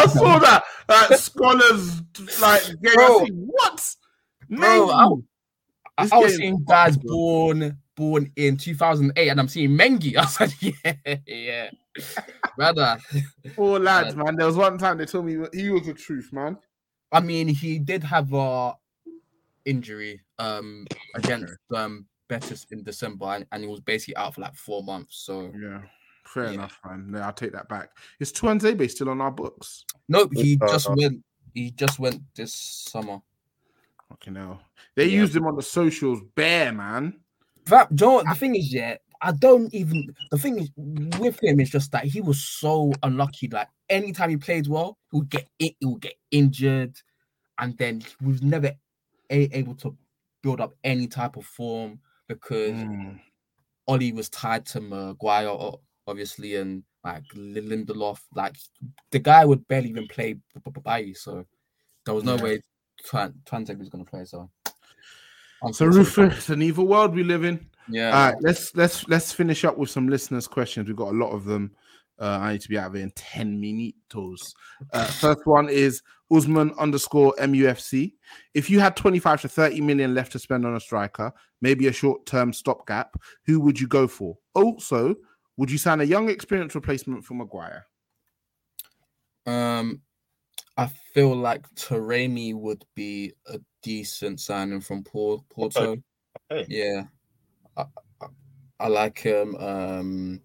saw 0.07 0.39
that. 0.39 0.63
That 0.87 1.19
scholars 1.19 2.01
like 2.41 2.63
game. 2.81 2.93
Bro. 2.95 3.21
I 3.21 3.25
see, 3.25 3.31
what? 3.31 3.95
Bro, 4.49 4.89
I- 4.89 5.05
Mengi. 5.05 5.23
I, 5.95 6.09
I 6.11 6.17
was 6.17 6.35
seeing 6.35 6.63
guys 6.67 6.97
bro. 6.97 7.13
born 7.13 7.77
born 7.95 8.31
in 8.35 8.57
2008, 8.57 9.29
and 9.29 9.39
I'm 9.39 9.47
seeing 9.47 9.69
Mengi. 9.71 10.17
I 10.17 10.25
said, 10.25 10.53
yeah, 10.59 11.15
yeah, 11.27 11.69
brother. 12.57 12.97
Poor 13.55 13.79
lads, 13.79 14.15
man. 14.15 14.35
There 14.35 14.47
was 14.47 14.55
one 14.55 14.77
time 14.77 14.97
they 14.97 15.05
told 15.05 15.25
me 15.25 15.37
he 15.53 15.69
was 15.69 15.85
the 15.85 15.93
truth, 15.93 16.29
man. 16.33 16.57
I 17.11 17.19
mean, 17.19 17.47
he 17.47 17.77
did 17.77 18.03
have 18.03 18.33
a 18.33 18.73
injury 19.65 20.19
um 20.39 20.85
against 21.15 21.53
um 21.75 22.07
Betis 22.27 22.65
in 22.71 22.83
December, 22.83 23.25
and, 23.25 23.45
and 23.51 23.63
he 23.63 23.69
was 23.69 23.79
basically 23.79 24.15
out 24.15 24.35
for 24.35 24.41
like 24.41 24.55
four 24.55 24.83
months. 24.83 25.17
So 25.25 25.51
Yeah, 25.55 25.81
fair 26.25 26.45
Yeah. 26.45 26.51
enough, 26.51 26.79
man. 26.85 27.11
No, 27.11 27.19
I'll 27.19 27.33
take 27.33 27.51
that 27.53 27.69
back. 27.69 27.89
Is 28.19 28.31
Tuanzebe 28.33 28.89
still 28.89 29.09
on 29.09 29.21
our 29.21 29.31
books? 29.31 29.85
nope, 30.09 30.31
he 30.33 30.57
Uh, 30.61 30.67
just 30.67 30.89
uh. 30.89 30.95
went. 30.97 31.23
He 31.53 31.71
just 31.71 31.99
went 31.99 32.21
this 32.35 32.53
summer. 32.55 33.21
Fucking 34.09 34.35
hell. 34.35 34.61
They 34.95 35.05
Yeah. 35.05 35.21
used 35.21 35.35
him 35.35 35.45
on 35.45 35.55
the 35.55 35.61
socials 35.61 36.21
bare, 36.35 36.71
man. 36.73 37.19
That 37.65 37.93
John, 37.95 38.25
the 38.27 38.35
thing 38.35 38.55
is, 38.55 38.73
yeah, 38.73 38.97
I 39.21 39.31
don't 39.31 39.73
even. 39.73 40.13
The 40.31 40.37
thing 40.37 40.59
is 40.59 40.69
with 40.75 41.41
him 41.43 41.59
is 41.59 41.69
just 41.69 41.91
that 41.91 42.05
he 42.05 42.21
was 42.21 42.43
so 42.43 42.91
unlucky. 43.03 43.47
Like 43.47 43.69
anytime 43.89 44.29
he 44.31 44.37
played 44.37 44.67
well, 44.67 44.97
he 45.11 45.19
would 45.19 45.29
get 45.29 45.47
it. 45.59 45.75
He 45.79 45.85
would 45.85 46.01
get 46.01 46.15
injured, 46.31 46.99
and 47.59 47.77
then 47.77 48.01
he 48.01 48.25
was 48.25 48.41
never 48.41 48.73
a- 49.29 49.57
able 49.57 49.75
to 49.75 49.95
build 50.41 50.59
up 50.59 50.75
any 50.83 51.07
type 51.07 51.37
of 51.37 51.45
form 51.45 51.99
because 52.27 52.73
Mm. 52.73 53.19
Ole 53.87 54.11
was 54.13 54.29
tied 54.29 54.65
to 54.67 54.81
Maguire, 54.81 55.47
o- 55.47 55.81
obviously, 56.07 56.55
and 56.55 56.83
like 57.03 57.23
Lindelof. 57.35 58.19
Like 58.35 58.55
the 59.11 59.19
guy 59.19 59.45
would 59.45 59.67
barely 59.67 59.89
even 59.89 60.07
play 60.07 60.35
so 61.13 61.45
there 62.05 62.13
was 62.13 62.23
no 62.23 62.35
way 62.35 62.61
Tran 63.05 63.33
was 63.79 63.89
going 63.89 64.03
to 64.03 64.09
play. 64.09 64.25
So, 64.25 64.49
So 65.71 65.85
unfortunately, 65.85 65.97
Rufus, 65.97 66.37
it's 66.37 66.49
an 66.49 66.61
evil 66.61 66.85
world 66.85 67.15
we 67.15 67.23
live 67.23 67.43
in. 67.43 67.67
yeah, 67.89 68.07
All 68.07 68.31
right, 68.31 68.35
let's 68.41 68.75
let's 68.75 69.07
let's 69.07 69.31
finish 69.31 69.65
up 69.65 69.77
with 69.77 69.89
some 69.89 70.07
listeners' 70.07 70.47
questions. 70.47 70.87
We've 70.87 70.97
got 70.97 71.13
a 71.13 71.17
lot 71.17 71.31
of 71.31 71.45
them. 71.45 71.71
Uh, 72.19 72.39
I 72.41 72.53
need 72.53 72.61
to 72.61 72.69
be 72.69 72.77
out 72.77 72.87
of 72.87 72.93
here 72.93 73.03
in 73.03 73.11
10 73.11 73.59
minutos. 73.59 74.53
Uh, 74.93 75.05
first 75.05 75.45
one 75.45 75.67
is 75.67 76.03
Usman 76.31 76.71
underscore 76.77 77.33
MUFC. 77.39 78.13
If 78.53 78.69
you 78.69 78.79
had 78.79 78.95
25 78.95 79.41
to 79.41 79.49
30 79.49 79.81
million 79.81 80.13
left 80.13 80.31
to 80.33 80.39
spend 80.39 80.65
on 80.65 80.75
a 80.75 80.79
striker, 80.79 81.33
maybe 81.61 81.87
a 81.87 81.91
short 81.91 82.25
term 82.27 82.53
stopgap, 82.53 83.19
who 83.45 83.59
would 83.61 83.79
you 83.79 83.87
go 83.87 84.07
for? 84.07 84.37
Also, 84.53 85.15
would 85.57 85.71
you 85.71 85.77
sign 85.77 86.01
a 86.01 86.05
young, 86.05 86.29
experienced 86.29 86.75
replacement 86.75 87.23
for 87.23 87.33
Maguire? 87.33 87.85
Um, 89.45 90.01
I 90.77 90.87
feel 91.13 91.35
like 91.35 91.67
Taremi 91.75 92.55
would 92.55 92.83
be 92.95 93.33
a 93.47 93.59
decent 93.81 94.39
signing 94.39 94.81
from 94.81 95.03
Por- 95.03 95.43
Porto. 95.49 95.97
Okay. 96.51 96.65
Yeah, 96.69 97.03
I, 97.77 97.85
I, 98.21 98.27
I 98.79 98.87
like 98.87 99.19
him. 99.19 99.55
Um, 99.55 100.41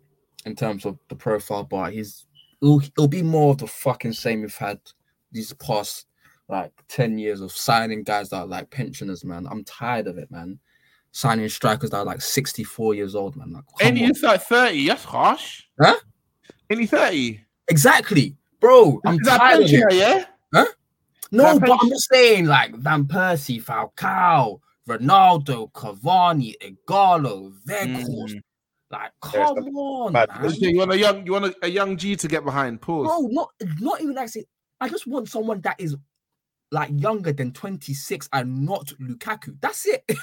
in 0.48 0.56
terms 0.56 0.86
of 0.86 0.98
the 1.08 1.14
profile, 1.14 1.64
but 1.64 1.92
he's 1.92 2.26
it'll, 2.62 2.80
it'll 2.80 3.08
be 3.08 3.22
more 3.22 3.52
of 3.52 3.58
the 3.58 3.66
fucking 3.66 4.12
same 4.12 4.40
we've 4.40 4.56
had 4.56 4.80
these 5.30 5.52
past 5.54 6.06
like 6.48 6.72
ten 6.88 7.18
years 7.18 7.40
of 7.40 7.52
signing 7.52 8.02
guys 8.02 8.30
that 8.30 8.38
are 8.38 8.46
like 8.46 8.70
pensioners, 8.70 9.24
man. 9.24 9.46
I'm 9.48 9.64
tired 9.64 10.06
of 10.06 10.18
it, 10.18 10.30
man. 10.30 10.58
Signing 11.12 11.48
strikers 11.48 11.90
that 11.90 11.98
are 11.98 12.04
like 12.04 12.20
64 12.20 12.94
years 12.94 13.14
old, 13.14 13.34
man. 13.36 13.52
Like, 13.52 13.64
come 13.78 13.86
Any 13.88 14.02
on. 14.04 14.10
inside 14.10 14.42
30, 14.42 14.86
that's 14.88 15.04
harsh. 15.04 15.64
Huh? 15.80 15.96
Any 16.70 16.86
30. 16.86 17.40
Exactly, 17.68 18.36
bro. 18.60 19.00
I'm 19.04 19.14
Is 19.14 19.20
that 19.26 19.38
tired 19.38 19.64
of 19.64 19.70
it. 19.72 19.82
pensioner, 19.82 19.92
yeah? 19.92 20.24
No, 21.30 21.58
That 21.58 21.60
but 21.60 21.78
I'm 21.82 21.88
just 21.90 22.08
saying, 22.10 22.46
like 22.46 22.74
Van 22.76 23.04
Persie, 23.04 23.62
Falcao, 23.62 24.60
Ronaldo, 24.88 25.70
Cavani, 25.72 26.54
Ighalo, 26.62 27.52
Weghorst. 27.66 28.34
Mm. 28.34 28.40
Like, 28.90 29.12
come 29.20 29.58
it's 29.58 29.76
on, 29.76 30.12
mad. 30.14 30.28
man. 30.40 30.54
You 30.54 30.78
want 30.78 30.92
a 30.92 30.98
young, 30.98 31.26
you 31.26 31.32
want 31.32 31.44
a, 31.46 31.54
a 31.62 31.68
young 31.68 31.98
G 31.98 32.16
to 32.16 32.28
get 32.28 32.44
behind. 32.44 32.80
Pause. 32.80 33.06
Bro, 33.08 33.20
not 33.32 33.50
not 33.80 34.00
even 34.00 34.14
like 34.14 34.30
I 34.80 34.88
just 34.88 35.06
want 35.06 35.28
someone 35.28 35.60
that 35.60 35.78
is 35.78 35.94
like 36.72 36.90
younger 36.94 37.32
than 37.32 37.52
26 37.52 38.30
and 38.32 38.64
not 38.64 38.86
Lukaku. 38.98 39.56
That's 39.60 39.84
it. 39.86 40.04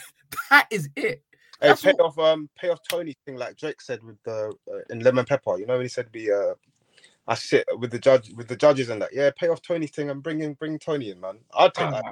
that 0.49 0.67
is 0.71 0.89
it. 0.95 1.21
Hey, 1.61 1.69
That's 1.69 1.81
pay 1.81 1.93
what- 1.93 2.01
off 2.07 2.19
um 2.19 2.49
pay 2.57 2.69
off 2.69 2.79
Toney 2.89 3.15
thing 3.25 3.37
like 3.37 3.55
Drake 3.57 3.81
said 3.81 4.03
with 4.03 4.21
the 4.23 4.53
uh, 4.71 4.79
in 4.89 4.99
Lemon 4.99 5.25
Pepper. 5.25 5.57
You 5.57 5.65
know 5.65 5.73
when 5.75 5.83
he 5.83 5.89
said 5.89 6.11
be 6.11 6.31
uh 6.31 6.53
I 7.27 7.33
sit 7.35 7.65
with 7.79 7.91
the 7.91 7.99
judge 7.99 8.31
with 8.35 8.47
the 8.47 8.55
judges 8.55 8.89
and 8.89 9.01
that. 9.01 9.09
Yeah, 9.13 9.31
pay 9.37 9.47
off 9.47 9.61
Toney 9.61 9.87
thing 9.87 10.09
and 10.09 10.21
bring 10.21 10.41
in 10.41 10.53
bring 10.53 10.77
Toney 10.79 11.09
in, 11.11 11.19
man. 11.19 11.39
I'd 11.53 11.73
take 11.73 11.89
that. 11.91 12.03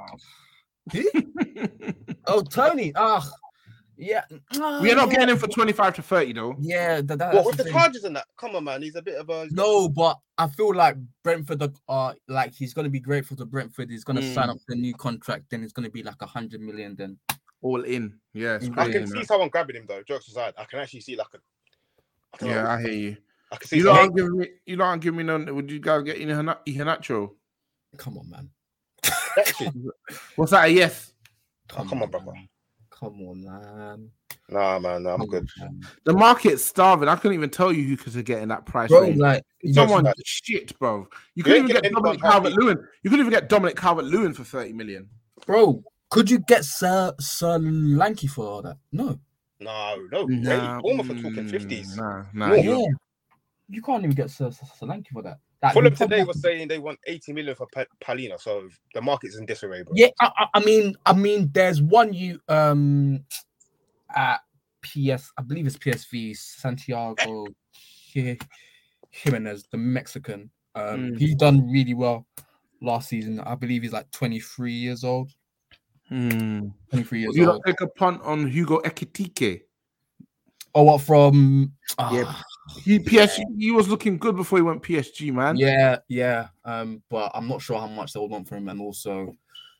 Oh, 2.25 2.41
Toney. 2.41 2.93
Ah, 2.95 3.29
yeah. 3.97 4.23
we 4.81 4.91
are 4.91 4.95
not 4.95 5.09
getting 5.09 5.27
him 5.27 5.37
for 5.37 5.47
25 5.47 5.95
to 5.95 6.01
30, 6.01 6.31
though. 6.33 6.55
Yeah, 6.59 7.01
that, 7.01 7.19
that- 7.19 7.33
What 7.33 7.45
with 7.45 7.57
the 7.57 7.65
thing. 7.65 7.73
charges 7.73 8.05
and 8.05 8.15
that? 8.15 8.25
Come 8.37 8.55
on, 8.55 8.63
man. 8.63 8.81
He's 8.81 8.95
a 8.95 9.01
bit 9.01 9.15
of 9.15 9.29
a 9.29 9.47
No, 9.51 9.89
but 9.89 10.17
I 10.37 10.47
feel 10.47 10.73
like 10.73 10.95
Brentford 11.23 11.61
are- 11.61 11.73
are 11.89 12.15
like 12.29 12.53
he's 12.53 12.73
gonna 12.73 12.89
be 12.89 13.01
grateful 13.01 13.35
to 13.37 13.45
Brentford. 13.45 13.89
He's 13.89 14.05
gonna 14.05 14.21
sign 14.33 14.47
Mm. 14.47 14.51
up 14.51 14.57
the 14.69 14.75
new 14.75 14.93
contract. 14.93 15.45
Then 15.49 15.63
it's 15.63 15.73
gonna 15.73 15.89
be 15.89 16.01
like 16.01 16.21
a 16.21 16.25
hundred 16.25 16.61
million. 16.61 16.95
Then 16.95 17.17
All 17.63 17.81
in. 17.83 18.19
Yeah, 18.33 18.55
it's 18.57 18.69
I 18.77 18.83
I 18.83 18.91
can 18.91 19.03
innit? 19.05 19.13
see 19.13 19.23
someone 19.23 19.49
grabbing 19.49 19.77
him 19.77 19.85
though. 19.87 20.03
Jokes 20.03 20.27
aside, 20.27 20.53
I 20.57 20.65
can 20.65 20.79
actually 20.79 20.99
see 21.01 21.15
like 21.15 21.27
a. 21.33 21.37
I 21.37 22.37
don't 22.37 22.49
know, 22.49 22.55
Yeah, 22.55 22.69
I 22.73 22.81
hear 22.81 22.91
you. 22.91 23.17
I 23.51 23.55
can 23.55 23.67
see. 23.67 23.77
You 23.77 23.83
someone- 23.83 24.05
don't 24.07 24.15
give 24.15 24.31
me. 24.33 24.47
You 24.65 24.75
don't 24.75 24.99
give 25.01 25.13
me 25.15 25.23
none. 25.23 25.55
Would 25.55 25.71
you 25.71 25.79
guys 25.79 26.03
get 26.03 26.17
in 26.17 26.29
Iheanacho? 26.29 27.31
come 27.97 28.17
on, 28.17 28.29
man. 28.29 28.49
What's 30.35 30.51
that? 30.51 30.65
A 30.65 30.67
yes. 30.69 31.13
Oh, 31.77 31.85
come 31.85 32.03
on, 32.03 32.09
brother. 32.09 32.31
man. 32.33 32.49
Come 32.89 33.21
on, 33.21 33.43
man. 33.43 34.09
Nah, 34.49 34.77
man, 34.79 35.03
nah, 35.03 35.13
I'm 35.13 35.19
Come 35.21 35.27
good. 35.29 35.47
man. 35.59 35.81
The 36.03 36.13
market's 36.13 36.63
starving. 36.63 37.07
I 37.07 37.15
couldn't 37.15 37.35
even 37.35 37.49
tell 37.49 37.71
you 37.71 37.83
who 37.83 37.97
could 37.97 38.25
get 38.25 38.41
in 38.41 38.49
that 38.49 38.65
price 38.65 38.89
Bro, 38.89 39.01
range. 39.01 39.17
like 39.17 39.43
Someone 39.71 40.03
Jokes 40.05 40.21
shit, 40.25 40.77
bro. 40.79 40.97
You 40.99 41.07
You 41.35 41.43
couldn't 41.43 41.57
even 41.63 41.67
get 41.67 41.83
getting 41.83 41.95
Dominic 41.95 42.19
anyone 42.23 42.31
Calvert. 42.31 42.53
Lewin. 42.53 42.77
You 43.03 43.09
couldn't 43.09 43.25
even 43.25 43.39
get 43.39 43.49
Dominic 43.49 43.77
Calvert 43.77 44.05
Lewin 44.05 44.33
for 44.33 44.43
30 44.43 44.73
million. 44.73 45.09
bro, 45.45 45.83
could 46.13 46.29
you 46.29 46.39
get 46.39 46.63
Sir 46.63 47.11
Solanke 47.19 48.29
for 48.29 48.45
all 48.45 48.61
that? 48.61 48.77
No. 48.91 49.19
No, 49.59 49.95
no, 50.11 50.25
Nah, 50.25 50.75
hey, 50.75 50.81
Bournemouth 50.81 51.09
are 51.11 51.21
talking 51.21 51.45
mm, 51.45 51.49
fifties. 51.49 51.97
Nah, 51.97 52.23
nah. 52.33 52.49
No. 52.49 52.55
you're- 52.55 52.77
Yeah. 52.77 52.93
You 53.69 53.81
can't 53.81 54.03
even 54.03 54.15
get 54.15 54.29
Sir, 54.29 54.51
Sir, 54.51 54.65
Solanke 54.79 55.07
for 55.11 55.23
that. 55.23 55.39
Like, 55.63 55.73
Fulham 55.73 55.91
you 55.93 55.97
probably 55.97 56.15
today 56.15 56.19
have 56.19 56.27
was 56.27 56.41
saying 56.41 56.67
they 56.67 56.77
want 56.79 56.99
80 57.07 57.33
million 57.33 57.55
for 57.55 57.65
Pa- 57.73 57.85
Palhinha, 58.03 58.39
so 58.39 58.67
the 58.93 59.01
market's 59.01 59.37
in 59.37 59.45
disarray, 59.45 59.81
bro. 59.83 59.93
Yeah, 59.95 60.09
I, 60.19 60.31
I- 60.37 60.47
I 60.55 60.59
mean, 60.63 60.95
I 61.05 61.13
mean, 61.13 61.49
there's 61.53 61.81
one 61.81 62.13
you 62.13 62.39
um 62.49 63.23
at 64.15 64.41
PS, 64.81 65.31
I 65.37 65.41
believe 65.41 65.65
it's 65.65 65.77
PSV, 65.77 66.35
Santiago 66.37 67.47
Ji- 68.11 68.37
Giménez, 69.15 69.63
the 69.71 69.77
Mexican. 69.77 70.49
Um, 70.75 71.11
Mm. 71.13 71.19
he's 71.19 71.35
done 71.35 71.71
really 71.71 71.93
well 71.93 72.27
last 72.81 73.09
season. 73.09 73.39
I 73.39 73.55
believe 73.55 73.81
he's 73.83 73.93
like 73.93 74.11
23 74.11 74.73
years 74.73 75.03
old. 75.03 75.31
Hmm. 76.13 76.67
23 76.91 77.21
years 77.21 77.27
Would 77.29 77.37
you 77.37 77.45
not 77.45 77.55
old. 77.55 77.65
take 77.65 77.81
a 77.81 77.87
punt 77.87 78.21
on 78.21 78.45
Hugo 78.45 78.79
Ekitike? 78.81 79.61
Oh, 80.75 80.83
what 80.83 81.01
from? 81.01 81.73
Yeah, 82.11 82.25
ah, 82.27 82.43
He 82.83 82.99
PSG. 82.99 83.43
He 83.57 83.71
was 83.71 83.87
looking 83.87 84.19
good 84.19 84.35
before 84.35 84.59
he 84.59 84.63
went 84.63 84.83
PSG, 84.83 85.33
man. 85.33 85.57
yeah, 85.57 85.97
yeah. 86.07 86.49
Um, 86.65 87.01
but 87.09 87.31
I'm 87.33 87.47
not 87.47 87.63
sure 87.63 87.79
how 87.79 87.87
much 87.87 88.13
they 88.13 88.19
would 88.19 88.29
want 88.29 88.47
for 88.47 88.57
him, 88.57 88.69
and 88.69 88.79
also 88.79 89.35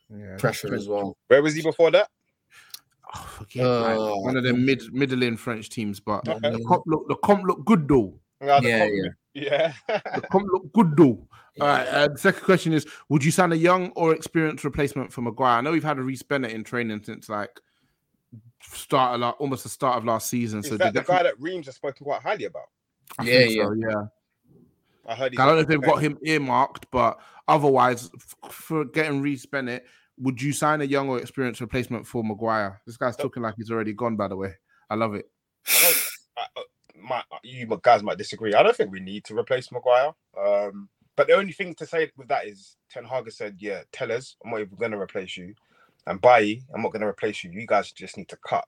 Yeah, 0.09 0.37
pressure 0.37 0.73
as 0.73 0.87
well. 0.87 1.15
Where 1.27 1.43
was 1.43 1.53
he 1.53 1.61
before 1.61 1.91
that? 1.91 2.09
Oh, 3.13 3.19
forget, 3.27 3.67
like, 3.67 3.99
Uh, 3.99 4.15
one 4.21 4.35
of 4.35 4.43
the 4.43 4.53
mid 4.53 4.91
middling 4.91 5.37
French 5.37 5.69
teams, 5.69 5.99
but 5.99 6.27
Okay. 6.27 6.49
the 6.49 6.63
comp 6.67 6.81
look 6.87 7.07
the 7.09 7.15
comp 7.17 7.43
look 7.45 7.63
good 7.63 7.87
though. 7.87 8.19
Yeah, 8.41 8.59
Yeah, 8.59 8.79
compliment. 8.79 9.15
Yeah. 9.33 9.73
The 9.87 10.23
comp 10.31 10.47
look 10.51 10.71
good 10.73 10.95
though. 10.97 11.27
All 11.61 11.67
right. 11.67 11.87
Uh, 11.87 12.07
the 12.09 12.17
second 12.17 12.43
question 12.43 12.73
is: 12.73 12.85
Would 13.09 13.23
you 13.23 13.31
sign 13.31 13.51
a 13.51 13.55
young 13.55 13.91
or 13.91 14.13
experienced 14.13 14.63
replacement 14.63 15.11
for 15.13 15.21
Maguire? 15.21 15.57
I 15.57 15.61
know 15.61 15.71
we've 15.71 15.83
had 15.83 15.97
a 15.99 16.01
Reece 16.01 16.23
Bennett 16.23 16.51
in 16.51 16.63
training 16.63 17.03
since 17.03 17.29
like 17.29 17.59
start 18.63 19.15
of 19.15 19.21
la- 19.21 19.29
almost 19.31 19.63
the 19.63 19.69
start 19.69 19.97
of 19.97 20.05
last 20.05 20.29
season. 20.29 20.59
Is 20.59 20.67
So 20.67 20.77
that 20.77 20.93
they 20.93 20.99
the 20.99 21.05
guy 21.05 21.21
definitely- 21.23 21.29
that 21.29 21.41
Reams 21.53 21.65
has 21.67 21.75
spoken 21.75 22.05
quite 22.05 22.21
highly 22.21 22.45
about? 22.45 22.63
I 23.19 23.23
Yeah, 23.23 23.39
yeah. 23.41 23.63
so, 23.65 23.73
yeah. 23.73 24.03
I 25.05 25.15
heard. 25.15 25.31
he's 25.33 25.39
I 25.39 25.45
don't 25.45 25.55
know 25.55 25.61
if 25.61 25.67
they've 25.67 25.81
got 25.81 26.01
him 26.01 26.17
earmarked, 26.23 26.89
but 26.89 27.19
otherwise, 27.47 28.09
for 28.49 28.85
getting 28.85 29.21
Reece 29.21 29.45
Bennett, 29.45 29.85
would 30.17 30.41
you 30.41 30.53
sign 30.53 30.79
a 30.81 30.85
young 30.85 31.09
or 31.09 31.19
experienced 31.19 31.59
replacement 31.59 32.07
for 32.07 32.23
Maguire? 32.23 32.81
This 32.87 32.95
guy's 32.97 33.17
talking 33.17 33.43
like 33.43 33.55
he's 33.57 33.69
already 33.69 33.93
gone. 33.93 34.15
By 34.15 34.29
the 34.29 34.37
way, 34.37 34.53
I 34.89 34.95
love 34.95 35.13
it. 35.15 35.29
My, 37.03 37.23
you 37.43 37.67
guys 37.81 38.03
might 38.03 38.17
disagree. 38.17 38.53
I 38.53 38.63
don't 38.63 38.75
think 38.75 38.91
we 38.91 38.99
need 38.99 39.25
to 39.25 39.37
replace 39.37 39.71
Maguire. 39.71 40.13
Um, 40.39 40.89
but 41.15 41.27
the 41.27 41.33
only 41.33 41.51
thing 41.53 41.75
to 41.75 41.85
say 41.85 42.11
with 42.17 42.27
that 42.29 42.47
is 42.47 42.77
Ten 42.89 43.03
Hag 43.05 43.31
said, 43.31 43.57
"Yeah, 43.59 43.81
tell 43.91 44.11
us, 44.11 44.35
I'm 44.43 44.51
not 44.51 44.61
even 44.61 44.77
going 44.77 44.91
to 44.91 44.99
replace 44.99 45.37
you." 45.37 45.53
And 46.07 46.21
Bailly, 46.21 46.63
I'm 46.73 46.81
not 46.81 46.91
going 46.91 47.01
to 47.01 47.07
replace 47.07 47.43
you. 47.43 47.51
You 47.51 47.67
guys 47.67 47.91
just 47.91 48.17
need 48.17 48.29
to 48.29 48.37
cut. 48.47 48.65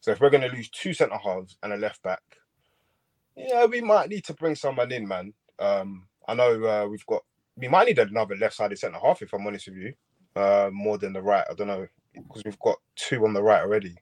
So 0.00 0.10
if 0.10 0.20
we're 0.20 0.30
going 0.30 0.48
to 0.48 0.54
lose 0.54 0.68
two 0.70 0.92
centre 0.92 1.16
halves 1.16 1.56
and 1.62 1.72
a 1.72 1.76
left 1.76 2.02
back, 2.02 2.22
yeah, 3.36 3.66
we 3.66 3.80
might 3.80 4.08
need 4.08 4.24
to 4.24 4.34
bring 4.34 4.54
someone 4.54 4.92
in, 4.92 5.06
man. 5.06 5.32
Um, 5.58 6.06
I 6.28 6.34
know 6.34 6.64
uh, 6.64 6.86
we've 6.88 7.06
got 7.06 7.22
we 7.56 7.68
might 7.68 7.86
need 7.86 7.98
another 7.98 8.36
left-sided 8.36 8.78
centre 8.78 8.98
half 9.02 9.22
if 9.22 9.32
I'm 9.32 9.46
honest 9.46 9.68
with 9.68 9.76
you, 9.78 9.94
uh, 10.36 10.70
more 10.72 10.98
than 10.98 11.12
the 11.12 11.22
right. 11.22 11.44
I 11.50 11.54
don't 11.54 11.68
know 11.68 11.86
because 12.14 12.44
we've 12.44 12.58
got 12.60 12.76
two 12.96 13.24
on 13.24 13.32
the 13.32 13.42
right 13.42 13.62
already. 13.62 13.94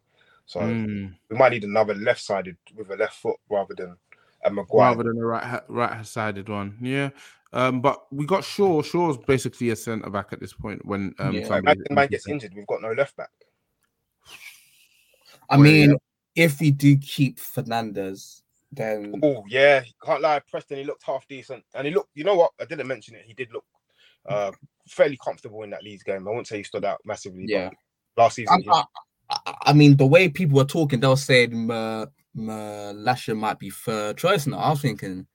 So 0.47 0.61
Mm, 0.61 1.15
we 1.31 1.37
might 1.37 1.53
need 1.53 1.65
another 1.65 1.95
left-sided 1.95 2.57
with 2.77 2.91
a 2.91 2.97
left 2.97 3.15
foot 3.17 3.37
rather 3.51 3.75
than 3.75 3.97
a 4.45 4.51
Maguire. 4.51 4.91
rather 4.91 5.05
than 5.05 5.19
a 5.19 5.25
right 5.25 5.43
ha- 5.45 5.65
right 5.69 6.07
sided 6.07 6.49
one, 6.49 6.77
yeah. 6.81 7.11
Um, 7.53 7.81
but 7.81 8.13
we 8.13 8.27
got 8.27 8.45
Shaw. 8.45 8.83
Shaw's 8.83 9.17
basically 9.17 9.71
a 9.71 9.77
centre 9.77 10.11
back 10.11 10.33
at 10.33 10.41
this 10.41 10.53
point. 10.53 10.85
When 10.85 11.15
um, 11.19 11.37
Yeah. 11.37 11.47
somebody- 11.47 11.79
Imagine 11.79 11.95
man 11.95 12.09
gets 12.09 12.29
injured, 12.29 12.53
we've 12.55 12.67
got 12.67 12.83
no 12.83 12.93
left 12.93 13.17
back. 13.17 13.31
I 15.49 15.57
Well, 15.57 15.63
mean, 15.65 15.97
if 16.35 16.61
we 16.61 16.71
do 16.71 16.97
keep 16.99 17.39
Fernandez, 17.39 18.43
then 18.73 19.21
Oh 19.23 19.45
yeah, 19.49 19.85
can't 20.03 20.21
lie. 20.21 20.41
Preston, 20.41 20.79
he 20.79 20.85
looked 20.85 21.05
half 21.05 21.27
decent, 21.29 21.65
and 21.75 21.87
he 21.87 21.95
looked. 21.95 22.11
You 22.15 22.25
know 22.25 22.35
what? 22.35 22.53
I 22.61 22.65
didn't 22.65 22.87
mention 22.89 23.15
it. 23.15 23.25
He 23.25 23.35
did 23.35 23.53
look 23.53 23.65
uh, 24.27 24.51
fairly 24.89 25.17
comfortable 25.23 25.63
in 25.63 25.71
that 25.71 25.85
Leeds 25.85 26.03
game. 26.03 26.27
I 26.27 26.31
wouldn't 26.31 26.49
say 26.49 26.57
he 26.59 26.63
stood 26.65 26.85
out 26.85 27.01
massively. 27.05 27.45
yeah. 27.47 27.71
But 28.17 28.23
last 28.23 28.37
season, 28.37 28.65
I, 28.69 28.73
I, 28.73 28.85
I- 29.31 29.55
I 29.67 29.73
mean, 29.73 29.97
the 29.97 30.07
way 30.07 30.29
people 30.29 30.57
were 30.57 30.65
talking, 30.65 31.01
they 31.01 31.09
were 31.09 31.17
saying 31.17 31.71
uh, 31.71 32.07
Lasher 32.37 33.35
might 33.35 33.59
be 33.59 33.71
third 33.71 34.17
choice 34.19 34.47
now. 34.47 34.59
I 34.59 34.71
was 34.71 34.81
thinking, 34.83 35.27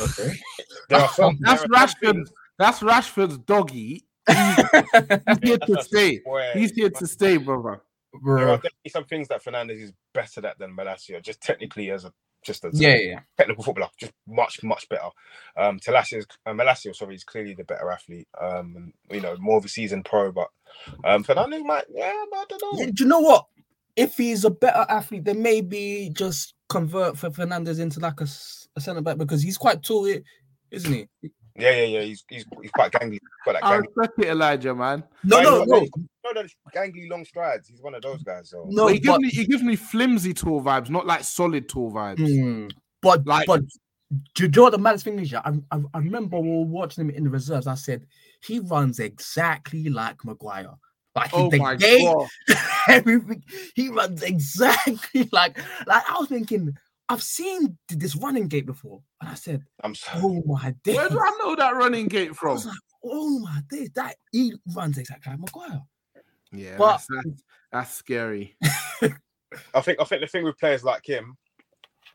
okay. 0.00 0.32
there 0.88 1.08
some, 1.08 1.38
that's 1.40 1.62
there 1.62 1.68
Rashford. 1.68 2.26
That's 2.58 2.80
Rashford's 2.80 3.38
doggy. 3.38 4.04
He's 4.26 5.38
here 5.42 5.58
to 5.58 5.78
stay. 5.82 6.20
He's 6.54 6.72
here 6.72 6.90
to 6.90 7.06
stay, 7.06 7.36
brother. 7.36 7.80
There 8.24 8.48
are 8.48 8.56
definitely 8.56 8.90
some 8.90 9.04
things 9.04 9.28
that 9.28 9.42
Fernandez 9.42 9.80
is 9.80 9.92
better 10.14 10.44
at 10.46 10.58
than 10.58 10.74
Malacia, 10.74 11.22
just 11.22 11.40
technically 11.40 11.90
as 11.90 12.04
a 12.04 12.12
just 12.42 12.64
as 12.64 12.80
Yeah, 12.80 12.90
a 12.94 13.08
yeah. 13.08 13.20
technical 13.36 13.62
footballer, 13.64 13.90
just 13.98 14.12
much 14.26 14.62
much 14.62 14.88
better. 14.88 15.08
Um, 15.56 15.78
Talassia's 15.78 16.26
uh, 16.46 16.52
Malacia, 16.52 16.94
sorry, 16.94 17.14
is 17.16 17.24
clearly 17.24 17.54
the 17.54 17.64
better 17.64 17.90
athlete. 17.90 18.28
Um, 18.40 18.92
you 19.10 19.20
know, 19.20 19.36
more 19.38 19.58
of 19.58 19.64
a 19.64 19.68
seasoned 19.68 20.04
pro, 20.04 20.32
but 20.32 20.48
um, 21.04 21.22
Fernandez 21.24 21.62
might, 21.64 21.84
yeah, 21.92 22.12
I 22.12 22.44
don't 22.48 22.62
know. 22.62 22.80
Yeah, 22.80 22.86
Do 22.86 23.04
you 23.04 23.08
know 23.08 23.20
what? 23.20 23.46
If 23.96 24.16
he's 24.16 24.44
a 24.44 24.50
better 24.50 24.86
athlete, 24.88 25.24
then 25.24 25.42
maybe 25.42 26.10
just 26.12 26.54
convert 26.68 27.18
for 27.18 27.30
Fernandez 27.30 27.78
into 27.80 27.98
like 28.00 28.20
a, 28.20 28.24
s- 28.24 28.68
a 28.76 28.80
centre 28.80 29.00
back 29.00 29.16
because 29.18 29.42
he's 29.42 29.58
quite 29.58 29.82
tall, 29.82 30.06
isn't 30.70 30.92
he? 30.92 31.06
Yeah, 31.56 31.70
yeah, 31.72 31.82
yeah. 31.84 32.00
He's 32.02 32.24
he's, 32.28 32.44
he's 32.62 32.70
quite 32.70 32.92
gangly. 32.92 33.12
He's 33.12 33.20
got 33.44 33.54
that 33.54 33.64
I 33.64 33.74
respect 33.76 34.12
it, 34.20 34.28
Elijah, 34.28 34.72
man. 34.76 35.02
No, 35.24 35.42
no, 35.42 35.64
no, 35.64 35.84
no, 36.24 36.30
no, 36.32 36.42
gangly 36.72 37.10
long 37.10 37.24
strides. 37.24 37.66
He's 37.66 37.82
one 37.82 37.96
of 37.96 38.02
those 38.02 38.22
guys. 38.22 38.50
So 38.50 38.66
no. 38.68 38.84
But 38.84 38.92
he 38.92 39.00
gives 39.00 39.18
me 39.18 39.28
he 39.30 39.46
gives 39.46 39.62
me 39.64 39.74
flimsy 39.74 40.32
tall 40.32 40.62
vibes, 40.62 40.88
not 40.90 41.04
like 41.04 41.24
solid 41.24 41.68
tall 41.68 41.90
vibes. 41.90 42.18
Hmm, 42.24 42.68
but 43.02 43.26
Like- 43.26 43.48
but 43.48 43.62
do 44.34 44.44
you 44.44 44.48
know 44.48 44.62
what 44.62 44.70
the 44.70 44.78
maddest 44.78 45.04
thing 45.04 45.18
is? 45.18 45.32
Yeah, 45.32 45.42
I, 45.44 45.54
I, 45.72 45.80
I 45.94 45.98
remember 45.98 46.38
we 46.38 46.48
were 46.48 46.62
watching 46.64 47.02
him 47.04 47.10
in 47.10 47.24
the 47.24 47.30
reserves. 47.30 47.66
I 47.66 47.74
said 47.74 48.06
he 48.42 48.60
runs 48.60 48.98
exactly 49.00 49.88
like 49.88 50.24
Maguire. 50.24 50.74
Like 51.14 51.30
Oh 51.32 51.50
the 51.50 51.58
my 51.58 51.74
gait, 51.74 52.04
god! 52.04 52.28
everything. 52.88 53.42
He 53.74 53.88
runs 53.88 54.22
exactly 54.22 55.28
like 55.32 55.58
like 55.86 56.02
I 56.08 56.18
was 56.18 56.28
thinking. 56.28 56.76
I've 57.10 57.22
seen 57.22 57.78
this 57.88 58.14
running 58.16 58.48
gate 58.48 58.66
before, 58.66 59.00
and 59.22 59.30
I 59.30 59.34
said, 59.34 59.64
I'm 59.82 59.94
so 59.94 60.10
"Oh 60.16 60.42
my 60.44 60.74
days!" 60.84 60.96
Where 60.96 61.08
do 61.08 61.18
I 61.18 61.30
know 61.40 61.56
that 61.56 61.74
running 61.74 62.06
gate 62.06 62.30
I 62.32 62.34
from? 62.34 62.52
was 62.52 62.66
like, 62.66 62.76
"Oh 63.02 63.38
my 63.38 63.62
days!" 63.70 63.90
That 63.94 64.16
he 64.30 64.52
runs 64.76 64.98
exactly 64.98 65.32
like 65.32 65.40
Maguire. 65.40 65.82
Yeah, 66.52 66.76
But- 66.76 66.90
that's, 66.98 67.06
that's, 67.08 67.42
that's 67.72 67.94
scary. 67.94 68.56
I 69.74 69.80
think 69.80 69.98
I 70.00 70.04
think 70.04 70.20
the 70.20 70.26
thing 70.26 70.44
with 70.44 70.58
players 70.58 70.84
like 70.84 71.06
him, 71.06 71.38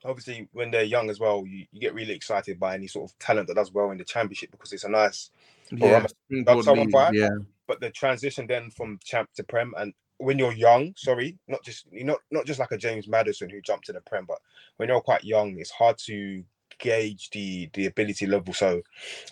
obviously 0.05 0.47
when 0.53 0.69
they're 0.69 0.83
young 0.83 1.09
as 1.09 1.19
well, 1.19 1.43
you, 1.47 1.65
you 1.71 1.81
get 1.81 1.95
really 1.95 2.13
excited 2.13 2.59
by 2.59 2.75
any 2.75 2.85
sort 2.87 3.09
of 3.09 3.17
talent 3.17 3.47
that 3.47 3.55
does 3.55 3.71
well 3.73 3.89
in 3.89 3.97
the 3.97 4.05
championship 4.05 4.51
because 4.51 4.73
it's 4.73 4.83
a 4.83 4.89
nice 4.89 5.31
Yeah, 5.77 5.97
I'm 5.97 6.05
a- 6.05 6.09
springboard 6.09 6.65
someone 6.65 6.87
league, 6.89 7.13
yeah. 7.13 7.29
but 7.67 7.79
the 7.79 7.89
transition 7.89 8.47
then 8.47 8.69
from 8.71 8.99
champ 9.03 9.29
to 9.35 9.43
prem 9.43 9.73
and 9.77 9.93
when 10.17 10.39
you're 10.39 10.53
young, 10.53 10.93
sorry, 10.95 11.37
not 11.47 11.63
just 11.63 11.85
you're 11.91 12.05
not 12.05 12.19
not 12.31 12.45
just 12.45 12.59
like 12.59 12.71
a 12.71 12.77
James 12.77 13.07
Maddison 13.07 13.49
who 13.49 13.59
jumped 13.61 13.85
to 13.87 13.93
the 13.93 14.01
prem, 14.01 14.25
but 14.25 14.39
when 14.77 14.87
you're 14.87 15.01
quite 15.01 15.23
young, 15.23 15.57
it's 15.59 15.71
hard 15.71 15.97
to 16.05 16.43
gauge 16.79 17.29
the 17.31 17.69
the 17.73 17.87
ability 17.87 18.25
level. 18.27 18.53
So 18.53 18.81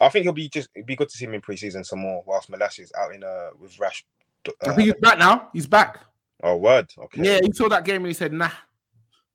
I 0.01 0.09
think 0.09 0.23
it'll 0.25 0.33
be 0.33 0.49
just 0.49 0.69
it'd 0.75 0.85
be 0.87 0.95
good 0.95 1.09
to 1.09 1.17
see 1.17 1.25
him 1.25 1.33
in 1.33 1.41
preseason 1.41 1.85
some 1.85 1.99
more 1.99 2.23
whilst 2.25 2.49
Malacia's 2.49 2.87
is 2.87 2.93
out 2.97 3.13
in 3.15 3.23
uh 3.23 3.49
with 3.59 3.79
Rash. 3.79 4.03
I 4.47 4.69
Uh, 4.69 4.73
think 4.75 4.87
he's 4.87 5.01
back 5.01 5.19
now. 5.19 5.49
He's 5.53 5.67
back. 5.67 5.99
oh 6.43 6.57
word, 6.57 6.91
okay. 6.97 7.21
Yeah, 7.23 7.39
he 7.43 7.51
saw 7.53 7.69
that 7.69 7.85
game 7.85 7.97
and 7.97 8.07
he 8.07 8.13
said, 8.13 8.33
"Nah, 8.33 8.49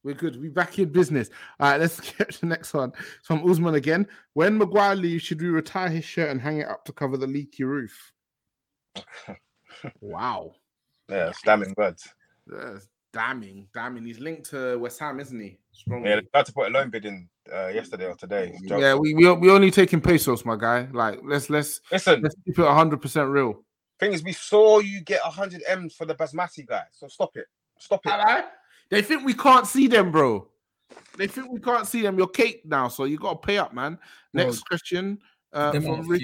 we're 0.06 0.14
good. 0.14 0.40
We're 0.40 0.50
back 0.50 0.78
in 0.78 0.88
business." 0.88 1.28
All 1.60 1.70
right, 1.70 1.80
let's 1.80 2.00
get 2.18 2.32
to 2.32 2.40
the 2.40 2.46
next 2.46 2.72
one. 2.72 2.92
It's 3.18 3.26
from 3.26 3.48
Usman 3.48 3.74
again. 3.74 4.06
When 4.32 4.56
Maguire 4.56 4.94
leaves, 4.94 5.24
should 5.24 5.42
we 5.42 5.48
retire 5.48 5.90
his 5.90 6.04
shirt 6.04 6.30
and 6.30 6.40
hang 6.40 6.58
it 6.58 6.68
up 6.68 6.84
to 6.86 6.92
cover 6.92 7.16
the 7.16 7.26
leaky 7.26 7.64
roof? 7.64 8.12
wow, 10.00 10.52
yeah, 11.10 11.28
it's 11.28 11.42
damning 11.42 11.74
words. 11.76 12.08
that's 12.46 12.88
damning, 13.12 13.66
damning. 13.74 14.04
He's 14.04 14.20
linked 14.20 14.50
to 14.50 14.78
West 14.78 15.00
Ham, 15.00 15.20
isn't 15.20 15.40
he? 15.40 15.58
Strongly. 15.72 16.10
Yeah, 16.10 16.16
they 16.16 16.22
tried 16.32 16.46
to 16.46 16.52
put 16.52 16.68
a 16.68 16.70
loan 16.70 16.90
bid 16.90 17.06
in 17.06 17.28
uh, 17.52 17.68
yesterday 17.68 18.06
or 18.06 18.14
today. 18.14 18.54
Yeah, 18.62 18.94
we 18.94 19.14
we 19.14 19.30
we 19.32 19.50
only 19.50 19.70
taking 19.70 20.00
pesos, 20.00 20.44
my 20.44 20.56
guy. 20.56 20.88
Like, 20.92 21.20
let's 21.24 21.50
let's 21.50 21.80
Listen, 21.90 22.20
let's 22.22 22.36
keep 22.44 22.58
it 22.58 22.66
hundred 22.66 23.00
percent 23.00 23.28
real. 23.30 23.64
thing 23.98 24.12
is, 24.12 24.22
we 24.22 24.32
saw 24.32 24.80
you 24.80 25.00
get 25.00 25.22
100 25.22 25.62
M's 25.66 25.94
for 25.94 26.04
the 26.04 26.14
Basmati 26.14 26.66
guy. 26.66 26.84
So 26.92 27.08
stop 27.08 27.36
it. 27.36 27.46
Stop 27.78 28.00
it. 28.04 28.10
Alright? 28.10 28.44
They 28.90 29.02
think 29.02 29.24
we 29.24 29.34
can't 29.34 29.66
see 29.66 29.86
them, 29.88 30.10
bro. 30.12 30.48
They 31.16 31.26
think 31.26 31.50
we 31.50 31.60
can't 31.60 31.86
see 31.86 32.02
them. 32.02 32.18
You're 32.18 32.28
cake 32.28 32.62
now, 32.64 32.88
so 32.88 33.04
you 33.04 33.18
gotta 33.18 33.38
pay 33.38 33.58
up, 33.58 33.74
man. 33.74 33.98
Bro, 34.32 34.44
Next 34.44 34.60
question. 34.66 35.18
Uh, 35.52 35.72
from 35.72 36.06
Rich. 36.08 36.22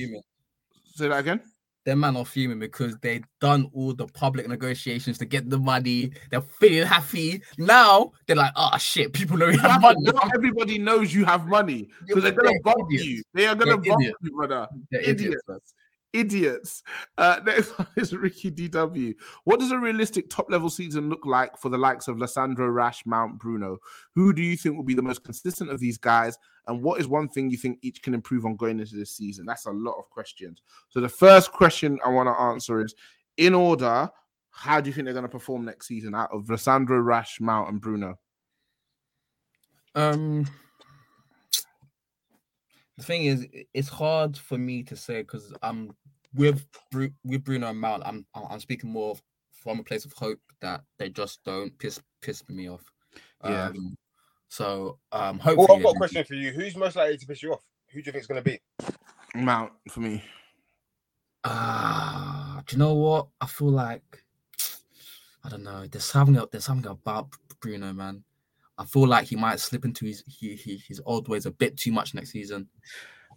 Say 0.94 1.08
that 1.08 1.18
again. 1.20 1.40
Them 1.84 1.98
man 2.00 2.16
are 2.16 2.24
fuming 2.24 2.60
because 2.60 2.96
they've 2.98 3.24
done 3.40 3.68
all 3.72 3.92
the 3.92 4.06
public 4.06 4.46
negotiations 4.46 5.18
to 5.18 5.24
get 5.24 5.50
the 5.50 5.58
money. 5.58 6.12
They're 6.30 6.40
feeling 6.40 6.86
happy. 6.86 7.42
Now 7.58 8.12
they're 8.26 8.36
like, 8.36 8.52
oh 8.54 8.76
shit, 8.78 9.12
people 9.12 9.36
know 9.36 9.46
we 9.48 9.56
have 9.56 9.80
money. 9.80 9.96
Not 10.02 10.30
everybody 10.32 10.78
knows 10.78 11.12
you 11.12 11.24
have 11.24 11.46
money 11.48 11.88
because 12.06 12.22
they're 12.22 12.32
gonna 12.32 12.50
They're 12.50 12.60
bump 12.62 12.86
idiots. 12.92 13.04
you. 13.06 13.22
They 13.34 13.46
are 13.46 13.56
gonna 13.56 13.72
They're 13.80 13.90
bump 13.92 14.00
idiots. 14.02 14.18
you, 14.22 14.30
brother. 14.36 14.68
They're 14.92 15.00
Idiots. 15.00 15.42
idiots. 15.48 15.74
Idiots. 16.12 16.82
Uh, 17.18 17.40
next 17.46 17.78
one 17.78 17.88
is 17.96 18.14
Ricky 18.14 18.50
DW. 18.50 19.14
What 19.44 19.60
does 19.60 19.72
a 19.72 19.78
realistic 19.78 20.30
top 20.30 20.50
level 20.50 20.70
season 20.70 21.08
look 21.08 21.24
like 21.24 21.58
for 21.58 21.68
the 21.68 21.78
likes 21.78 22.08
of 22.08 22.16
Lisandro, 22.16 22.72
Rash, 22.72 23.04
Mount, 23.06 23.38
Bruno? 23.38 23.78
Who 24.14 24.32
do 24.32 24.42
you 24.42 24.56
think 24.56 24.76
will 24.76 24.84
be 24.84 24.94
the 24.94 25.02
most 25.02 25.24
consistent 25.24 25.70
of 25.70 25.80
these 25.80 25.98
guys? 25.98 26.36
And 26.66 26.82
what 26.82 27.00
is 27.00 27.08
one 27.08 27.28
thing 27.28 27.50
you 27.50 27.56
think 27.56 27.78
each 27.82 28.02
can 28.02 28.14
improve 28.14 28.46
on 28.46 28.56
going 28.56 28.78
into 28.78 28.96
this 28.96 29.16
season? 29.16 29.46
That's 29.46 29.66
a 29.66 29.72
lot 29.72 29.98
of 29.98 30.08
questions. 30.10 30.62
So 30.90 31.00
the 31.00 31.08
first 31.08 31.52
question 31.52 31.98
I 32.04 32.08
want 32.08 32.28
to 32.28 32.40
answer 32.40 32.84
is 32.84 32.94
in 33.36 33.54
order, 33.54 34.10
how 34.50 34.80
do 34.80 34.88
you 34.88 34.94
think 34.94 35.06
they're 35.06 35.14
going 35.14 35.24
to 35.24 35.28
perform 35.28 35.64
next 35.64 35.88
season 35.88 36.14
out 36.14 36.30
of 36.32 36.44
Lisandro, 36.44 37.04
Rash, 37.04 37.40
Mount, 37.40 37.70
and 37.70 37.80
Bruno? 37.80 38.18
Um, 39.94 40.46
the 43.02 43.06
thing 43.06 43.24
is, 43.24 43.46
it's 43.74 43.88
hard 43.88 44.36
for 44.36 44.56
me 44.56 44.84
to 44.84 44.94
say 44.94 45.22
because 45.22 45.52
I'm 45.62 45.94
with 46.34 46.64
Bru- 46.92 47.12
with 47.24 47.42
Bruno 47.42 47.68
and 47.68 47.80
Mount. 47.80 48.04
I'm 48.06 48.24
I'm 48.34 48.44
I'm 48.48 48.60
speaking 48.60 48.90
more 48.90 49.16
from 49.50 49.80
a 49.80 49.82
place 49.82 50.04
of 50.04 50.12
hope 50.12 50.40
that 50.60 50.82
they 50.98 51.08
just 51.10 51.42
don't 51.44 51.76
piss 51.78 52.00
piss 52.20 52.48
me 52.48 52.70
off. 52.70 52.84
Yeah. 53.44 53.66
Um, 53.66 53.96
so 54.48 54.98
um, 55.10 55.40
hopefully. 55.40 55.66
Well. 55.68 55.76
I've 55.78 55.82
got 55.82 55.94
a 55.96 55.98
question 55.98 56.24
for 56.24 56.34
you. 56.34 56.52
Who's 56.52 56.76
most 56.76 56.94
likely 56.94 57.18
to 57.18 57.26
piss 57.26 57.42
you 57.42 57.52
off? 57.52 57.64
Who 57.88 58.00
do 58.00 58.06
you 58.06 58.12
think 58.12 58.16
it's 58.16 58.26
going 58.28 58.42
to 58.42 58.50
be? 58.50 58.60
Mount 59.34 59.72
for 59.90 60.00
me. 60.00 60.22
Ah, 61.44 62.62
do 62.66 62.76
you 62.76 62.78
know 62.78 62.94
what? 62.94 63.26
I 63.40 63.46
feel 63.46 63.70
like 63.70 64.24
I 65.44 65.48
don't 65.48 65.64
know. 65.64 65.86
There's 65.90 66.04
something 66.04 66.40
there's 66.52 66.64
something 66.64 66.90
about 66.90 67.30
Bruno, 67.60 67.92
man. 67.92 68.22
I 68.82 68.84
feel 68.86 69.06
like 69.06 69.26
he 69.28 69.36
might 69.36 69.60
slip 69.60 69.84
into 69.84 70.04
his 70.04 70.24
he, 70.26 70.54
he, 70.56 70.76
his 70.88 71.00
old 71.06 71.28
ways 71.28 71.46
a 71.46 71.50
bit 71.50 71.76
too 71.76 71.92
much 71.92 72.14
next 72.14 72.30
season. 72.32 72.68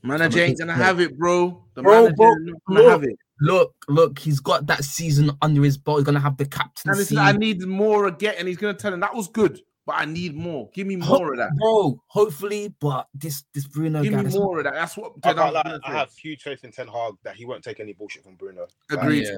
Manager 0.04 0.40
ain't 0.40 0.60
gonna 0.60 0.74
have 0.74 1.00
it, 1.00 1.18
bro. 1.18 1.64
The 1.74 1.82
Bro, 1.84 1.94
manager 2.04 2.16
bro, 2.16 2.28
gonna 2.36 2.52
look. 2.82 2.90
have 2.92 3.04
it. 3.04 3.16
Look, 3.42 3.76
look, 3.88 4.20
he's 4.20 4.40
got 4.40 4.68
that 4.68 4.84
season 4.84 5.32
under 5.42 5.62
his 5.64 5.78
belt. 5.78 6.00
He's 6.00 6.06
gonna 6.06 6.20
have 6.20 6.38
the 6.38 6.44
And 6.46 6.52
captaincy. 6.52 7.18
I 7.18 7.32
need 7.34 7.62
more 7.66 8.08
again, 8.08 8.36
and 8.38 8.48
he's 8.48 8.58
gonna 8.58 8.74
tell 8.76 8.94
him 8.94 9.00
that 9.02 9.14
was 9.16 9.28
good, 9.28 9.60
but 9.86 9.96
I 9.98 10.06
need 10.06 10.36
more. 10.36 10.70
Give 10.74 10.86
me 10.88 11.00
Ho- 11.00 11.18
more 11.20 11.32
of 11.34 11.38
that. 11.38 11.50
bro. 11.58 12.00
Hopefully, 12.08 12.74
but 12.80 13.08
this 13.14 13.44
this 13.54 13.68
Bruno 13.68 14.04
Give 14.04 14.12
guy. 14.14 14.18
me 14.20 14.24
this- 14.26 14.36
more 14.36 14.60
of 14.60 14.64
that. 14.66 14.74
That's 14.74 14.96
what 14.98 15.14
I, 15.24 15.34
Ten 15.34 15.38
Hag 15.38 15.44
can't 15.44 15.54
lie, 15.56 15.64
gonna 15.64 15.80
I 15.86 15.92
have 16.00 16.14
huge 16.14 16.42
faith 16.44 16.64
in 16.64 16.72
Ten 16.72 16.88
Hag 16.88 17.14
that 17.24 17.36
he 17.36 17.46
won't 17.46 17.64
take 17.64 17.80
any 17.80 17.94
bullshit 17.94 18.24
from 18.24 18.36
Bruno. 18.36 18.68
Like, 18.90 19.00
Agreed. 19.02 19.24
Yeah. 19.24 19.38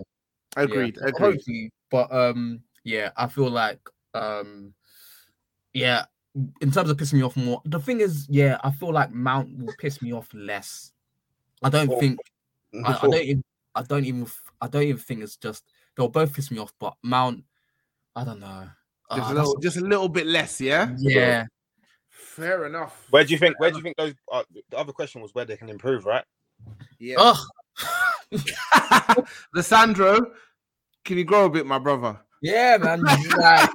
Agreed. 0.63 0.97
Yeah, 1.01 1.07
Agreed. 1.09 1.33
hopefully, 1.33 1.71
but 1.91 2.11
um, 2.11 2.61
yeah, 2.83 3.11
I 3.15 3.27
feel 3.27 3.49
like 3.49 3.79
um, 4.13 4.73
yeah, 5.77 6.05
in 6.61 6.71
terms 6.71 6.89
of 6.89 6.97
pissing 6.97 7.13
me 7.13 7.23
off 7.23 7.35
more, 7.35 7.61
the 7.65 7.79
thing 7.79 7.99
is, 8.01 8.27
yeah, 8.29 8.57
I 8.63 8.71
feel 8.71 8.91
like 8.91 9.11
Mount 9.11 9.57
will 9.57 9.73
piss 9.77 10.01
me 10.01 10.11
off 10.11 10.27
less. 10.33 10.91
I 11.63 11.69
don't 11.69 11.91
Oh, 11.91 11.99
think 11.99 12.19
I, 12.85 12.93
I 12.93 13.07
don't 13.07 13.13
even 13.23 13.43
I 13.75 13.81
don't 13.83 14.05
even 14.05 14.23
f- 14.23 14.51
I 14.61 14.67
don't 14.67 14.83
even 14.83 14.97
think 14.97 15.23
it's 15.23 15.37
just 15.37 15.63
they'll 15.95 16.07
both 16.07 16.33
piss 16.33 16.51
me 16.51 16.59
off, 16.59 16.73
but 16.79 16.93
Mount, 17.03 17.43
I 18.15 18.23
don't 18.23 18.39
know. 18.39 18.69
Just, 19.15 19.29
Ah, 19.29 19.31
a 19.31 19.35
little, 19.35 19.57
just 19.59 19.77
a 19.77 19.81
little 19.81 20.09
bit 20.09 20.27
less, 20.27 20.59
yeah. 20.59 20.93
yeah, 20.97 21.45
Fair 22.09 22.65
enough. 22.65 23.07
Where 23.09 23.23
do 23.23 23.31
you 23.31 23.37
think? 23.37 23.59
Where 23.59 23.71
do 23.71 23.77
you 23.77 23.83
think 23.83 23.95
those? 23.95 24.13
Uh, 24.31 24.43
the 24.69 24.77
other 24.77 24.91
question 24.91 25.21
was 25.21 25.33
where 25.33 25.45
they 25.45 25.55
can 25.55 25.69
improve, 25.69 26.05
right? 26.05 26.25
Yeah. 26.99 27.15
Ugh. 27.19 27.37
Lisandro, 29.55 30.19
can 31.05 31.17
you 31.17 31.23
grow 31.23 31.45
a 31.45 31.49
bit, 31.49 31.65
my 31.65 31.79
brother? 31.79 32.19
yeah, 32.41 32.77
man. 32.77 33.01
Like, 33.37 33.69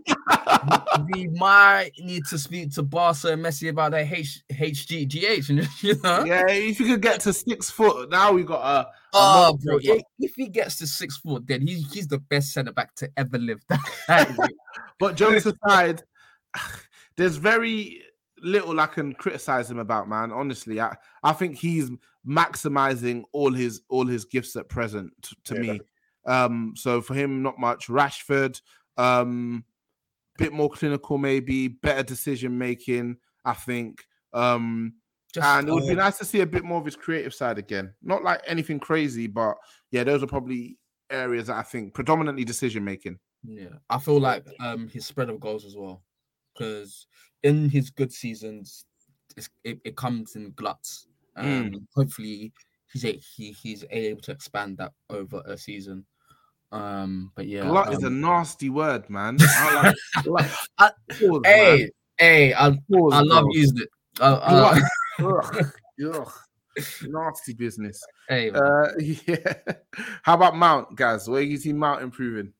we 1.12 1.28
might 1.28 1.90
need 1.98 2.24
to 2.26 2.38
speak 2.38 2.72
to 2.74 2.82
Barca 2.82 3.28
and 3.32 3.44
Messi 3.44 3.68
about 3.68 3.92
their 3.92 4.08
H 4.10 4.40
HGGH, 4.52 5.48
and 5.50 5.68
you 5.82 5.96
know. 6.02 6.24
Yeah, 6.24 6.46
if 6.48 6.78
you 6.80 6.86
could 6.86 7.02
get 7.02 7.20
to 7.20 7.32
six 7.32 7.70
foot, 7.70 8.10
now 8.10 8.32
we 8.32 8.42
got 8.44 8.62
a. 8.64 8.88
Oh, 9.12 9.58
bro! 9.62 9.76
but- 9.76 9.84
If, 9.84 10.02
if 10.18 10.34
he 10.36 10.48
gets 10.48 10.76
to 10.78 10.86
six 10.86 11.16
foot, 11.16 11.46
then 11.46 11.66
he's 11.66 11.92
he's 11.92 12.08
the 12.08 12.18
best 12.18 12.52
centre 12.52 12.72
back 12.72 12.94
to 12.96 13.10
ever 13.16 13.38
live. 13.38 13.60
That 14.08 14.30
is 14.30 14.38
it. 14.38 14.52
But 14.98 15.16
jokes 15.16 15.46
aside, 15.46 16.02
there's 17.16 17.36
very 17.36 18.02
little 18.38 18.80
I 18.80 18.86
can 18.86 19.12
criticize 19.14 19.70
him 19.70 19.78
about, 19.78 20.08
man. 20.08 20.32
Honestly, 20.32 20.80
I, 20.80 20.96
I 21.22 21.32
think 21.32 21.56
he's 21.56 21.90
maximizing 22.26 23.22
all 23.32 23.52
his 23.52 23.82
all 23.88 24.06
his 24.06 24.24
gifts 24.24 24.56
at 24.56 24.68
present 24.68 25.12
t- 25.22 25.36
to 25.44 25.54
Yeah. 25.54 25.60
me. 25.72 25.80
Um, 26.24 26.74
so 26.76 27.00
for 27.00 27.14
him, 27.14 27.42
not 27.42 27.58
much. 27.58 27.88
Rashford, 27.88 28.60
um, 28.96 29.64
bit 30.38 30.52
more 30.52 30.70
clinical, 30.70 31.18
maybe 31.18 31.68
better 31.68 32.02
decision 32.02 32.56
making. 32.58 33.16
I 33.44 33.54
think. 33.54 34.04
Um, 34.32 34.94
Just, 35.34 35.46
and 35.46 35.68
it 35.68 35.72
would 35.72 35.86
be 35.86 35.92
uh, 35.92 36.04
nice 36.04 36.18
to 36.18 36.24
see 36.24 36.40
a 36.40 36.46
bit 36.46 36.64
more 36.64 36.78
of 36.78 36.84
his 36.84 36.96
creative 36.96 37.34
side 37.34 37.58
again. 37.58 37.94
Not 38.02 38.22
like 38.22 38.40
anything 38.46 38.78
crazy, 38.78 39.26
but 39.26 39.56
yeah, 39.90 40.04
those 40.04 40.22
are 40.22 40.26
probably 40.26 40.78
areas 41.10 41.46
that 41.48 41.56
I 41.56 41.62
think 41.62 41.94
predominantly 41.94 42.44
decision 42.44 42.84
making. 42.84 43.18
Yeah, 43.44 43.76
I 43.90 43.98
feel 43.98 44.20
like 44.20 44.46
um 44.60 44.88
his 44.88 45.04
spread 45.06 45.28
of 45.28 45.40
goals 45.40 45.64
as 45.64 45.76
well, 45.76 46.02
because 46.54 47.06
in 47.42 47.68
his 47.68 47.90
good 47.90 48.12
seasons, 48.12 48.86
it's, 49.36 49.50
it, 49.64 49.80
it 49.84 49.96
comes 49.96 50.36
in 50.36 50.52
gluts. 50.52 51.08
Um, 51.34 51.46
Mm. 51.46 51.86
hopefully 51.94 52.52
he's 52.92 53.04
a, 53.04 53.12
he 53.12 53.52
he's 53.52 53.84
able 53.90 54.20
to 54.22 54.32
expand 54.32 54.78
that 54.78 54.92
over 55.10 55.42
a 55.46 55.56
season. 55.56 56.04
Um, 56.72 57.30
but 57.34 57.46
yeah, 57.46 57.62
Glut 57.62 57.92
is 57.92 58.02
a 58.02 58.06
um, 58.06 58.20
nasty 58.22 58.70
word, 58.70 59.08
man. 59.10 59.36
I 59.42 59.74
like, 59.74 60.26
like, 60.26 60.50
I- 60.78 60.90
pause, 61.10 61.42
hey 61.44 61.78
man. 61.78 61.88
hey, 62.16 62.54
I 62.54 62.70
Pause, 62.90 63.12
I 63.12 63.20
love 63.20 63.44
bro. 63.44 63.52
using 63.52 63.78
it. 63.80 63.88
Uh, 64.20 64.40
uh, 64.42 64.50
Glut. 64.50 64.82
Ugh, 65.54 65.72
ugh. 66.14 66.32
Nasty 67.02 67.52
business. 67.52 68.02
hey, 68.28 68.50
man. 68.50 68.62
Uh, 68.62 68.88
yeah. 68.98 69.54
How 70.22 70.34
about 70.34 70.56
Mount, 70.56 70.96
guys? 70.96 71.28
Where 71.28 71.42
you 71.42 71.58
see 71.58 71.74
Mount 71.74 72.02
improving? 72.02 72.54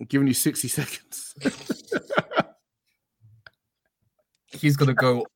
I'm 0.00 0.06
giving 0.06 0.26
you 0.26 0.32
60 0.32 0.66
seconds. 0.68 1.34
he's 4.46 4.78
gonna 4.78 4.94
go 4.94 5.26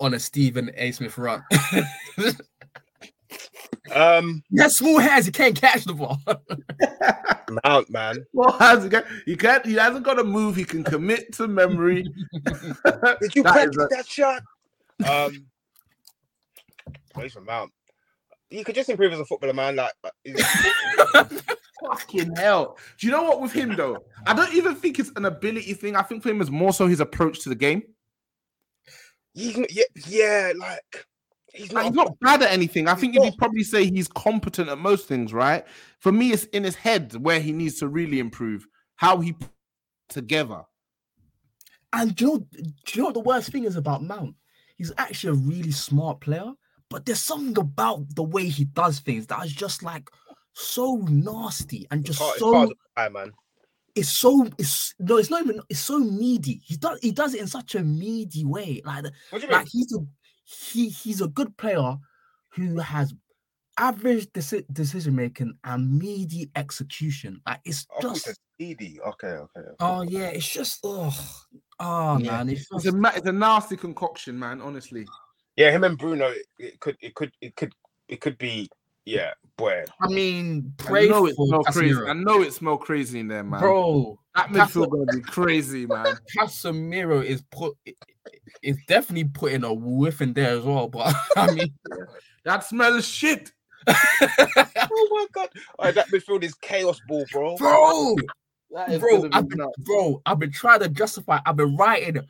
on 0.00 0.14
a 0.14 0.18
Stephen 0.18 0.70
A. 0.76 0.92
Smith 0.92 1.18
run. 1.18 1.44
Um, 3.94 4.42
he 4.50 4.60
has 4.60 4.76
small 4.76 4.98
hands. 4.98 5.26
He 5.26 5.32
can't 5.32 5.58
catch 5.60 5.84
the 5.84 5.94
ball. 5.94 6.18
Mount, 7.64 7.90
man. 7.90 8.24
Well, 8.32 8.52
has 8.58 8.82
he, 8.84 8.88
got, 8.88 9.04
he 9.26 9.36
can't. 9.36 9.64
He 9.66 9.74
hasn't 9.74 10.04
got 10.04 10.18
a 10.18 10.24
move. 10.24 10.56
He 10.56 10.64
can 10.64 10.82
commit 10.84 11.32
to 11.34 11.46
memory. 11.48 12.02
Did 12.44 13.34
you 13.34 13.42
That 13.42 13.52
practice 13.52 13.76
a- 13.84 13.88
that 13.90 14.06
shot? 14.06 14.42
Um, 15.08 15.46
wait 17.16 17.32
for 17.32 17.40
Mount. 17.42 17.72
You 18.50 18.64
could 18.64 18.74
just 18.74 18.88
improve 18.88 19.12
as 19.12 19.20
a 19.20 19.24
footballer, 19.24 19.52
man. 19.54 19.76
Like, 19.76 19.92
uh, 20.04 21.24
Fucking 21.88 22.34
hell. 22.36 22.78
Do 22.98 23.06
you 23.06 23.12
know 23.12 23.24
what 23.24 23.40
with 23.42 23.52
him 23.52 23.76
though? 23.76 23.98
I 24.26 24.32
don't 24.34 24.54
even 24.54 24.74
think 24.74 24.98
it's 24.98 25.10
an 25.16 25.24
ability 25.26 25.74
thing. 25.74 25.96
I 25.96 26.02
think 26.02 26.22
for 26.22 26.30
him 26.30 26.40
it's 26.40 26.50
more 26.50 26.72
so 26.72 26.86
his 26.86 27.00
approach 27.00 27.40
to 27.40 27.48
the 27.50 27.54
game. 27.54 27.82
he's 29.34 29.56
n- 29.58 29.66
yeah, 29.70 29.82
yeah, 30.06 30.52
like 30.56 31.06
he's 31.54 31.72
not. 31.72 31.84
he's 31.84 31.94
not 31.94 32.18
bad 32.20 32.42
at 32.42 32.52
anything. 32.52 32.88
I 32.88 32.94
think 32.94 33.14
you'd 33.14 33.36
probably 33.38 33.62
say 33.62 33.86
he's 33.86 34.08
competent 34.08 34.68
at 34.68 34.78
most 34.78 35.08
things, 35.08 35.32
right? 35.32 35.64
For 35.98 36.12
me, 36.12 36.32
it's 36.32 36.44
in 36.46 36.64
his 36.64 36.74
head 36.74 37.14
where 37.16 37.40
he 37.40 37.52
needs 37.52 37.78
to 37.78 37.88
really 37.88 38.18
improve. 38.18 38.66
How 38.96 39.20
he 39.20 39.32
put 39.32 39.50
together. 40.08 40.62
And 41.92 42.14
do 42.14 42.24
you, 42.24 42.30
know, 42.32 42.46
do 42.52 42.64
you 42.92 42.98
know 43.02 43.04
what 43.06 43.14
the 43.14 43.20
worst 43.20 43.50
thing 43.52 43.64
is 43.64 43.76
about 43.76 44.02
Mount? 44.02 44.34
He's 44.76 44.92
actually 44.98 45.30
a 45.38 45.42
really 45.42 45.70
smart 45.70 46.20
player, 46.20 46.52
but 46.90 47.06
there's 47.06 47.22
something 47.22 47.56
about 47.56 48.14
the 48.16 48.24
way 48.24 48.48
he 48.48 48.64
does 48.64 48.98
things 49.00 49.26
that 49.28 49.44
is 49.44 49.52
just 49.52 49.82
like 49.82 50.08
so 50.54 50.96
nasty 51.08 51.86
and 51.90 52.04
just 52.04 52.20
it's 52.20 52.38
so 52.38 52.52
hard 52.52 52.68
to 52.70 52.76
lie, 52.96 53.08
man. 53.08 53.32
it's 53.94 54.08
so 54.08 54.48
it's 54.58 54.94
no, 54.98 55.16
it's 55.18 55.30
not 55.30 55.42
even 55.44 55.60
it's 55.68 55.80
so 55.80 55.98
needy. 55.98 56.60
He 56.64 56.76
does 56.76 56.98
he 57.00 57.12
does 57.12 57.34
it 57.34 57.40
in 57.40 57.46
such 57.46 57.74
a 57.76 57.82
needy 57.82 58.44
way. 58.44 58.82
Like, 58.84 59.04
What 59.30 59.40
do 59.40 59.46
you 59.46 59.48
mean? 59.48 59.50
like 59.58 59.68
he's 59.70 59.92
a 59.94 59.98
he 60.44 60.88
he's 60.88 61.20
a 61.20 61.28
good 61.28 61.56
player 61.56 61.96
who 62.50 62.78
has 62.78 63.12
average 63.78 64.26
deci- 64.32 64.64
decision 64.72 65.16
making 65.16 65.54
and 65.64 65.98
meaty 65.98 66.50
execution. 66.54 67.40
Like 67.46 67.60
it's 67.64 67.86
I 67.90 68.00
thought 68.00 68.08
you 68.08 68.14
just 68.14 68.24
said 68.24 68.34
Okay, 68.60 69.26
okay. 69.26 69.28
okay. 69.58 69.68
oh 69.80 70.02
yeah, 70.02 70.28
it's 70.28 70.48
just 70.48 70.78
oh 70.84 71.12
oh 71.80 72.18
Yeah. 72.18 72.32
man, 72.32 72.48
it's 72.50 72.66
It's 72.70 72.86
a 72.86 73.00
it's 73.16 73.26
a 73.26 73.32
nasty 73.32 73.76
concoction, 73.76 74.38
man. 74.38 74.60
Honestly, 74.60 75.06
Yeah, 75.56 75.70
him 75.70 75.84
and 75.84 75.98
Bruno. 75.98 76.28
It, 76.28 76.46
it 76.58 76.80
could, 76.80 76.96
it 77.00 77.14
could, 77.14 77.32
it 77.40 77.56
could, 77.56 77.72
it 78.08 78.20
could 78.20 78.38
be. 78.38 78.68
Yeah, 79.04 79.32
boy. 79.56 79.84
I 80.00 80.08
mean, 80.08 80.72
I 80.88 81.06
know 81.06 81.26
it 81.26 81.36
for 81.36 81.46
smell 81.46 81.64
crazy. 81.64 82.00
I 82.06 82.12
know 82.14 82.42
it 82.42 82.52
smell 82.52 82.76
crazy 82.78 83.20
in 83.20 83.28
there, 83.28 83.44
man. 83.44 83.60
bro. 83.60 84.18
that 84.34 84.52
that's 84.52 84.72
midfield 84.74 84.90
gonna 84.90 85.12
be 85.12 85.20
crazy, 85.20 85.86
man. 85.86 86.16
Casemiro 86.36 87.22
is 87.22 87.42
put 87.50 87.76
is 88.62 88.78
definitely 88.88 89.24
putting 89.28 89.62
a 89.64 89.72
whiff 89.74 90.22
in 90.22 90.32
there 90.32 90.56
as 90.56 90.64
well. 90.64 90.88
But 90.88 91.14
I 91.36 91.52
mean, 91.52 91.72
That 92.44 92.64
smells 92.64 93.06
shit. 93.06 93.52
Oh 94.96 95.08
my 95.10 95.26
god! 95.32 95.48
Oh, 95.78 95.90
that 95.92 96.08
midfield 96.08 96.42
is 96.44 96.54
chaos 96.54 97.00
ball, 97.08 97.24
bro. 97.32 97.56
bro, 97.56 98.14
bro, 98.70 99.28
I've 99.32 99.48
been, 99.48 99.58
nuts. 99.58 99.72
bro, 99.78 100.22
I've 100.26 100.38
been 100.38 100.52
trying 100.52 100.80
to 100.80 100.88
justify. 100.88 101.38
I've 101.44 101.56
been 101.56 101.76
writing 101.76 102.20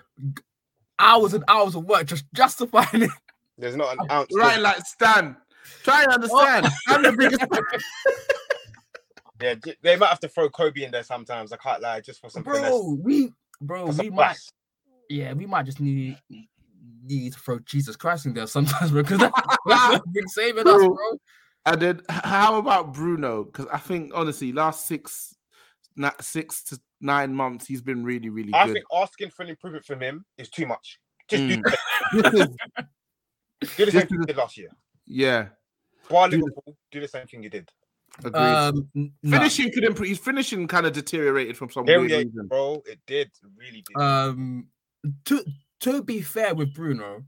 hours 0.98 1.34
and 1.34 1.44
hours 1.48 1.74
of 1.74 1.84
work 1.84 2.06
just 2.06 2.24
justifying 2.34 3.02
it. 3.02 3.10
There's 3.58 3.76
not 3.76 3.92
an 3.98 4.10
ounce. 4.10 4.28
to- 4.28 4.36
Right, 4.36 4.58
like 4.60 4.78
Stan. 4.86 5.36
Try 5.82 6.02
and 6.04 6.12
understand. 6.12 6.66
I'm 6.88 7.02
the 7.02 7.12
biggest. 7.12 7.44
Yeah, 9.42 9.56
they 9.82 9.96
might 9.96 10.06
have 10.08 10.20
to 10.20 10.28
throw 10.28 10.48
Kobbie 10.48 10.84
in 10.84 10.92
there 10.92 11.02
sometimes. 11.02 11.52
I 11.52 11.56
can't 11.56 11.82
lie, 11.82 12.00
just 12.00 12.20
for 12.20 12.30
some 12.30 12.44
finesse. 12.44 12.70
Bro, 12.70 12.98
we, 13.02 13.32
bro, 13.60 13.86
we 13.86 14.08
might, 14.08 14.14
class. 14.14 14.48
yeah, 15.10 15.32
we 15.32 15.44
might 15.44 15.66
just 15.66 15.80
need 15.80 16.16
need 17.02 17.32
to 17.32 17.38
throw 17.38 17.58
Jesus 17.58 17.96
Christ 17.96 18.26
in 18.26 18.32
there 18.32 18.46
sometimes 18.46 18.92
because 18.92 19.18
that's 19.18 19.32
what's 19.64 20.06
been 20.12 20.28
saving 20.28 20.60
us, 20.60 20.64
Bro. 20.64 20.88
bro. 20.94 21.18
And 21.66 21.82
then 21.82 22.00
how 22.08 22.58
about 22.58 22.94
Bruno? 22.94 23.44
Because 23.44 23.66
I 23.72 23.78
think 23.78 24.12
honestly, 24.14 24.52
last 24.52 24.86
six, 24.86 25.34
na- 25.96 26.12
six 26.20 26.62
to 26.64 26.80
nine 27.00 27.34
months, 27.34 27.66
he's 27.66 27.82
been 27.82 28.04
really, 28.04 28.28
really 28.30 28.54
I 28.54 28.66
good. 28.66 28.74
think 28.74 28.84
asking 28.94 29.30
for 29.30 29.42
an 29.42 29.48
improvement 29.50 29.84
from 29.84 30.00
him 30.00 30.24
is 30.38 30.48
too 30.48 30.66
much. 30.66 31.00
Just 31.28 31.42
Mm. 31.42 31.62
do, 32.12 32.22
the, 32.22 32.56
do 33.76 33.84
the 33.86 33.90
same 33.90 34.06
thing 34.06 34.18
you 34.20 34.26
did 34.26 34.36
last 34.36 34.56
year. 34.56 34.70
Yeah, 35.06 35.48
Bar 36.08 36.28
Do 36.28 36.36
the- 36.38 36.42
Liverpool, 36.44 36.76
do 36.90 37.00
the 37.00 37.08
same 37.08 37.26
thing 37.26 37.42
you 37.42 37.50
did. 37.50 37.70
agreed. 38.24 38.34
Um, 38.40 38.88
n- 38.96 39.12
no. 39.22 39.38
finishing 39.38 39.72
could 39.72 39.84
improve. 39.84 40.08
His 40.08 40.18
finishing 40.18 40.66
kind 40.68 40.86
of 40.86 40.92
deteriorated 40.92 41.56
from 41.56 41.70
some 41.70 41.84
weird 41.84 42.02
reason. 42.02 42.46
bro, 42.48 42.82
it 42.86 43.00
did. 43.06 43.28
It 43.28 43.48
really 43.58 43.82
did. 43.86 43.96
Um, 44.02 44.68
to 45.26 45.44
to 45.80 46.02
be 46.02 46.20
fair 46.22 46.54
with 46.54 46.72
Bruno, 46.74 47.24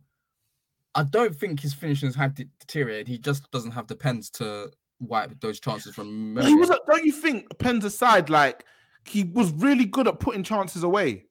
I 0.94 1.02
don't 1.04 1.34
think 1.34 1.60
his 1.60 1.74
finishings 1.74 2.14
have 2.14 2.34
de- 2.34 2.48
deteriorated. 2.60 3.08
He 3.08 3.18
just 3.18 3.50
doesn't 3.50 3.72
have 3.72 3.86
the 3.86 3.96
pens 3.96 4.30
to 4.32 4.70
wipe 5.00 5.38
those 5.40 5.60
chances 5.60 5.94
from. 5.94 6.36
He 6.42 6.54
was. 6.54 6.70
Don't 6.86 7.04
you 7.04 7.12
think 7.12 7.46
pens 7.58 7.84
aside, 7.84 8.30
like 8.30 8.64
he 9.04 9.24
was 9.24 9.50
really 9.52 9.84
good 9.84 10.06
at 10.08 10.20
putting 10.20 10.42
chances 10.42 10.82
away. 10.84 11.24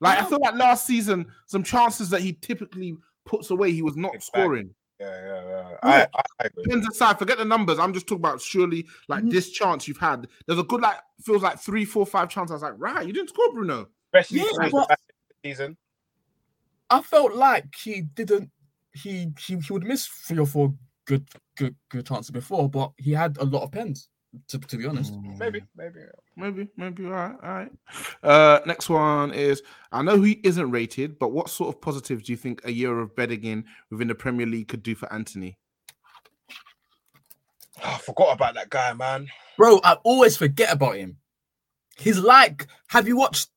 Like 0.00 0.20
I 0.20 0.24
feel 0.24 0.38
like 0.42 0.54
last 0.54 0.86
season, 0.86 1.26
some 1.46 1.62
chances 1.62 2.10
that 2.10 2.20
he 2.22 2.32
typically 2.32 2.96
puts 3.24 3.50
away, 3.50 3.70
he 3.72 3.82
was 3.82 3.96
not 3.96 4.14
Exactly. 4.14 4.40
scoring. 4.42 4.74
Yeah, 5.00 5.26
yeah, 5.26 5.48
yeah. 5.48 5.76
I, 5.82 6.02
I, 6.02 6.22
I 6.40 6.44
agree. 6.44 6.64
Pens 6.68 6.86
aside, 6.88 7.18
forget 7.18 7.38
the 7.38 7.44
numbers. 7.44 7.78
I'm 7.78 7.92
just 7.92 8.06
talking 8.06 8.20
about 8.22 8.40
surely 8.40 8.86
like 9.08 9.24
Mhm. 9.24 9.30
this 9.32 9.50
chance 9.50 9.88
you've 9.88 9.98
had. 9.98 10.28
There's 10.46 10.58
a 10.60 10.62
good 10.64 10.80
like 10.80 10.98
feels 11.24 11.42
like 11.42 11.58
three, 11.60 11.84
four, 11.84 12.06
five 12.06 12.28
chances. 12.28 12.52
I 12.52 12.54
was 12.54 12.62
like, 12.62 12.74
right, 12.76 13.06
you 13.06 13.12
didn't 13.12 13.30
score, 13.30 13.52
Bruno. 13.52 13.88
Especially 14.12 14.38
Yeah, 14.38 14.44
but- 14.58 14.70
the 14.70 14.86
back 14.88 14.98
of 15.00 15.14
the 15.42 15.48
season. 15.50 15.76
I 16.90 17.00
felt 17.00 17.34
like 17.34 17.74
he 17.74 18.02
didn't. 18.02 18.50
He 18.92 19.28
he 19.40 19.56
he 19.56 19.72
would 19.72 19.84
miss 19.84 20.06
three 20.06 20.38
or 20.38 20.46
four 20.46 20.74
good 21.06 21.26
good 21.56 21.74
good 21.88 22.06
chances 22.06 22.30
before, 22.30 22.68
but 22.68 22.92
he 22.98 23.12
had 23.12 23.38
a 23.38 23.44
lot 23.44 23.62
of 23.62 23.72
pens. 23.72 24.08
To, 24.48 24.58
to 24.58 24.76
be 24.78 24.86
honest, 24.86 25.12
Maybe, 25.38 25.62
maybe. 25.76 26.00
Maybe, 26.36 26.68
maybe. 26.78 27.04
All 27.04 27.10
right, 27.12 27.36
all 27.42 27.50
right. 27.50 27.72
Uh, 28.22 28.60
next 28.64 28.88
one 28.88 29.32
is 29.34 29.62
I 29.92 30.00
know 30.02 30.22
he 30.22 30.40
isn't 30.42 30.70
rated, 30.70 31.18
but 31.18 31.32
what 31.32 31.50
sort 31.50 31.74
of 31.74 31.82
positives 31.82 32.22
do 32.24 32.32
you 32.32 32.38
think 32.38 32.62
a 32.64 32.72
year 32.72 32.98
of 32.98 33.14
bedding 33.14 33.44
in 33.44 33.64
within 33.90 34.08
the 34.08 34.14
Premier 34.14 34.46
League 34.46 34.68
could 34.68 34.82
do 34.82 34.94
for 34.94 35.12
Antony? 35.12 35.58
Oh, 37.84 37.84
I 37.84 37.98
forgot 37.98 38.34
about 38.34 38.54
that 38.54 38.70
guy, 38.70 38.94
man. 38.94 39.28
bro, 39.58 39.80
I 39.84 39.98
always 40.02 40.36
forget 40.36 40.72
about 40.72 40.96
him. 40.96 41.18
He's 41.98 42.18
like, 42.18 42.66
have 42.88 43.06
you 43.06 43.16
watched 43.16 43.50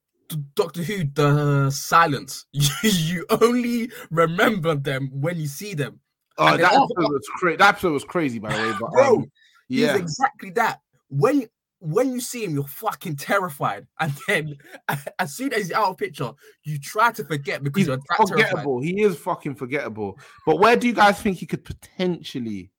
Doctor 0.56 0.84
Who? 0.84 1.06
The 1.06 1.70
Silence. 1.70 2.46
You, 2.52 2.70
you 2.84 3.26
only 3.30 3.92
remember 4.12 4.76
them 4.76 5.10
when 5.14 5.38
you 5.38 5.48
see 5.48 5.74
them, 5.74 6.02
Oh, 6.38 6.58
that 6.58 6.74
episode 6.74 6.90
was 6.98 7.28
crazy. 7.38 7.58
That 7.58 7.70
episode 7.70 7.94
was 7.94 8.04
crazy, 8.04 8.40
by 8.40 8.54
the 8.54 8.62
way. 8.62 8.74
But 8.80 8.92
bro. 8.92 9.16
um, 9.16 9.32
yeah, 9.68 9.94
He's 9.94 10.02
exactly 10.02 10.52
that. 10.52 10.82
When 11.10 11.48
when 11.80 12.14
you 12.14 12.20
see 12.20 12.44
him, 12.44 12.56
you're 12.56 12.68
fucking 12.68 13.16
terrified, 13.18 13.88
and 14.00 14.14
then 14.28 14.58
as 15.20 15.36
soon 15.36 15.54
as 15.54 15.64
he's 15.64 15.72
out 15.72 15.90
of 15.90 15.98
picture, 15.98 16.32
you 16.64 16.80
try 16.80 17.12
to 17.12 17.24
forget 17.24 17.64
because 17.64 17.82
he's 17.82 17.88
you're 17.88 17.98
that 17.98 18.28
terrified. 18.28 18.50
forgettable. 18.50 18.82
He 18.82 19.02
is 19.02 19.18
fucking 19.18 19.56
forgettable. 19.56 20.20
But 20.46 20.60
where 20.60 20.76
do 20.76 20.88
you 20.88 20.94
guys 20.94 21.22
think 21.22 21.38
he 21.38 21.46
could 21.46 21.64
potentially 21.64 22.72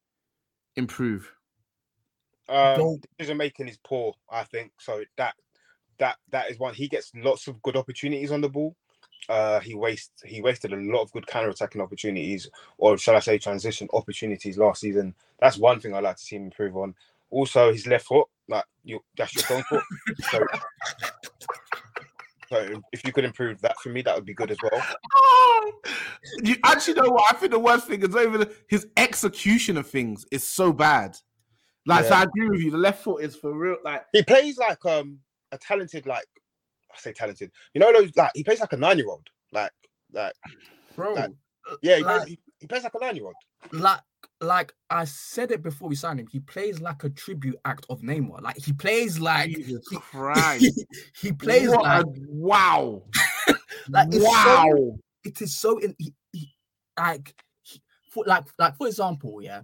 improve? 0.76 1.32
Um, 2.48 2.98
decision 3.18 3.36
making 3.38 3.68
is 3.68 3.78
poor, 3.84 4.14
I 4.30 4.44
think. 4.44 4.72
So 4.78 5.02
that 5.16 5.34
that 5.98 6.16
that 6.30 6.50
is 6.50 6.58
one. 6.58 6.74
He 6.74 6.88
gets 6.88 7.10
lots 7.14 7.48
of 7.48 7.60
good 7.62 7.76
opportunities 7.76 8.32
on 8.32 8.40
the 8.40 8.48
ball. 8.48 8.76
Uh, 9.28 9.58
he 9.60 9.74
wastes 9.74 10.22
he 10.24 10.40
wasted 10.40 10.72
a 10.72 10.76
lot 10.76 11.02
of 11.02 11.12
good 11.12 11.26
counter 11.26 11.48
attacking 11.48 11.80
opportunities, 11.80 12.48
or 12.78 12.96
shall 12.96 13.16
I 13.16 13.20
say, 13.20 13.38
transition 13.38 13.88
opportunities 13.92 14.56
last 14.56 14.80
season. 14.80 15.14
That's 15.40 15.58
one 15.58 15.80
thing 15.80 15.94
I'd 15.94 16.04
like 16.04 16.16
to 16.16 16.22
see 16.22 16.36
him 16.36 16.44
improve 16.44 16.76
on. 16.76 16.94
Also, 17.30 17.72
his 17.72 17.86
left 17.86 18.06
foot, 18.06 18.28
like 18.48 18.64
you, 18.84 19.00
that's 19.16 19.34
your 19.34 19.42
strong 19.42 19.62
foot. 19.64 19.82
So, 20.30 20.46
so 22.48 22.80
if 22.92 23.04
you 23.04 23.12
could 23.12 23.24
improve 23.24 23.60
that 23.62 23.76
for 23.80 23.88
me, 23.88 24.02
that 24.02 24.14
would 24.14 24.24
be 24.24 24.34
good 24.34 24.52
as 24.52 24.58
well. 24.62 24.80
Oh, 25.14 25.72
you 26.42 26.56
actually 26.64 26.94
know 26.94 27.10
what? 27.10 27.34
I 27.34 27.36
think 27.36 27.50
the 27.50 27.58
worst 27.58 27.88
thing 27.88 28.02
is 28.02 28.14
even 28.14 28.48
his 28.68 28.86
execution 28.96 29.76
of 29.76 29.88
things 29.88 30.24
is 30.30 30.44
so 30.44 30.72
bad. 30.72 31.18
Like, 31.86 32.04
so 32.04 32.14
I 32.14 32.22
agree 32.22 32.48
with 32.48 32.60
you. 32.60 32.70
The 32.70 32.78
left 32.78 33.02
foot 33.02 33.24
is 33.24 33.34
for 33.34 33.52
real. 33.52 33.78
Like, 33.84 34.04
He 34.12 34.22
plays 34.22 34.58
like 34.58 34.84
um 34.86 35.18
a 35.52 35.58
talented, 35.58 36.06
like 36.06 36.26
I 36.96 37.00
say 37.00 37.12
talented. 37.12 37.50
You 37.74 37.80
know 37.80 37.92
those 37.92 38.14
like 38.16 38.30
he 38.34 38.44
plays 38.44 38.60
like 38.60 38.72
a 38.72 38.76
nine 38.76 38.98
year 38.98 39.08
old. 39.08 39.26
Like 39.52 39.72
like 40.12 40.32
bro. 40.94 41.14
Like, 41.14 41.30
yeah, 41.82 41.96
he, 41.96 42.02
Like- 42.04 42.16
plays, 42.22 42.28
he, 42.28 42.38
he 42.60 42.66
plays 42.66 42.84
like 42.84 42.94
a 42.94 43.00
nine 43.04 43.16
year 43.16 43.26
old. 43.26 43.34
like 43.72 44.00
like 44.40 44.72
I 44.90 45.04
said 45.06 45.50
it 45.50 45.62
before 45.62 45.88
we 45.88 45.94
signed 45.96 46.20
him, 46.20 46.26
he 46.30 46.40
plays 46.40 46.80
like 46.80 47.04
a 47.04 47.08
tribute 47.10 47.56
act 47.64 47.86
of 47.88 48.00
Neymar. 48.02 48.42
Like 48.42 48.58
he 48.58 48.72
plays 48.72 49.18
like 49.18 49.50
Jesus 49.50 49.82
he, 49.90 49.96
Christ. 49.96 50.60
he, 50.62 50.84
he 51.28 51.32
plays 51.32 51.68
What 51.70 51.82
like 51.82 52.04
a- 52.04 52.10
wow. 52.28 53.02
like 53.88 54.08
it's 54.12 54.24
wow. 54.24 54.64
so 54.76 54.98
it 55.24 55.40
is 55.40 55.56
so 55.58 55.78
in 55.78 55.94
he, 55.98 56.12
he, 56.32 56.54
like 56.98 57.34
he- 57.62 57.82
for 58.10 58.24
like 58.26 58.44
like 58.58 58.76
for 58.76 58.86
example, 58.86 59.40
yeah, 59.42 59.62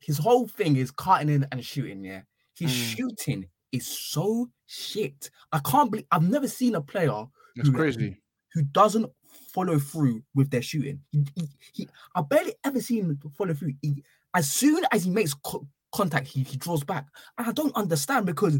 his 0.00 0.18
whole 0.18 0.46
thing 0.46 0.76
is 0.76 0.90
cutting 0.90 1.28
in 1.28 1.46
and 1.52 1.64
shooting. 1.64 2.04
Yeah, 2.04 2.22
He's 2.54 2.70
Mm. 2.70 2.96
shooting 2.96 3.46
is 3.76 3.86
so 3.86 4.48
shit. 4.66 5.30
I 5.52 5.60
can't 5.60 5.90
believe 5.90 6.06
I've 6.10 6.22
never 6.28 6.48
seen 6.48 6.74
a 6.74 6.80
player 6.80 7.24
It's 7.56 7.68
who- 7.68 7.74
crazy. 7.74 8.20
who 8.52 8.62
doesn't 8.62 9.10
follow 9.52 9.78
through 9.78 10.22
with 10.34 10.50
their 10.50 10.62
shooting. 10.62 11.00
He, 11.12 11.24
he, 11.34 11.48
he 11.72 11.88
I 12.14 12.22
barely 12.22 12.54
ever 12.64 12.80
see 12.80 12.98
him 13.00 13.18
follow 13.36 13.54
through. 13.54 13.72
He, 13.82 14.02
as 14.34 14.50
soon 14.50 14.84
as 14.92 15.04
he 15.04 15.10
makes 15.10 15.34
co- 15.34 15.66
contact, 15.94 16.26
he, 16.26 16.42
he 16.42 16.56
draws 16.56 16.84
back. 16.84 17.06
And 17.38 17.46
I 17.46 17.52
don't 17.52 17.74
understand 17.76 18.26
because 18.26 18.58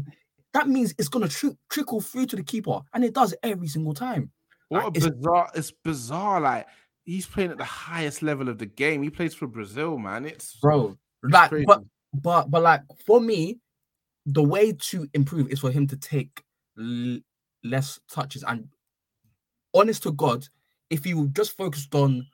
that 0.53 0.67
means 0.67 0.93
it's 0.97 1.07
gonna 1.09 1.27
tr- 1.27 1.49
trickle 1.69 2.01
through 2.01 2.25
to 2.27 2.35
the 2.35 2.43
keeper, 2.43 2.79
and 2.93 3.03
it 3.03 3.13
does 3.13 3.35
every 3.43 3.67
single 3.67 3.93
time. 3.93 4.31
What 4.69 4.85
Like, 4.85 4.95
a 4.95 4.97
it's- 4.97 5.13
bizarre. 5.15 5.51
It's 5.55 5.71
bizarre. 5.83 6.41
Like, 6.41 6.67
he's 7.05 7.25
playing 7.27 7.51
at 7.51 7.57
the 7.57 7.63
highest 7.63 8.21
level 8.23 8.49
of 8.49 8.57
the 8.57 8.65
game. 8.65 9.03
He 9.03 9.09
plays 9.09 9.33
for 9.35 9.45
Brazil, 9.47 9.97
man. 9.97 10.25
It's 10.25 10.55
bro. 10.57 10.97
Like, 11.23 11.49
crazy. 11.49 11.65
but 11.65 11.83
but 12.13 12.49
but 12.49 12.63
like 12.63 12.81
for 13.05 13.19
me, 13.21 13.59
the 14.27 14.43
way 14.43 14.73
to 14.73 15.07
improve 15.13 15.49
is 15.49 15.59
for 15.59 15.71
him 15.71 15.87
to 15.87 15.95
take 15.97 16.43
l- 16.77 17.19
less 17.63 17.99
touches. 18.11 18.43
And 18.43 18.67
honest 19.73 20.03
to 20.03 20.11
God, 20.11 20.45
if 20.89 21.03
he 21.03 21.13
just 21.31 21.55
focused 21.55 21.95
on 21.95 22.27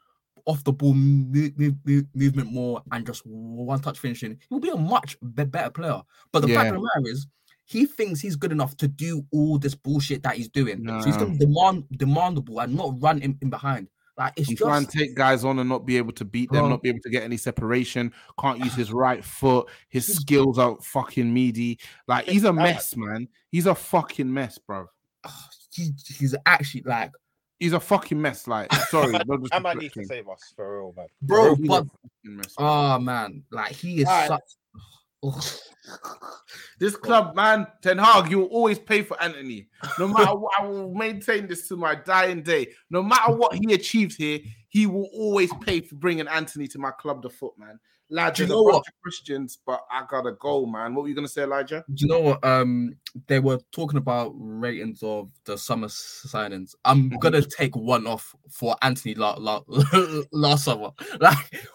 off 0.45 0.63
the 0.63 0.73
ball 0.73 0.93
mo- 0.93 1.51
mo- 1.55 1.77
mo- 1.85 2.01
movement 2.13 2.51
more 2.51 2.81
and 2.91 3.05
just 3.05 3.21
one 3.25 3.79
touch 3.79 3.99
finishing, 3.99 4.31
he 4.31 4.47
will 4.49 4.59
be 4.59 4.69
a 4.69 4.75
much 4.75 5.17
be- 5.35 5.45
better 5.45 5.69
player. 5.69 6.01
But 6.31 6.41
the 6.41 6.53
fact 6.53 6.69
of 6.75 6.81
the 6.81 6.89
matter 6.95 7.09
is, 7.11 7.27
he 7.65 7.85
thinks 7.85 8.19
he's 8.19 8.35
good 8.35 8.51
enough 8.51 8.75
to 8.77 8.87
do 8.89 9.25
all 9.31 9.57
this 9.57 9.73
bullshit 9.75 10.23
that 10.23 10.35
he's 10.35 10.49
doing. 10.49 10.85
So 10.85 11.05
he's 11.05 11.15
No. 11.17 11.27
gonna 11.27 11.37
demand 11.37 11.85
demand 11.91 12.37
the 12.37 12.41
ball 12.41 12.59
and 12.59 12.75
not 12.75 12.99
run 13.01 13.21
in, 13.21 13.37
in 13.41 13.49
behind. 13.49 13.87
Like 14.17 14.33
it's 14.35 14.47
He's 14.49 14.59
just 14.59 14.67
trying 14.67 14.85
to 14.85 14.97
take 14.97 15.15
guys 15.15 15.43
on 15.43 15.57
and 15.59 15.67
not 15.67 15.85
be 15.85 15.97
able 15.97 16.11
to 16.13 16.25
beat 16.25 16.51
them, 16.51 16.61
Bro. 16.61 16.69
not 16.69 16.83
be 16.83 16.89
able 16.89 16.99
to 17.01 17.09
get 17.09 17.23
any 17.23 17.37
separation. 17.37 18.13
Can't 18.39 18.59
use 18.59 18.75
his 18.75 18.91
right 18.93 19.23
foot. 19.25 19.67
His 19.89 20.05
skills 20.15 20.59
are 20.59 20.77
fucking 20.81 21.33
meaty. 21.33 21.79
Like 22.07 22.25
he's 22.27 22.43
a 22.43 22.53
mess, 22.53 22.95
man. 22.95 23.27
He's 23.49 23.65
a 23.65 23.73
fucking 23.75 24.31
mess, 24.31 24.57
bro. 24.59 24.87
Oh, 25.25 25.45
he, 25.71 25.91
he's 26.19 26.35
actually 26.45 26.83
like 26.85 27.11
He's 27.59 27.73
a 27.73 27.79
fucking 27.79 28.21
mess. 28.21 28.45
Like, 28.47 28.73
sorry, 28.89 29.15
I 29.51 29.59
might 29.59 29.77
need 29.77 29.93
to 29.93 30.03
save 30.03 30.27
us 30.27 30.51
for 30.55 30.79
real, 30.79 30.93
man. 30.97 31.07
bro, 31.21 31.55
He's 31.55 31.65
a 31.65 31.67
but 31.69 31.85
fucking 31.85 32.35
mess. 32.37 32.53
Oh 32.57 32.99
man, 32.99 33.43
like 33.51 33.71
he 33.71 34.01
is 34.01 34.07
Alright. 34.07 34.27
such. 34.27 34.41
This 36.79 36.95
club, 36.95 37.35
man, 37.35 37.67
Ten 37.81 37.97
Hag, 37.97 38.29
you 38.29 38.39
will 38.39 38.47
always 38.47 38.79
pay 38.79 39.03
for 39.03 39.21
Antony. 39.21 39.67
No 39.97 40.07
matter 40.07 40.35
what, 40.35 40.51
I 40.59 40.65
will 40.65 40.93
maintain 40.93 41.47
this 41.47 41.67
to 41.69 41.75
my 41.77 41.95
dying 41.95 42.41
day. 42.41 42.67
No 42.89 43.01
matter 43.01 43.33
what 43.33 43.55
he 43.55 43.73
achieves 43.73 44.15
here, 44.15 44.39
he 44.69 44.85
will 44.85 45.09
always 45.13 45.51
pay 45.61 45.81
for 45.81 45.95
bringing 45.95 46.27
Antony 46.27 46.67
to 46.69 46.79
my 46.79 46.91
club, 46.91 47.21
the 47.21 47.29
foot, 47.29 47.53
man. 47.57 47.79
Lad, 48.09 48.37
you 48.37 48.47
know 48.47 48.61
what? 48.61 48.83
Christians, 49.01 49.59
but 49.65 49.81
I 49.89 50.03
gotta 50.09 50.33
go, 50.33 50.65
man. 50.65 50.93
What 50.93 51.03
were 51.03 51.09
you 51.09 51.15
gonna 51.15 51.27
say, 51.27 51.43
Elijah? 51.43 51.83
Do 51.93 52.05
you 52.05 52.11
know 52.11 52.19
what? 52.19 52.43
Um, 52.43 52.95
they 53.27 53.39
were 53.39 53.59
talking 53.71 53.97
about 53.97 54.33
ratings 54.35 55.01
of 55.03 55.29
the 55.45 55.57
summer 55.57 55.87
signings. 55.87 56.75
I'm 56.85 57.09
Mhm. 57.09 57.19
gonna 57.19 57.41
take 57.41 57.75
one 57.75 58.05
off 58.05 58.35
for 58.49 58.75
Antony 58.81 59.15
la- 59.15 59.37
la- 59.39 59.63
last 60.31 60.65
summer. 60.65 60.91
Like 61.21 61.65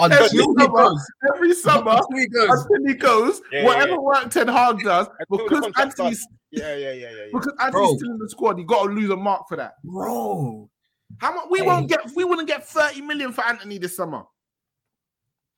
Every 0.00 0.16
until 0.16 0.28
he 0.28 0.38
summer, 0.38 0.68
goes, 0.68 1.06
Every 1.34 1.54
summer, 1.54 1.90
until 1.92 2.18
he 2.18 2.26
goes, 2.28 2.48
Antony 2.74 2.94
goes, 2.94 3.40
Yeah, 3.52 3.58
yeah, 3.60 3.64
whatever 3.66 3.90
yeah. 3.92 3.98
work 3.98 4.30
Ten 4.30 4.48
Hag 4.48 4.78
does, 4.80 5.06
Until 5.18 5.36
the 5.38 5.44
because 5.44 5.60
contract's 5.64 5.94
done. 5.96 6.06
Antony's 6.06 6.26
Yeah, 6.50 6.74
yeah, 6.76 6.92
yeah, 6.92 6.92
yeah, 6.92 7.10
yeah. 7.10 7.24
because 7.32 7.52
Antony's 7.60 7.98
still 7.98 8.10
in 8.12 8.18
the 8.18 8.28
squad, 8.28 8.58
you 8.58 8.64
gotta 8.64 8.90
lose 8.92 9.10
a 9.10 9.16
mark 9.16 9.48
for 9.48 9.56
that. 9.56 9.74
bro, 9.84 10.70
How 11.18 11.34
much 11.34 11.44
we 11.50 11.58
Hey. 11.60 11.66
won't 11.66 11.88
get 11.88 12.00
we 12.14 12.24
wouldn't 12.24 12.48
get 12.48 12.66
30 12.66 13.02
million 13.02 13.32
for 13.32 13.44
Antony 13.44 13.78
this 13.78 13.96
summer. 13.96 14.22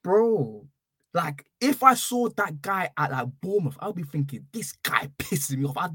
bro. 0.02 0.66
Like 1.14 1.46
if 1.60 1.82
I 1.82 1.94
saw 1.94 2.28
that 2.36 2.60
guy 2.60 2.90
at 2.96 3.10
like 3.10 3.28
Bournemouth, 3.40 3.76
I'll 3.80 3.92
be 3.92 4.02
thinking 4.02 4.46
this 4.52 4.72
guy 4.82 5.08
pisses 5.18 5.56
me 5.56 5.64
off. 5.66 5.76
I'd, 5.76 5.90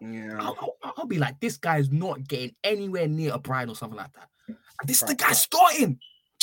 Yeah. 0.00 0.36
I'll, 0.40 0.56
I'll, 0.82 0.92
I'll 0.98 1.06
be 1.06 1.18
like, 1.18 1.38
this 1.40 1.56
guy 1.58 1.78
is 1.78 1.90
not 1.92 2.26
getting 2.26 2.54
anywhere 2.64 3.06
near 3.06 3.34
a 3.34 3.38
bride 3.38 3.68
or 3.68 3.74
something 3.76 3.98
like 3.98 4.12
that. 4.14 4.28
This 4.86 5.02
is 5.02 5.08
the 5.08 5.14
guy 5.14 5.32
starting. 5.32 5.98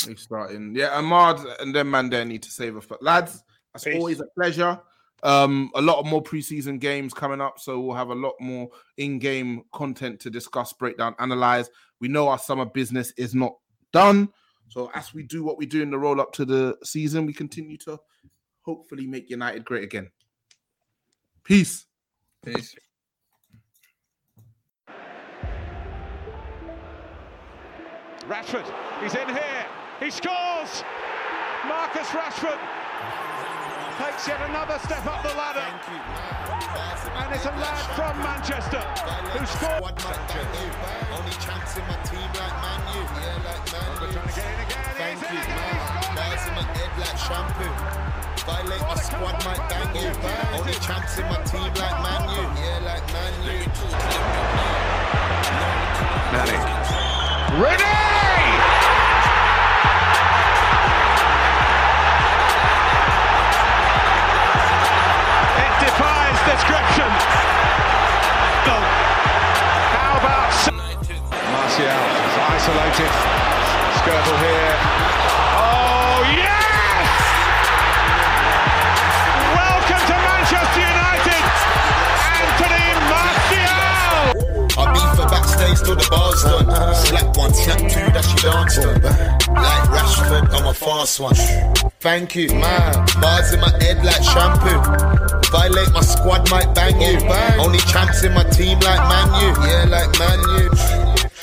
We're 0.06 0.16
starting. 0.16 0.74
Yeah, 0.74 1.00
Amad 1.00 1.60
and 1.60 1.74
then 1.74 1.90
man 1.90 2.10
there 2.10 2.24
need 2.24 2.42
to 2.42 2.50
save 2.50 2.76
us. 2.76 2.86
But 2.86 3.02
lads, 3.02 3.42
it's 3.74 3.86
always 3.86 4.20
a 4.20 4.26
pleasure. 4.36 4.80
Um, 5.22 5.70
a 5.76 5.80
lot 5.80 5.98
of 6.00 6.06
more 6.06 6.22
preseason 6.22 6.80
games 6.80 7.14
coming 7.14 7.40
up, 7.40 7.60
so 7.60 7.80
we'll 7.80 7.96
have 7.96 8.10
a 8.10 8.14
lot 8.14 8.34
more 8.40 8.68
in-game 8.96 9.62
content 9.72 10.18
to 10.20 10.30
discuss, 10.30 10.72
breakdown, 10.72 11.14
analyze. 11.20 11.70
We 12.00 12.08
know 12.08 12.28
our 12.28 12.38
summer 12.38 12.64
business 12.64 13.12
is 13.16 13.32
not 13.34 13.54
done. 13.92 14.30
So 14.68 14.90
as 14.94 15.14
we 15.14 15.22
do 15.22 15.44
what 15.44 15.58
we 15.58 15.66
do 15.66 15.80
in 15.80 15.90
the 15.90 15.98
roll 15.98 16.20
up 16.20 16.32
to 16.32 16.44
the 16.44 16.76
season, 16.82 17.26
we 17.26 17.32
continue 17.32 17.76
to 17.78 18.00
hopefully 18.62 19.06
make 19.06 19.30
United 19.30 19.64
great 19.64 19.84
again. 19.84 20.10
Peace. 21.44 21.86
Peace. 22.44 22.74
Rashford, 28.26 28.64
he's 29.02 29.14
in 29.14 29.28
here. 29.28 29.61
He 30.02 30.10
scores. 30.10 30.82
Marcus 31.62 32.08
Rashford 32.10 32.58
takes 34.02 34.26
yet 34.26 34.42
another 34.50 34.74
step 34.82 35.06
up 35.06 35.22
the 35.22 35.30
ladder. 35.38 35.62
Thank 35.62 35.94
you, 35.94 36.02
man. 36.10 37.22
And 37.22 37.30
it's 37.30 37.46
a 37.46 37.54
lad 37.54 37.86
from 37.94 38.18
Manchester 38.18 38.82
who 39.30 39.46
scored. 39.46 39.78
Squad 39.78 39.94
might. 40.02 40.18
Only 41.14 41.30
chance 41.38 41.78
in 41.78 41.86
my 41.86 41.94
team 42.02 42.18
like 42.34 42.50
Man 42.58 42.82
U. 42.98 43.06
Yeah, 43.14 43.46
like 43.46 43.62
Man 43.70 43.94
U. 44.02 44.10
Trying 44.10 44.26
to 44.26 44.34
get 44.34 44.42
in 44.42 44.58
again. 44.66 44.90
Thank 44.98 45.22
He's 45.22 45.30
you, 45.30 45.38
again. 45.38 45.54
man. 45.54 45.70
He's 45.70 45.86
gone 45.94 46.18
Bars 46.18 46.42
in 46.50 46.54
my 46.58 46.66
head 46.66 46.90
like 46.98 47.18
shampoo. 47.22 47.70
Violate 48.42 48.82
my 48.82 48.98
squad 48.98 49.38
might 49.46 49.62
bang 49.70 49.94
you. 50.02 50.10
Only 50.58 50.74
chance 50.82 51.14
in 51.14 51.30
my 51.30 51.38
team 51.46 51.70
like 51.78 51.94
Man 52.02 52.26
U. 52.26 52.42
Yeah, 52.58 52.90
like 52.90 53.06
Man 53.14 53.38
U. 53.46 53.70
Nani. 56.34 56.58
Ready! 57.62 58.21
Description. 66.52 67.08
No. 68.68 68.76
How 69.96 70.20
about 70.20 70.52
Martial 71.48 72.00
is 72.28 72.36
isolated. 72.52 73.12
Skirtle 73.96 74.36
here. 74.44 74.76
Oh 75.56 76.20
yes! 76.36 77.08
Welcome 79.56 80.02
to 80.10 80.16
Manchester 80.28 80.84
United, 80.92 81.44
Anthony 82.36 82.88
Martial. 83.08 83.80
I 84.76 84.84
beef 84.92 85.12
her 85.20 85.28
backstage 85.32 85.80
till 85.80 85.96
the 85.96 86.04
bar's 86.12 86.42
done. 86.44 86.68
Slap 86.94 87.28
one, 87.36 87.54
slap 87.54 87.80
two, 87.80 88.06
that 88.12 88.24
she 88.28 88.36
dance 88.44 88.76
on. 88.76 89.00
Like 89.56 89.88
Rashford, 89.88 90.46
I'm 90.52 90.66
a 90.66 90.74
fast 90.74 91.18
one. 91.18 91.34
Thank 92.00 92.36
you, 92.36 92.48
man. 92.48 93.06
Bars 93.22 93.54
in 93.54 93.60
my 93.60 93.70
head 93.80 94.04
like 94.04 94.22
shampoo. 94.22 95.41
Violate 95.52 95.92
my 95.92 96.00
squad, 96.00 96.50
might 96.50 96.74
bang 96.74 96.98
you. 97.00 97.18
Oh, 97.22 97.64
Only 97.66 97.78
champs 97.80 98.24
in 98.24 98.32
my 98.32 98.42
team 98.44 98.78
like 98.80 99.02
Man 99.08 99.28
U. 99.42 99.48
Yeah, 99.68 99.84
like 99.88 100.18
Man 100.18 100.40
U. 100.62 100.70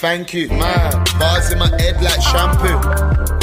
Thank 0.01 0.33
you, 0.33 0.49
man. 0.49 1.05
Bars 1.19 1.51
in 1.51 1.59
my 1.59 1.69
head 1.79 2.01
like 2.01 2.21
shampoo. 2.21 2.79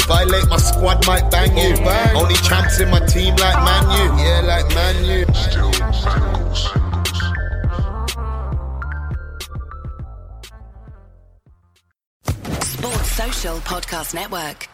Violate 0.07 0.47
my 0.49 0.57
squad, 0.57 1.05
might 1.07 1.29
bang 1.31 1.55
you. 1.57 1.73
Oh, 1.79 2.21
Only 2.23 2.35
champs 2.35 2.79
in 2.79 2.89
my 2.89 2.99
team 3.05 3.35
like 3.37 3.57
Man 3.63 3.83
U. 3.91 4.23
Yeah, 4.23 4.41
like 4.41 4.67
Man 4.75 5.05
U. 5.05 5.25
Sports 12.61 13.11
Social 13.11 13.57
Podcast 13.59 14.13
Network. 14.13 14.67